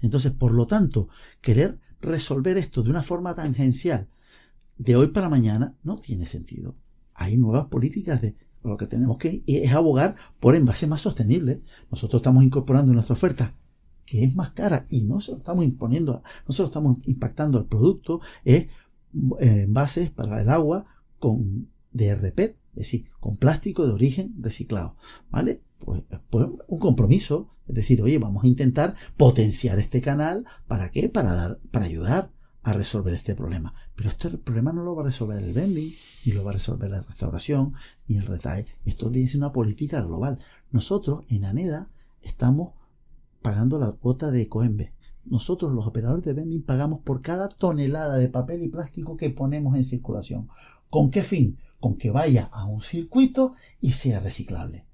Entonces, 0.00 0.30
por 0.30 0.54
lo 0.54 0.68
tanto, 0.68 1.08
querer 1.40 1.80
resolver 2.00 2.58
esto 2.58 2.84
de 2.84 2.90
una 2.90 3.02
forma 3.02 3.34
tangencial 3.34 4.06
de 4.78 4.94
hoy 4.94 5.08
para 5.08 5.28
mañana 5.28 5.74
no 5.82 5.98
tiene 5.98 6.26
sentido. 6.26 6.76
Hay 7.12 7.36
nuevas 7.36 7.64
políticas 7.64 8.22
de 8.22 8.36
lo 8.62 8.76
que 8.76 8.86
tenemos 8.86 9.18
que 9.18 9.42
es 9.48 9.72
abogar 9.72 10.14
por 10.38 10.54
envases 10.54 10.88
más 10.88 11.00
sostenibles. 11.00 11.58
Nosotros 11.90 12.20
estamos 12.20 12.44
incorporando 12.44 12.92
en 12.92 12.94
nuestra 12.94 13.14
oferta 13.14 13.52
que 14.06 14.24
es 14.24 14.34
más 14.34 14.52
cara 14.52 14.86
y 14.88 15.02
no 15.02 15.20
se 15.20 15.32
lo 15.32 15.38
estamos 15.38 15.64
imponiendo, 15.64 16.22
no 16.46 16.54
se 16.54 16.62
lo 16.62 16.68
estamos 16.68 16.98
impactando 17.04 17.58
al 17.58 17.66
producto, 17.66 18.20
es 18.44 18.68
eh, 19.40 19.62
envases 19.62 20.10
para 20.10 20.40
el 20.40 20.48
agua 20.48 20.86
con 21.18 21.68
DRP, 21.92 22.38
es 22.40 22.56
decir, 22.74 23.10
con 23.20 23.36
plástico 23.36 23.86
de 23.86 23.92
origen 23.92 24.34
reciclado, 24.40 24.96
¿vale? 25.30 25.62
Pues, 25.78 26.02
pues, 26.30 26.48
un 26.68 26.78
compromiso, 26.78 27.50
es 27.68 27.74
decir, 27.74 28.00
oye, 28.02 28.18
vamos 28.18 28.44
a 28.44 28.48
intentar 28.48 28.94
potenciar 29.16 29.78
este 29.78 30.00
canal, 30.00 30.46
¿para 30.68 30.90
qué? 30.90 31.08
Para 31.08 31.34
dar, 31.34 31.58
para 31.70 31.86
ayudar 31.86 32.30
a 32.62 32.72
resolver 32.72 33.14
este 33.14 33.34
problema. 33.34 33.74
Pero 33.94 34.10
este 34.10 34.30
problema 34.30 34.72
no 34.72 34.82
lo 34.82 34.94
va 34.94 35.02
a 35.02 35.06
resolver 35.06 35.42
el 35.42 35.52
vending, 35.52 35.94
ni 36.24 36.32
lo 36.32 36.44
va 36.44 36.50
a 36.50 36.54
resolver 36.54 36.90
la 36.90 37.02
restauración, 37.02 37.74
ni 38.08 38.16
el 38.16 38.26
retail. 38.26 38.66
Esto 38.84 39.10
tiene 39.10 39.26
que 39.26 39.32
ser 39.32 39.40
una 39.40 39.52
política 39.52 40.00
global. 40.00 40.40
Nosotros, 40.72 41.24
en 41.28 41.44
ANEDA, 41.44 41.88
estamos 42.22 42.74
pagando 43.46 43.78
la 43.78 43.92
cuota 43.92 44.32
de 44.32 44.42
Ecoembe. 44.42 44.92
Nosotros, 45.24 45.72
los 45.72 45.86
operadores 45.86 46.24
de 46.24 46.32
vending, 46.32 46.64
pagamos 46.64 47.02
por 47.02 47.22
cada 47.22 47.48
tonelada 47.48 48.18
de 48.18 48.28
papel 48.28 48.64
y 48.64 48.68
plástico 48.68 49.16
que 49.16 49.30
ponemos 49.30 49.76
en 49.76 49.84
circulación. 49.84 50.48
¿Con 50.90 51.12
qué 51.12 51.22
fin? 51.22 51.56
con 51.78 51.96
que 51.96 52.10
vaya 52.10 52.48
a 52.50 52.64
un 52.64 52.80
circuito 52.80 53.54
y 53.80 53.92
sea 53.92 54.18
reciclable. 54.18 54.84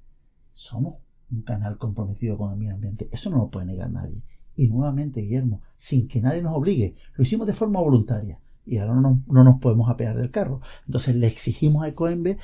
Somos 0.53 0.96
un 1.30 1.40
canal 1.40 1.78
comprometido 1.78 2.36
con 2.36 2.53
el 2.53 2.59
medio 2.59 2.74
ambiente. 2.74 3.09
Eso 3.11 3.30
no 3.30 3.38
lo 3.38 3.48
puede 3.48 3.64
negar 3.64 3.90
nadie. 3.90 4.22
Y 4.55 4.68
nuevamente, 4.68 5.22
Guillermo, 5.22 5.62
sin 5.78 6.07
que 6.07 6.20
nadie 6.20 6.42
nos 6.42 6.53
obligue, 6.53 6.94
lo 7.14 7.22
hicimos 7.22 7.46
de 7.46 7.55
forma 7.55 7.80
voluntaria 7.80 8.38
y 8.66 8.76
ahora 8.76 9.00
no, 9.00 9.22
nos 9.26 9.61
podemos 9.61 9.88
apear 9.88 10.14
del 10.14 10.30
carro. 10.30 10.61
Entonces 10.84 11.16
le 11.16 11.26
exigimos 11.26 11.84
a 11.84 11.88
Ecoembe 11.88 12.36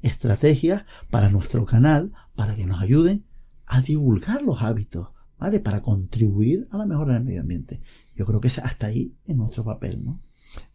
estrategias 0.00 0.86
para 1.08 1.28
nuestro 1.28 1.64
canal 1.66 2.12
para 2.34 2.56
que 2.56 2.66
nos 2.66 2.80
ayuden 2.80 3.24
a 3.66 3.80
divulgar 3.80 4.42
los 4.42 4.62
hábitos, 4.62 5.10
¿vale? 5.42 5.58
Para 5.58 5.82
contribuir 5.82 6.68
a 6.70 6.78
la 6.78 6.86
mejora 6.86 7.14
del 7.14 7.24
medio 7.24 7.40
ambiente. 7.40 7.80
Yo 8.14 8.24
creo 8.26 8.40
que 8.40 8.46
es 8.46 8.58
hasta 8.58 8.86
ahí 8.86 9.12
en 9.26 9.38
nuestro 9.38 9.64
papel, 9.64 10.04
¿no? 10.04 10.20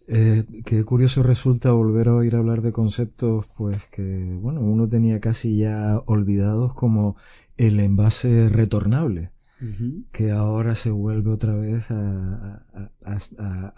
Eh, 0.09 0.43
qué 0.65 0.83
curioso 0.83 1.23
resulta 1.23 1.71
volver 1.71 2.09
a 2.09 2.15
oír 2.15 2.35
hablar 2.35 2.61
de 2.61 2.73
conceptos, 2.73 3.45
pues 3.55 3.87
que, 3.87 4.37
bueno, 4.41 4.59
uno 4.59 4.87
tenía 4.89 5.21
casi 5.21 5.55
ya 5.55 6.01
olvidados 6.05 6.73
como 6.73 7.15
el 7.55 7.79
envase 7.79 8.49
retornable, 8.49 9.31
que 10.11 10.31
ahora 10.31 10.75
se 10.75 10.91
vuelve 10.91 11.31
otra 11.31 11.55
vez 11.55 11.89
a, 11.89 12.63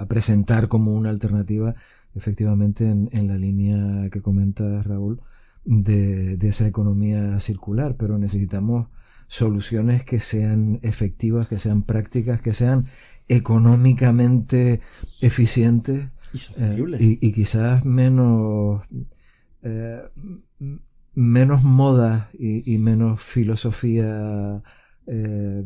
presentar 0.07 0.67
como 0.67 0.93
una 0.93 1.09
alternativa, 1.09 1.75
efectivamente, 2.15 2.89
en, 2.89 3.27
la 3.27 3.37
línea 3.37 4.09
que 4.09 4.21
comenta 4.21 4.81
Raúl, 4.81 5.21
de, 5.65 6.35
de 6.37 6.47
esa 6.47 6.67
economía 6.67 7.39
circular, 7.39 7.95
pero 7.95 8.17
necesitamos 8.17 8.87
soluciones 9.29 10.03
que 10.03 10.19
sean 10.19 10.79
efectivas, 10.81 11.47
que 11.47 11.59
sean 11.59 11.83
prácticas, 11.83 12.41
que 12.41 12.53
sean 12.53 12.85
económicamente 13.27 14.81
eficientes 15.21 16.07
y, 16.99 17.25
y, 17.25 17.31
quizás 17.31 17.85
menos 17.85 18.83
eh, 19.61 20.01
menos 21.13 21.63
moda 21.63 22.31
y, 22.33 22.77
menos 22.79 23.21
filosofía 23.21 24.63
eh, 25.05 25.63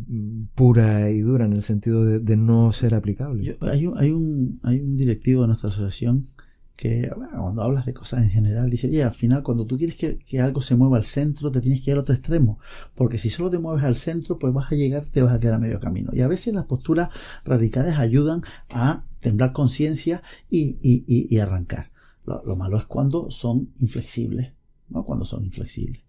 pura 0.55 1.09
y 1.09 1.19
dura 1.21 1.45
en 1.45 1.53
el 1.53 1.61
sentido 1.61 2.03
de, 2.05 2.37
no 2.37 2.71
ser 2.73 2.95
aplicable. 2.95 3.57
hay, 3.61 3.87
un, 3.87 3.97
hay, 3.97 4.11
un, 4.11 4.59
hay 4.63 4.81
un 4.81 4.97
directivo 4.97 5.41
de 5.41 5.47
nuestra 5.47 5.69
asociación 5.69 6.27
que 6.75 7.09
cuando 7.31 7.61
hablas 7.61 7.85
de 7.85 7.93
cosas 7.93 8.23
en 8.23 8.29
general 8.29 8.69
dice, 8.69 8.87
oye, 8.87 9.03
al 9.03 9.11
final 9.11 9.43
cuando 9.43 9.65
tú 9.65 9.77
quieres 9.77 9.95
que, 9.97 10.41
algo 10.41 10.61
se 10.61 10.75
mueva 10.75 10.97
al 10.97 11.05
centro, 11.05 11.51
te 11.51 11.61
tienes 11.61 11.81
que 11.81 11.91
ir 11.91 11.93
al 11.93 11.99
otro 11.99 12.15
extremo, 12.15 12.59
porque 12.95 13.17
si 13.17 13.29
solo 13.29 13.49
te 13.49 13.59
mueves 13.59 13.83
al 13.83 13.95
centro, 13.95 14.39
pues 14.39 14.53
vas 14.53 14.71
a 14.71 14.75
llegar, 14.75 15.05
te 15.05 15.21
vas 15.21 15.33
a 15.33 15.39
quedar 15.39 15.55
a 15.55 15.59
medio 15.59 15.79
camino. 15.79 16.11
Y 16.13 16.21
a 16.21 16.27
veces 16.27 16.53
las 16.53 16.65
posturas 16.65 17.09
radicales 17.45 17.97
ayudan 17.97 18.43
a 18.69 19.05
temblar 19.19 19.53
conciencia 19.53 20.23
y, 20.49 20.77
y, 20.81 21.03
y, 21.07 21.39
arrancar. 21.39 21.91
Lo, 22.25 22.55
malo 22.55 22.77
es 22.77 22.85
cuando 22.85 23.29
son 23.31 23.73
inflexibles, 23.79 24.53
¿no? 24.89 25.05
Cuando 25.05 25.25
son 25.25 25.43
inflexibles. 25.43 26.01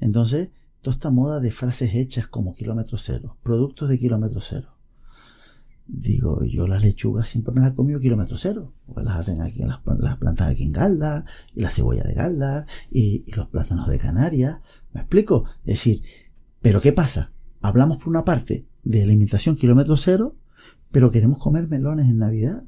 Entonces, 0.00 0.50
toda 0.82 0.94
esta 0.94 1.10
moda 1.10 1.40
de 1.40 1.50
frases 1.50 1.94
hechas 1.94 2.26
como 2.26 2.54
kilómetro 2.54 2.98
cero, 2.98 3.36
productos 3.42 3.88
de 3.88 3.98
kilómetro 3.98 4.40
cero, 4.40 4.71
Digo, 5.86 6.44
yo 6.44 6.68
las 6.68 6.82
lechugas 6.82 7.28
siempre 7.28 7.52
me 7.52 7.60
las 7.60 7.72
he 7.72 7.74
comido 7.74 8.00
kilómetro 8.00 8.38
cero, 8.38 8.72
porque 8.86 9.02
las 9.02 9.16
hacen 9.16 9.42
aquí 9.42 9.62
en 9.62 9.68
las, 9.68 9.80
plantas 9.80 10.50
aquí 10.50 10.62
en 10.62 10.72
Galdar, 10.72 11.24
y 11.54 11.60
la 11.60 11.70
cebolla 11.70 12.04
de 12.04 12.14
Galdar, 12.14 12.66
y, 12.90 13.30
los 13.32 13.48
plátanos 13.48 13.88
de 13.88 13.98
Canarias. 13.98 14.60
¿Me 14.92 15.00
explico? 15.00 15.44
Es 15.64 15.78
decir, 15.78 16.02
¿pero 16.60 16.80
qué 16.80 16.92
pasa? 16.92 17.32
Hablamos 17.60 17.98
por 17.98 18.08
una 18.08 18.24
parte 18.24 18.66
de 18.84 19.02
alimentación 19.02 19.56
kilómetro 19.56 19.96
cero, 19.96 20.36
pero 20.90 21.10
queremos 21.10 21.38
comer 21.38 21.68
melones 21.68 22.08
en 22.08 22.18
Navidad. 22.18 22.64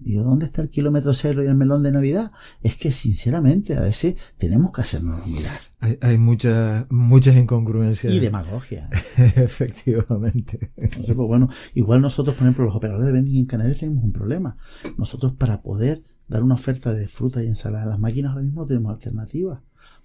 Digo, 0.00 0.22
¿dónde 0.22 0.46
está 0.46 0.62
el 0.62 0.70
kilómetro 0.70 1.12
cero 1.12 1.42
y 1.42 1.46
el 1.46 1.54
melón 1.54 1.82
de 1.82 1.92
Navidad? 1.92 2.32
Es 2.62 2.76
que 2.76 2.92
sinceramente 2.92 3.76
a 3.76 3.80
veces 3.80 4.16
tenemos 4.36 4.72
que 4.72 4.80
hacernos 4.80 5.26
mirar. 5.26 5.60
Hay, 5.80 5.98
hay 6.00 6.18
muchas 6.18 6.86
muchas 6.90 7.36
incongruencias. 7.36 8.12
Y 8.12 8.20
demagogia. 8.20 8.88
Efectivamente. 9.16 10.72
Entonces, 10.76 11.14
pues 11.14 11.28
bueno, 11.28 11.48
igual 11.74 12.00
nosotros, 12.00 12.36
por 12.36 12.44
ejemplo, 12.44 12.64
los 12.64 12.76
operadores 12.76 13.06
de 13.06 13.12
vending 13.12 13.38
en 13.38 13.46
Canarias 13.46 13.78
tenemos 13.78 14.04
un 14.04 14.12
problema. 14.12 14.56
Nosotros 14.96 15.32
para 15.32 15.62
poder 15.62 16.02
dar 16.28 16.42
una 16.42 16.54
oferta 16.54 16.92
de 16.92 17.08
fruta 17.08 17.42
y 17.42 17.46
ensalada 17.46 17.84
a 17.84 17.88
las 17.88 17.98
máquinas 17.98 18.30
ahora 18.30 18.42
mismo 18.42 18.62
no 18.62 18.66
tenemos 18.66 18.92
alternativas. 18.92 19.60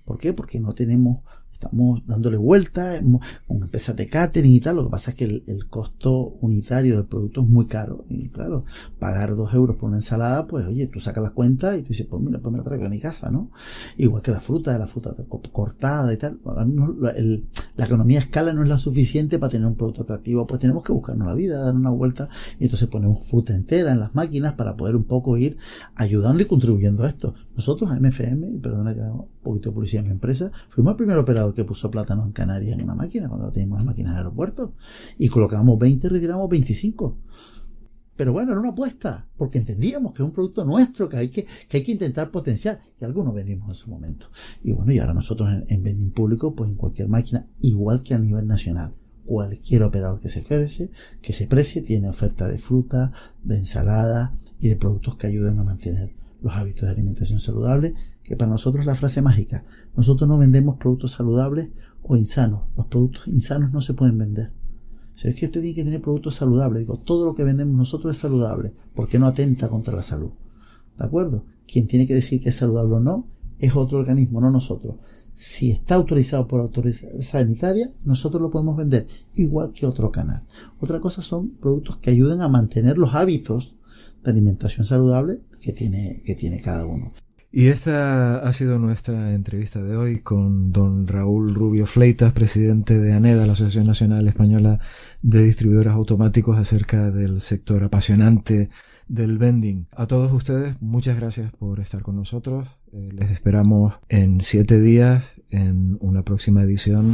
¿Por 0.05 0.17
qué? 0.17 0.33
Porque 0.33 0.59
no 0.59 0.73
tenemos 0.73 1.23
estamos 1.63 2.05
dándole 2.05 2.37
vuelta 2.37 3.01
con 3.47 3.61
empresas 3.63 3.95
de 3.95 4.07
catering 4.07 4.51
y 4.51 4.59
tal. 4.59 4.75
Lo 4.77 4.85
que 4.85 4.89
pasa 4.89 5.11
es 5.11 5.17
que 5.17 5.25
el, 5.25 5.63
costo 5.69 6.35
unitario 6.41 6.97
del 6.97 7.05
producto 7.05 7.41
es 7.41 7.47
muy 7.47 7.65
caro. 7.65 8.05
Y 8.09 8.29
claro, 8.29 8.65
pagar 8.99 9.35
dos 9.35 9.53
euros 9.53 9.77
por 9.77 9.89
una 9.89 9.97
ensalada, 9.97 10.45
pues 10.45 10.67
oye, 10.67 10.87
tú 10.87 10.99
sacas 10.99 11.23
la 11.23 11.29
cuenta 11.31 11.75
y 11.77 11.81
tú 11.81 11.89
dices, 11.89 12.05
pues 12.05 12.21
mira, 12.21 12.39
pues 12.39 12.51
me 12.51 12.57
la 12.57 12.63
traigo 12.63 12.85
a 12.85 12.89
mi 12.89 12.99
casa, 12.99 13.31
¿no? 13.31 13.49
Igual 13.97 14.21
que 14.21 14.31
la 14.31 14.39
fruta, 14.39 14.77
la 14.77 14.87
fruta 14.87 15.15
cortada 15.51 16.13
y 16.13 16.17
tal. 16.17 16.39
la 17.75 17.85
economía 17.85 18.19
a 18.19 18.21
escala 18.21 18.53
no 18.53 18.63
es 18.63 18.69
la 18.69 18.77
suficiente 18.77 19.39
para 19.39 19.51
tener 19.51 19.67
un 19.67 19.75
producto 19.75 20.03
atractivo, 20.03 20.45
pues 20.45 20.59
tenemos 20.59 20.83
que 20.83 20.91
buscarnos 20.91 21.27
la 21.27 21.33
vida, 21.33 21.63
dar 21.63 21.75
una 21.75 21.89
vuelta 21.89 22.29
y 22.59 22.65
entonces 22.65 22.87
ponemos 22.89 23.25
fruta 23.25 23.53
entera 23.53 23.91
en 23.91 23.99
las 23.99 24.13
máquinas 24.13 24.53
para 24.53 24.75
poder 24.75 24.95
un 24.95 25.05
poco 25.05 25.37
ir 25.37 25.57
ayudando 25.95 26.43
y 26.43 26.45
contribuyendo 26.45 27.03
a 27.03 27.07
esto. 27.07 27.33
Nosotros, 27.55 27.89
MFM, 27.89 28.59
perdona 28.61 28.93
que 28.93 29.01
haga 29.01 29.13
un 29.13 29.27
poquito 29.41 29.69
de 29.69 29.75
publicidad 29.75 30.03
en 30.03 30.09
mi 30.09 30.13
empresa, 30.13 30.51
fuimos 30.69 30.91
el 30.91 30.97
primer 30.97 31.17
operador 31.17 31.52
que 31.53 31.65
puso 31.65 31.89
plátanos 31.91 32.25
en 32.25 32.31
Canarias 32.31 32.77
en 32.77 32.83
una 32.83 32.95
máquina, 32.95 33.29
cuando 33.29 33.51
teníamos 33.51 33.79
las 33.79 33.85
máquinas 33.85 34.11
en 34.11 34.13
el 34.13 34.17
aeropuerto, 34.19 34.73
y 35.17 35.27
colocábamos 35.29 35.79
20 35.79 36.07
y 36.07 36.09
retiramos 36.09 36.49
25. 36.49 37.17
Pero 38.15 38.31
bueno, 38.31 38.51
era 38.51 38.59
una 38.59 38.69
apuesta, 38.69 39.27
porque 39.37 39.57
entendíamos 39.57 40.13
que 40.13 40.21
es 40.21 40.25
un 40.25 40.33
producto 40.33 40.63
nuestro 40.63 41.09
que 41.09 41.17
hay 41.17 41.29
que, 41.29 41.47
que, 41.67 41.77
hay 41.77 41.83
que 41.83 41.91
intentar 41.91 42.29
potenciar, 42.29 42.81
y 42.99 43.05
algunos 43.05 43.33
vendimos 43.33 43.69
en 43.69 43.75
su 43.75 43.89
momento. 43.89 44.27
Y 44.63 44.71
bueno, 44.71 44.91
y 44.91 44.99
ahora 44.99 45.13
nosotros 45.13 45.49
en, 45.51 45.65
en 45.67 45.83
vending 45.83 46.11
público, 46.11 46.53
pues 46.53 46.69
en 46.69 46.75
cualquier 46.75 47.07
máquina, 47.07 47.47
igual 47.61 48.03
que 48.03 48.13
a 48.13 48.19
nivel 48.19 48.47
nacional, 48.47 48.93
cualquier 49.25 49.83
operador 49.83 50.19
que 50.19 50.29
se 50.29 50.41
ofrece, 50.41 50.91
que 51.21 51.33
se 51.33 51.47
precie, 51.47 51.81
tiene 51.81 52.09
oferta 52.09 52.47
de 52.47 52.57
fruta, 52.57 53.11
de 53.43 53.57
ensalada 53.57 54.35
y 54.59 54.69
de 54.69 54.75
productos 54.75 55.15
que 55.17 55.27
ayuden 55.27 55.59
a 55.59 55.63
mantener 55.63 56.13
los 56.41 56.53
hábitos 56.53 56.83
de 56.83 56.91
alimentación 56.91 57.39
saludable, 57.39 57.95
que 58.23 58.35
para 58.35 58.51
nosotros 58.51 58.81
es 58.81 58.85
la 58.85 58.95
frase 58.95 59.21
mágica. 59.21 59.65
Nosotros 59.95 60.27
no 60.27 60.37
vendemos 60.37 60.77
productos 60.77 61.11
saludables 61.11 61.69
o 62.01 62.15
insanos. 62.15 62.63
Los 62.75 62.87
productos 62.87 63.27
insanos 63.27 63.71
no 63.71 63.81
se 63.81 63.93
pueden 63.93 64.17
vender. 64.17 64.51
Si 65.15 65.27
es 65.27 65.35
que 65.35 65.45
usted 65.45 65.61
tiene 65.61 65.75
que 65.75 65.83
tener 65.83 66.01
productos 66.01 66.35
saludables, 66.35 66.79
digo, 66.79 66.97
todo 66.97 67.25
lo 67.25 67.35
que 67.35 67.43
vendemos 67.43 67.75
nosotros 67.75 68.15
es 68.15 68.21
saludable, 68.21 68.73
porque 68.95 69.19
no 69.19 69.27
atenta 69.27 69.67
contra 69.67 69.95
la 69.95 70.01
salud. 70.01 70.31
¿De 70.97 71.05
acuerdo? 71.05 71.45
Quien 71.67 71.87
tiene 71.87 72.07
que 72.07 72.15
decir 72.15 72.41
que 72.41 72.49
es 72.49 72.55
saludable 72.55 72.95
o 72.95 72.99
no 72.99 73.27
es 73.59 73.75
otro 73.75 73.99
organismo, 73.99 74.41
no 74.41 74.51
nosotros. 74.51 74.95
Si 75.33 75.71
está 75.71 75.95
autorizado 75.95 76.47
por 76.47 76.59
autoridad 76.59 77.09
sanitaria, 77.21 77.91
nosotros 78.03 78.41
lo 78.41 78.51
podemos 78.51 78.75
vender, 78.75 79.07
igual 79.35 79.71
que 79.71 79.85
otro 79.85 80.11
canal. 80.11 80.43
Otra 80.79 80.99
cosa 80.99 81.21
son 81.21 81.49
productos 81.51 81.97
que 81.97 82.09
ayuden 82.09 82.41
a 82.41 82.49
mantener 82.49 82.97
los 82.97 83.15
hábitos 83.15 83.75
de 84.23 84.31
alimentación 84.31 84.85
saludable 84.85 85.39
que 85.59 85.71
tiene, 85.71 86.21
que 86.25 86.35
tiene 86.35 86.61
cada 86.61 86.85
uno. 86.85 87.13
Y 87.55 87.67
esta 87.67 88.39
ha 88.39 88.51
sido 88.51 88.79
nuestra 88.79 89.31
entrevista 89.35 89.79
de 89.79 89.95
hoy 89.95 90.21
con 90.21 90.71
don 90.71 91.05
Raúl 91.05 91.53
Rubio 91.53 91.85
Fleitas, 91.85 92.33
presidente 92.33 92.99
de 92.99 93.13
ANEDA, 93.13 93.45
la 93.45 93.53
Asociación 93.53 93.85
Nacional 93.85 94.27
Española 94.27 94.79
de 95.21 95.43
Distribuidores 95.43 95.93
Automáticos, 95.93 96.57
acerca 96.57 97.11
del 97.11 97.41
sector 97.41 97.83
apasionante 97.83 98.69
del 99.07 99.37
vending. 99.37 99.85
A 99.91 100.07
todos 100.07 100.31
ustedes, 100.31 100.81
muchas 100.81 101.15
gracias 101.15 101.51
por 101.51 101.79
estar 101.79 102.01
con 102.01 102.15
nosotros. 102.15 102.67
Eh, 102.91 103.09
les 103.13 103.29
esperamos 103.29 103.93
en 104.09 104.41
siete 104.41 104.81
días 104.81 105.23
en 105.51 105.99
una 106.01 106.23
próxima 106.23 106.63
edición 106.63 107.11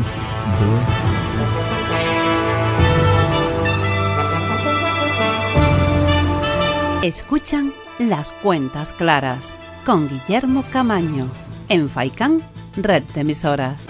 de... 7.01 7.07
Escuchan 7.09 7.73
las 7.99 8.31
cuentas 8.31 8.93
claras 8.93 9.43
con 9.89 10.07
Guillermo 10.07 10.63
Camaño 10.71 11.27
en 11.67 11.89
Faicán, 11.89 12.43
red 12.77 13.01
de 13.15 13.21
emisoras. 13.21 13.87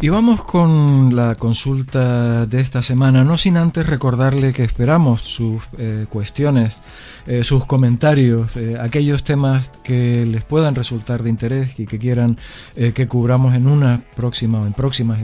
Y 0.00 0.08
vamos 0.08 0.42
con 0.42 1.14
la 1.14 1.34
consulta 1.34 2.46
de 2.46 2.60
esta 2.62 2.82
semana, 2.82 3.22
no 3.22 3.36
sin 3.36 3.58
antes 3.58 3.86
recordarle 3.86 4.54
que 4.54 4.64
esperamos 4.64 5.20
sus 5.20 5.62
eh, 5.76 6.06
cuestiones 6.08 6.78
eh, 7.26 7.44
sus 7.44 7.66
comentarios, 7.66 8.56
eh, 8.56 8.76
aquellos 8.80 9.22
temas 9.22 9.70
que 9.82 10.24
les 10.26 10.44
puedan 10.44 10.74
resultar 10.74 11.22
de 11.22 11.30
interés 11.30 11.78
y 11.78 11.86
que 11.86 11.98
quieran 11.98 12.36
eh, 12.74 12.92
que 12.92 13.06
cubramos 13.06 13.54
en 13.54 13.68
una 13.68 14.02
próxima 14.16 14.60
o 14.60 14.66
en 14.66 14.72
próximas 14.72 15.20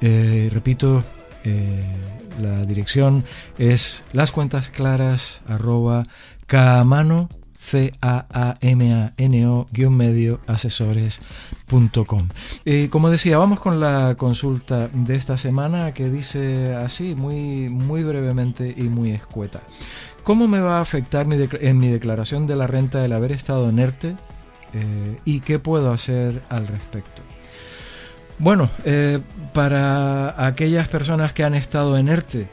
Eh, 0.00 0.48
repito, 0.52 1.04
eh, 1.44 1.84
la 2.40 2.64
dirección 2.64 3.24
es 3.58 4.04
las 4.12 4.32
cuentas 4.32 4.70
claras 4.70 5.42
arroba 5.48 6.04
camano 6.46 7.28
c 7.58 7.92
a 8.00 8.26
a 8.30 8.56
m 8.60 8.94
a 8.94 9.12
n 9.16 9.46
o 9.46 9.66
medio 9.90 10.40
asesores.com. 10.46 12.28
Eh, 12.64 12.88
como 12.90 13.10
decía, 13.10 13.36
vamos 13.36 13.58
con 13.58 13.80
la 13.80 14.14
consulta 14.16 14.88
de 14.92 15.16
esta 15.16 15.36
semana 15.36 15.92
que 15.92 16.08
dice 16.08 16.74
así, 16.76 17.16
muy, 17.16 17.68
muy 17.68 18.04
brevemente 18.04 18.72
y 18.76 18.84
muy 18.84 19.10
escueta. 19.10 19.62
¿Cómo 20.22 20.46
me 20.46 20.60
va 20.60 20.78
a 20.78 20.82
afectar 20.82 21.26
en 21.32 21.78
mi 21.78 21.88
declaración 21.88 22.46
de 22.46 22.54
la 22.54 22.66
renta 22.66 23.04
el 23.04 23.12
haber 23.12 23.32
estado 23.32 23.68
en 23.68 23.78
ERTE? 23.80 24.14
Eh, 24.74 25.18
¿Y 25.24 25.40
qué 25.40 25.58
puedo 25.58 25.92
hacer 25.92 26.42
al 26.50 26.66
respecto? 26.66 27.22
Bueno, 28.38 28.70
eh, 28.84 29.18
para 29.52 30.46
aquellas 30.46 30.86
personas 30.86 31.32
que 31.32 31.42
han 31.42 31.54
estado 31.54 31.98
en 31.98 32.08
ERTE 32.08 32.46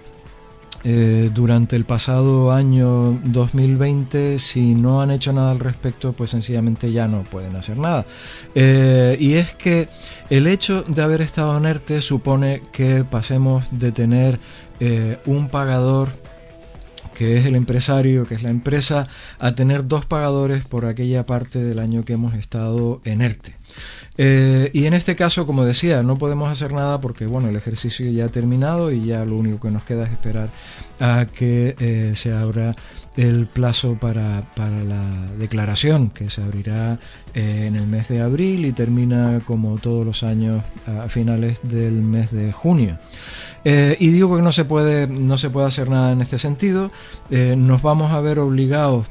eh, 0.84 1.30
durante 1.32 1.76
el 1.76 1.86
pasado 1.86 2.52
año 2.52 3.20
2020, 3.24 4.40
si 4.40 4.74
no 4.74 5.02
han 5.02 5.12
hecho 5.12 5.32
nada 5.32 5.52
al 5.52 5.60
respecto, 5.60 6.14
pues 6.14 6.32
sencillamente 6.32 6.92
ya 6.92 7.08
no 7.08 7.22
pueden 7.24 7.56
hacer 7.56 7.78
nada. 7.78 8.06
y 8.56 9.34
es 9.34 9.54
que 9.54 9.88
el 10.32 10.48
hecho 10.48 10.84
de 10.84 11.04
haber 11.04 11.22
estado 11.22 11.56
en 11.58 11.66
ERTE 11.66 12.02
supone 12.02 12.62
que 12.72 13.04
pasemos 13.04 13.66
de 13.72 13.92
tener 13.92 14.40
un 15.26 15.50
pagador 15.50 16.14
que 17.16 17.38
es 17.38 17.46
el 17.46 17.56
empresario, 17.56 18.28
que 18.28 18.36
es 18.36 18.44
la 18.44 18.50
empresa, 18.50 19.06
a 19.40 19.56
tener 19.56 19.88
dos 19.88 20.06
pagadores 20.06 20.66
por 20.66 20.86
aquella 20.86 21.26
parte 21.26 21.64
del 21.64 21.80
año 21.80 22.04
que 22.04 22.14
hemos 22.14 22.36
estado 22.36 23.02
en 23.06 23.22
ERTE. 23.22 23.56
Eh, 24.18 24.70
y 24.74 24.86
en 24.86 24.94
este 24.94 25.16
caso, 25.16 25.46
como 25.46 25.66
decía, 25.66 26.02
no 26.04 26.18
podemos 26.18 26.50
hacer 26.50 26.72
nada 26.72 27.02
porque 27.02 27.26
bueno, 27.26 27.50
el 27.50 27.56
ejercicio 27.56 28.10
ya 28.12 28.26
ha 28.26 28.30
terminado 28.30 28.92
y 28.92 29.06
ya 29.06 29.26
lo 29.26 29.36
único 29.36 29.60
que 29.60 29.72
nos 29.72 29.84
queda 29.84 30.06
es 30.06 30.14
esperar 30.14 30.50
a 31.00 31.26
que 31.26 31.76
eh, 31.80 32.12
se 32.16 32.32
abra 32.32 32.76
el 33.18 33.48
plazo 33.48 33.96
para, 33.96 34.44
la 34.58 35.04
declaración, 35.38 36.10
que 36.10 36.30
se 36.30 36.44
abrirá 36.44 37.00
eh, 37.34 37.66
en 37.68 37.76
el 37.76 37.88
mes 37.88 38.08
de 38.10 38.22
abril 38.22 38.66
y 38.66 38.72
termina 38.72 39.42
como 39.46 39.78
todos 39.78 40.06
los 40.06 40.24
años 40.24 40.64
a 40.86 41.08
finales 41.08 41.60
del 41.64 41.94
mes 41.94 42.32
de 42.32 42.52
junio. 42.52 43.00
y 43.64 44.08
digo 44.10 44.36
que 44.36 44.42
no 44.42 44.52
se 44.52 44.66
puede, 44.66 45.08
no 45.08 45.38
se 45.38 45.50
puede 45.50 45.68
hacer 45.68 45.90
nada 45.90 46.12
en 46.12 46.22
este 46.22 46.38
sentido. 46.38 46.92
nos 47.30 47.82
vamos 47.82 48.12
a 48.12 48.20
ver 48.20 48.40
obligados, 48.40 49.08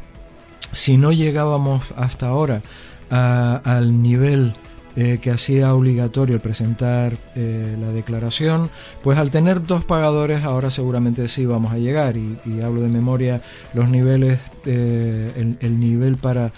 si 0.71 0.99
no 0.99 1.11
llegábamos 1.11 1.93
hasta 1.97 2.29
ahora 2.29 2.63
al 3.11 4.03
nivel 4.03 4.55
eh, 4.97 5.19
que 5.21 5.33
hacía 5.33 5.75
obligatorio 5.75 6.37
el 6.37 6.41
presentar 6.41 7.17
eh, 7.35 7.77
la 7.81 7.89
declaración, 7.89 8.71
pues 9.03 9.19
al 9.19 9.33
tener 9.33 9.67
dos 9.67 9.85
pagadores 9.85 10.45
ahora 10.45 10.71
seguramente 10.71 11.27
sí 11.27 11.47
vamos 11.47 11.73
a 11.73 11.79
llegar. 11.79 12.17
Y, 12.17 12.39
hablo 12.63 12.81
de 12.83 12.89
memoria 12.89 13.43
los 13.75 13.89
niveles, 13.89 14.39
eh, 14.67 15.57
el, 15.61 15.81
nivel 15.81 16.17
para 16.17 16.53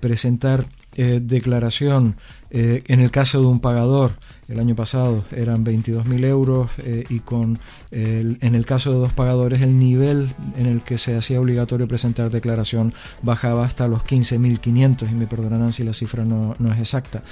presentar 0.00 0.66
declaración 0.96 2.16
en 2.50 3.00
el 3.00 3.10
caso 3.10 3.40
de 3.40 3.46
un 3.46 3.60
pagador 3.60 4.14
el 4.48 4.60
año 4.60 4.74
pasado 4.74 5.24
eran 5.32 5.64
22.000 5.64 6.24
euros 6.24 6.70
eh, 6.78 7.04
y 7.08 7.20
con 7.20 7.58
en 7.90 8.54
el 8.54 8.66
caso 8.66 8.92
de 8.92 8.98
dos 8.98 9.12
pagadores 9.12 9.60
el 9.60 9.78
nivel 9.78 10.34
en 10.56 10.66
el 10.66 10.82
que 10.82 10.98
se 10.98 11.16
hacía 11.16 11.40
obligatorio 11.40 11.86
presentar 11.86 12.30
declaración 12.30 12.92
bajaba 13.22 13.64
hasta 13.64 13.88
los 13.88 14.04
15.500 14.04 15.10
y 15.10 15.14
me 15.14 15.26
perdonarán 15.26 15.72
si 15.72 15.84
la 15.84 15.92
cifra 15.92 16.24
no, 16.24 16.54
es 16.72 16.78
exacta. 16.78 17.22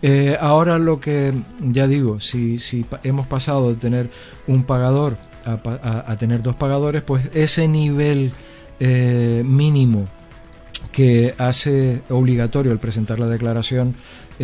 Eh, 0.00 0.36
ahora 0.40 0.78
lo 0.78 1.00
que 1.00 1.34
ya 1.60 1.86
digo, 1.86 2.20
si, 2.20 2.58
si 2.58 2.84
hemos 3.02 3.26
pasado 3.26 3.70
de 3.70 3.76
tener 3.76 4.10
un 4.46 4.64
pagador 4.64 5.16
a, 5.44 6.16
tener 6.18 6.42
dos 6.42 6.54
pagadores, 6.54 7.02
pues 7.02 7.28
ese 7.34 7.66
nivel 7.66 8.32
eh, 8.78 9.42
mínimo 9.44 10.06
que 10.92 11.34
hace 11.38 12.02
obligatorio 12.10 12.70
el 12.72 12.78
presentar 12.78 13.18
la 13.18 13.26
declaración 13.26 13.94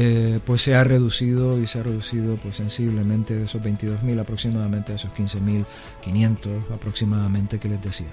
eh, 0.00 0.38
pues 0.44 0.62
se 0.62 0.76
ha 0.76 0.84
reducido 0.84 1.60
y 1.60 1.66
se 1.66 1.80
ha 1.80 1.82
reducido 1.82 2.36
pues 2.36 2.54
sensiblemente 2.54 3.34
de 3.34 3.46
esos 3.46 3.60
22.000 3.60 4.20
aproximadamente 4.20 4.92
a 4.92 4.94
esos 4.94 5.10
15.500 5.10 6.72
aproximadamente 6.72 7.58
que 7.58 7.68
les 7.68 7.82
decía. 7.82 8.06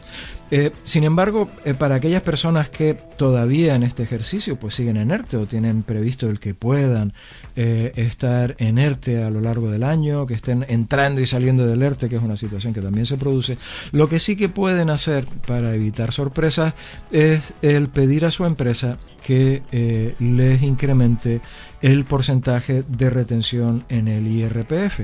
Eh, 0.49 0.71
sin 0.81 1.03
embargo, 1.03 1.47
eh, 1.63 1.75
para 1.75 1.93
aquellas 1.93 2.23
personas 2.23 2.69
que 2.69 2.95
todavía 2.95 3.75
en 3.75 3.83
este 3.83 4.01
ejercicio 4.01 4.55
pues 4.55 4.73
siguen 4.73 4.97
en 4.97 5.11
ERTE 5.11 5.38
o 5.38 5.45
tienen 5.45 5.83
previsto 5.83 6.27
el 6.27 6.39
que 6.39 6.55
puedan 6.55 7.13
estar 7.55 8.55
en 8.57 8.79
ERTE 8.79 9.23
a 9.23 9.29
lo 9.29 9.39
largo 9.39 9.69
del 9.69 9.83
año, 9.83 10.25
que 10.25 10.33
estén 10.33 10.65
entrando 10.67 11.21
y 11.21 11.25
saliendo 11.25 11.65
del 11.65 11.83
ERTE, 11.83 12.09
que 12.09 12.17
es 12.17 12.23
una 12.23 12.36
situación 12.36 12.73
que 12.73 12.81
también 12.81 13.05
se 13.05 13.15
produce, 13.15 13.57
lo 13.91 14.09
que 14.09 14.19
sí 14.19 14.36
que 14.36 14.49
pueden 14.49 14.89
hacer 14.89 15.25
para 15.47 15.73
evitar 15.73 16.11
sorpresas 16.11 16.73
es 17.11 17.53
el 17.61 17.88
pedir 17.88 18.25
a 18.25 18.31
su 18.31 18.43
empresa 18.43 18.97
que 19.26 20.15
les 20.19 20.61
incremente 20.61 21.41
el 21.82 22.03
porcentaje 22.05 22.84
de 22.88 23.09
retención 23.09 23.84
en 23.89 24.07
el 24.07 24.28
IRPF. 24.28 25.01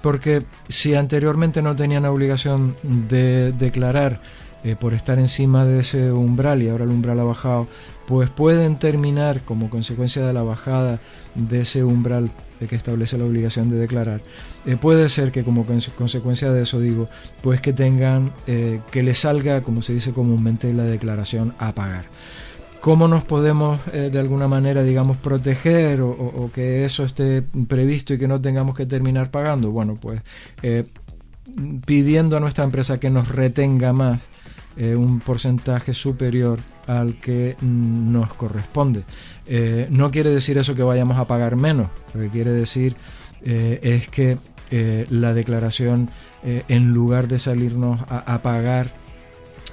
Porque 0.00 0.42
si 0.68 0.94
anteriormente 0.94 1.62
no 1.62 1.76
tenían 1.76 2.06
obligación 2.06 2.74
de 2.82 3.52
declarar 3.52 4.20
eh, 4.64 4.76
por 4.76 4.94
estar 4.94 5.18
encima 5.18 5.64
de 5.64 5.80
ese 5.80 6.12
umbral 6.12 6.62
y 6.62 6.68
ahora 6.68 6.84
el 6.84 6.90
umbral 6.90 7.20
ha 7.20 7.24
bajado, 7.24 7.68
pues 8.06 8.30
pueden 8.30 8.78
terminar 8.78 9.42
como 9.42 9.68
consecuencia 9.68 10.24
de 10.26 10.32
la 10.32 10.42
bajada 10.42 11.00
de 11.34 11.62
ese 11.62 11.82
umbral 11.84 12.30
que 12.68 12.76
establece 12.76 13.18
la 13.18 13.24
obligación 13.24 13.70
de 13.70 13.76
declarar. 13.76 14.22
Eh, 14.64 14.76
puede 14.76 15.08
ser 15.08 15.32
que 15.32 15.42
como 15.42 15.66
consecuencia 15.66 16.52
de 16.52 16.62
eso 16.62 16.78
digo, 16.78 17.08
pues 17.42 17.60
que 17.60 17.72
tengan 17.72 18.32
eh, 18.46 18.80
que 18.92 19.02
les 19.02 19.18
salga, 19.18 19.62
como 19.62 19.82
se 19.82 19.94
dice 19.94 20.12
comúnmente, 20.12 20.72
la 20.72 20.84
declaración 20.84 21.54
a 21.58 21.74
pagar 21.74 22.04
cómo 22.82 23.06
nos 23.06 23.22
podemos 23.22 23.80
eh, 23.92 24.10
de 24.12 24.18
alguna 24.18 24.48
manera, 24.48 24.82
digamos, 24.82 25.16
proteger 25.16 26.00
o, 26.00 26.50
que 26.52 26.84
eso 26.84 27.04
esté 27.04 27.40
previsto 27.40 28.12
y 28.12 28.18
que 28.18 28.26
no 28.26 28.40
tengamos 28.40 28.74
que 28.74 28.86
terminar 28.86 29.30
pagando. 29.30 29.70
Bueno, 29.70 29.96
pues 30.00 30.20
eh, 30.64 30.84
pidiendo 31.86 32.36
a 32.36 32.40
nuestra 32.40 32.64
empresa 32.64 32.98
que 32.98 33.08
nos 33.08 33.28
retenga 33.28 33.92
más 33.92 34.20
eh, 34.76 34.96
un 34.96 35.20
porcentaje 35.20 35.94
superior 35.94 36.58
al 36.88 37.20
que 37.20 37.56
nos 37.60 38.34
corresponde. 38.34 39.04
no 39.90 40.10
quiere 40.10 40.30
decir 40.30 40.58
eso 40.58 40.74
que 40.74 40.82
vayamos 40.82 41.18
a 41.18 41.28
pagar 41.28 41.54
menos, 41.54 41.86
lo 42.14 42.22
que 42.22 42.30
quiere 42.30 42.50
decir 42.50 42.96
es 43.44 44.08
que 44.08 44.38
la 45.08 45.34
declaración, 45.34 46.10
en 46.42 46.92
lugar 46.92 47.28
de 47.28 47.38
salirnos 47.38 48.00
a, 48.08 48.42
pagar 48.42 48.92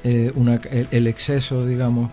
el 0.03 1.07
exceso, 1.07 1.65
digamos, 1.65 2.11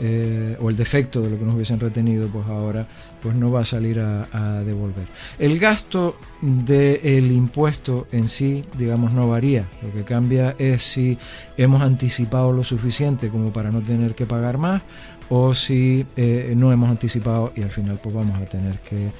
eh, 0.00 0.56
o 0.60 0.70
el 0.70 0.76
defecto 0.76 1.20
de 1.20 1.30
lo 1.30 1.38
que 1.38 1.44
nos 1.44 1.54
hubiesen 1.54 1.80
retenido, 1.80 2.28
pues 2.28 2.46
ahora 2.46 2.86
pues 3.22 3.34
no 3.34 3.50
va 3.50 3.60
a 3.60 3.64
salir 3.64 3.98
a, 3.98 4.62
devolver. 4.62 5.06
El 5.38 5.58
gasto 5.58 6.16
del 6.40 7.32
impuesto 7.32 8.06
en 8.12 8.28
sí, 8.28 8.64
digamos, 8.76 9.12
no 9.12 9.28
varía. 9.28 9.66
Lo 9.82 9.92
que 9.92 10.04
cambia 10.04 10.54
es 10.58 10.82
si 10.82 11.18
hemos 11.56 11.82
anticipado 11.82 12.52
lo 12.52 12.62
suficiente 12.62 13.28
como 13.28 13.52
para 13.52 13.72
no 13.72 13.80
tener 13.80 14.14
que 14.14 14.26
pagar 14.26 14.58
más 14.58 14.82
o 15.30 15.54
si 15.54 16.06
eh, 16.16 16.54
no 16.56 16.72
hemos 16.72 16.88
anticipado 16.88 17.52
y 17.54 17.62
al 17.62 17.70
final 17.70 17.98
pues 18.02 18.14
vamos 18.14 18.40
a 18.40 18.46
tener 18.46 18.78
que 18.78 19.10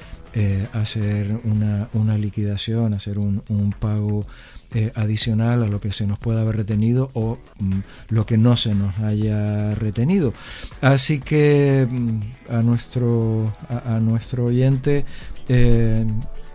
eh, 0.41 0.69
hacer 0.73 1.41
una, 1.43 1.89
una, 1.95 2.17
liquidación, 2.17 2.95
hacer 2.95 3.19
un, 3.19 3.43
un 3.49 3.73
pago 3.73 4.25
eh, 4.73 4.93
adicional 4.95 5.65
a 5.65 5.67
lo 5.67 5.81
que 5.81 5.91
se 5.91 6.07
nos 6.07 6.21
pueda 6.21 6.43
haber 6.43 6.59
retenido 6.59 7.11
o 7.15 7.39
mm, 7.59 7.79
lo 8.11 8.25
que 8.25 8.39
no 8.39 8.57
se 8.57 8.73
nos 8.73 8.97
haya 9.01 9.75
retenido. 9.75 10.33
Así 10.81 11.19
que 11.19 11.89
mm, 11.91 12.21
a, 12.51 12.63
nuestro, 12.63 13.53
a, 13.69 13.99
nuestro 13.99 14.45
oyente, 14.45 15.05
eh, 15.49 16.07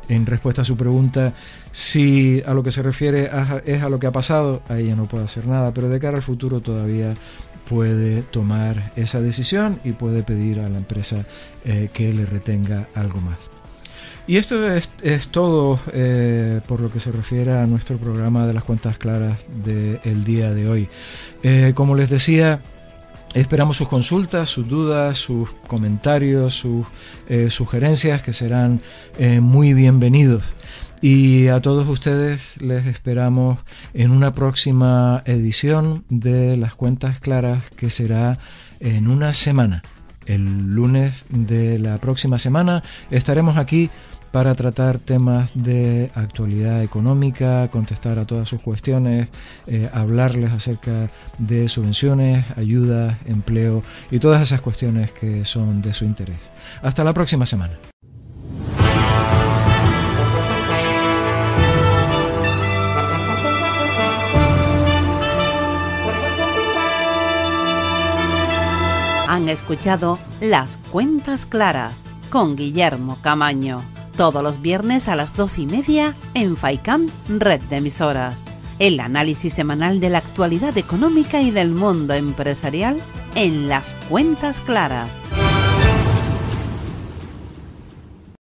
en 0.08 0.26
respuesta 0.28 0.62
a 0.62 0.66
su 0.66 0.78
pregunta, 0.78 1.34
si 1.72 2.42
a 2.46 2.54
lo 2.54 2.64
que 2.64 2.72
se 2.72 2.84
refiere 2.84 3.30
es 3.66 3.84
a 3.84 3.90
lo 3.90 4.00
que 4.00 4.08
ha 4.08 4.14
pasado, 4.14 4.64
ahí 4.70 4.88
ya 4.88 4.96
no 4.96 5.10
puede 5.10 5.26
hacer 5.26 5.46
nada, 5.46 5.74
pero 5.74 5.90
de 5.90 6.00
cara 6.00 6.16
al 6.16 6.24
futuro 6.24 6.62
todavía 6.62 7.16
puede 7.68 8.22
tomar 8.22 8.94
esa 8.96 9.20
decisión 9.20 9.82
y 9.84 9.92
puede 9.92 10.24
pedir 10.24 10.62
a 10.62 10.70
la 10.70 10.78
empresa 10.78 11.26
eh, 11.66 11.90
que 11.92 12.14
le 12.14 12.26
retenga 12.26 12.88
algo 12.96 13.20
más. 13.20 13.53
Y 14.26 14.38
esto 14.38 14.70
es, 14.72 14.90
todo 15.32 15.78
eh, 15.92 16.62
por 16.66 16.80
lo 16.80 16.90
que 16.90 17.02
se 17.02 17.12
refiere 17.12 17.52
a 17.58 17.66
nuestro 17.66 17.98
programa 17.98 18.48
de 18.48 18.54
las 18.54 18.64
cuentas 18.64 18.98
claras 18.98 19.40
del 19.66 20.24
día 20.24 20.54
de 20.54 20.70
hoy. 20.70 20.88
Eh, 21.44 21.74
como 21.76 21.94
les 21.94 22.10
decía, 22.10 22.62
esperamos 23.34 23.76
sus 23.76 23.90
consultas, 23.90 24.50
sus 24.50 24.66
dudas, 24.66 25.18
sus 25.18 25.52
comentarios, 25.68 26.54
sus 26.54 26.86
eh, 27.28 27.50
sugerencias 27.50 28.22
que 28.22 28.32
serán 28.32 28.82
muy 29.42 29.74
bienvenidos. 29.74 30.44
Y 31.02 31.50
a 31.50 31.60
todos 31.60 31.90
ustedes 31.90 32.56
les 32.62 32.86
esperamos 32.86 33.60
en 33.94 34.12
una 34.12 34.34
próxima 34.34 35.22
edición 35.26 36.06
de 36.08 36.56
las 36.56 36.76
cuentas 36.76 37.20
claras 37.20 37.62
que 37.76 37.90
será 37.90 38.40
en 38.80 39.10
una 39.10 39.34
semana. 39.34 39.84
El 40.26 40.74
lunes 40.74 41.26
de 41.30 41.78
la 41.80 41.98
próxima 41.98 42.40
semana 42.40 42.84
estaremos 43.12 43.58
aquí 43.58 43.90
para 44.34 44.56
tratar 44.56 44.98
temas 44.98 45.52
de 45.54 46.10
actualidad 46.16 46.82
económica, 46.82 47.70
contestar 47.70 48.18
a 48.18 48.26
todas 48.26 48.50
sus 48.50 48.64
cuestiones, 48.64 49.30
eh, 49.68 49.88
hablarles 49.94 50.52
acerca 50.52 51.12
de 51.38 51.70
subvenciones, 51.70 52.44
ayuda, 52.58 53.20
empleo 53.28 53.84
y 54.10 54.18
todas 54.18 54.42
esas 54.42 54.60
cuestiones 54.60 55.12
que 55.12 55.46
son 55.46 55.84
de 55.84 55.94
su 55.94 56.06
interés. 56.06 56.40
Hasta 56.82 57.04
la 57.04 57.14
próxima 57.14 57.46
semana. 57.46 57.78
Han 69.28 69.48
escuchado 69.48 70.18
Las 70.42 70.80
Cuentas 70.92 71.46
Claras 71.46 72.02
con 72.32 72.56
Guillermo 72.56 73.20
Camaño. 73.22 73.93
Todos 74.16 74.44
los 74.44 74.62
viernes 74.62 75.08
a 75.08 75.16
las 75.16 75.36
dos 75.36 75.58
y 75.58 75.66
media 75.66 76.16
en 76.36 76.56
FAICAM, 76.56 77.08
red 77.30 77.62
de 77.64 77.78
emisoras. 77.78 78.44
El 78.78 79.00
análisis 79.00 79.54
semanal 79.54 80.00
de 80.00 80.10
la 80.10 80.20
actualidad 80.20 80.78
económica 80.78 81.42
y 81.42 81.50
del 81.50 81.72
mundo 81.72 82.14
empresarial 82.14 83.02
en 83.34 83.70
Las 83.70 83.88
Cuentas 84.10 84.60
Claras 84.60 85.10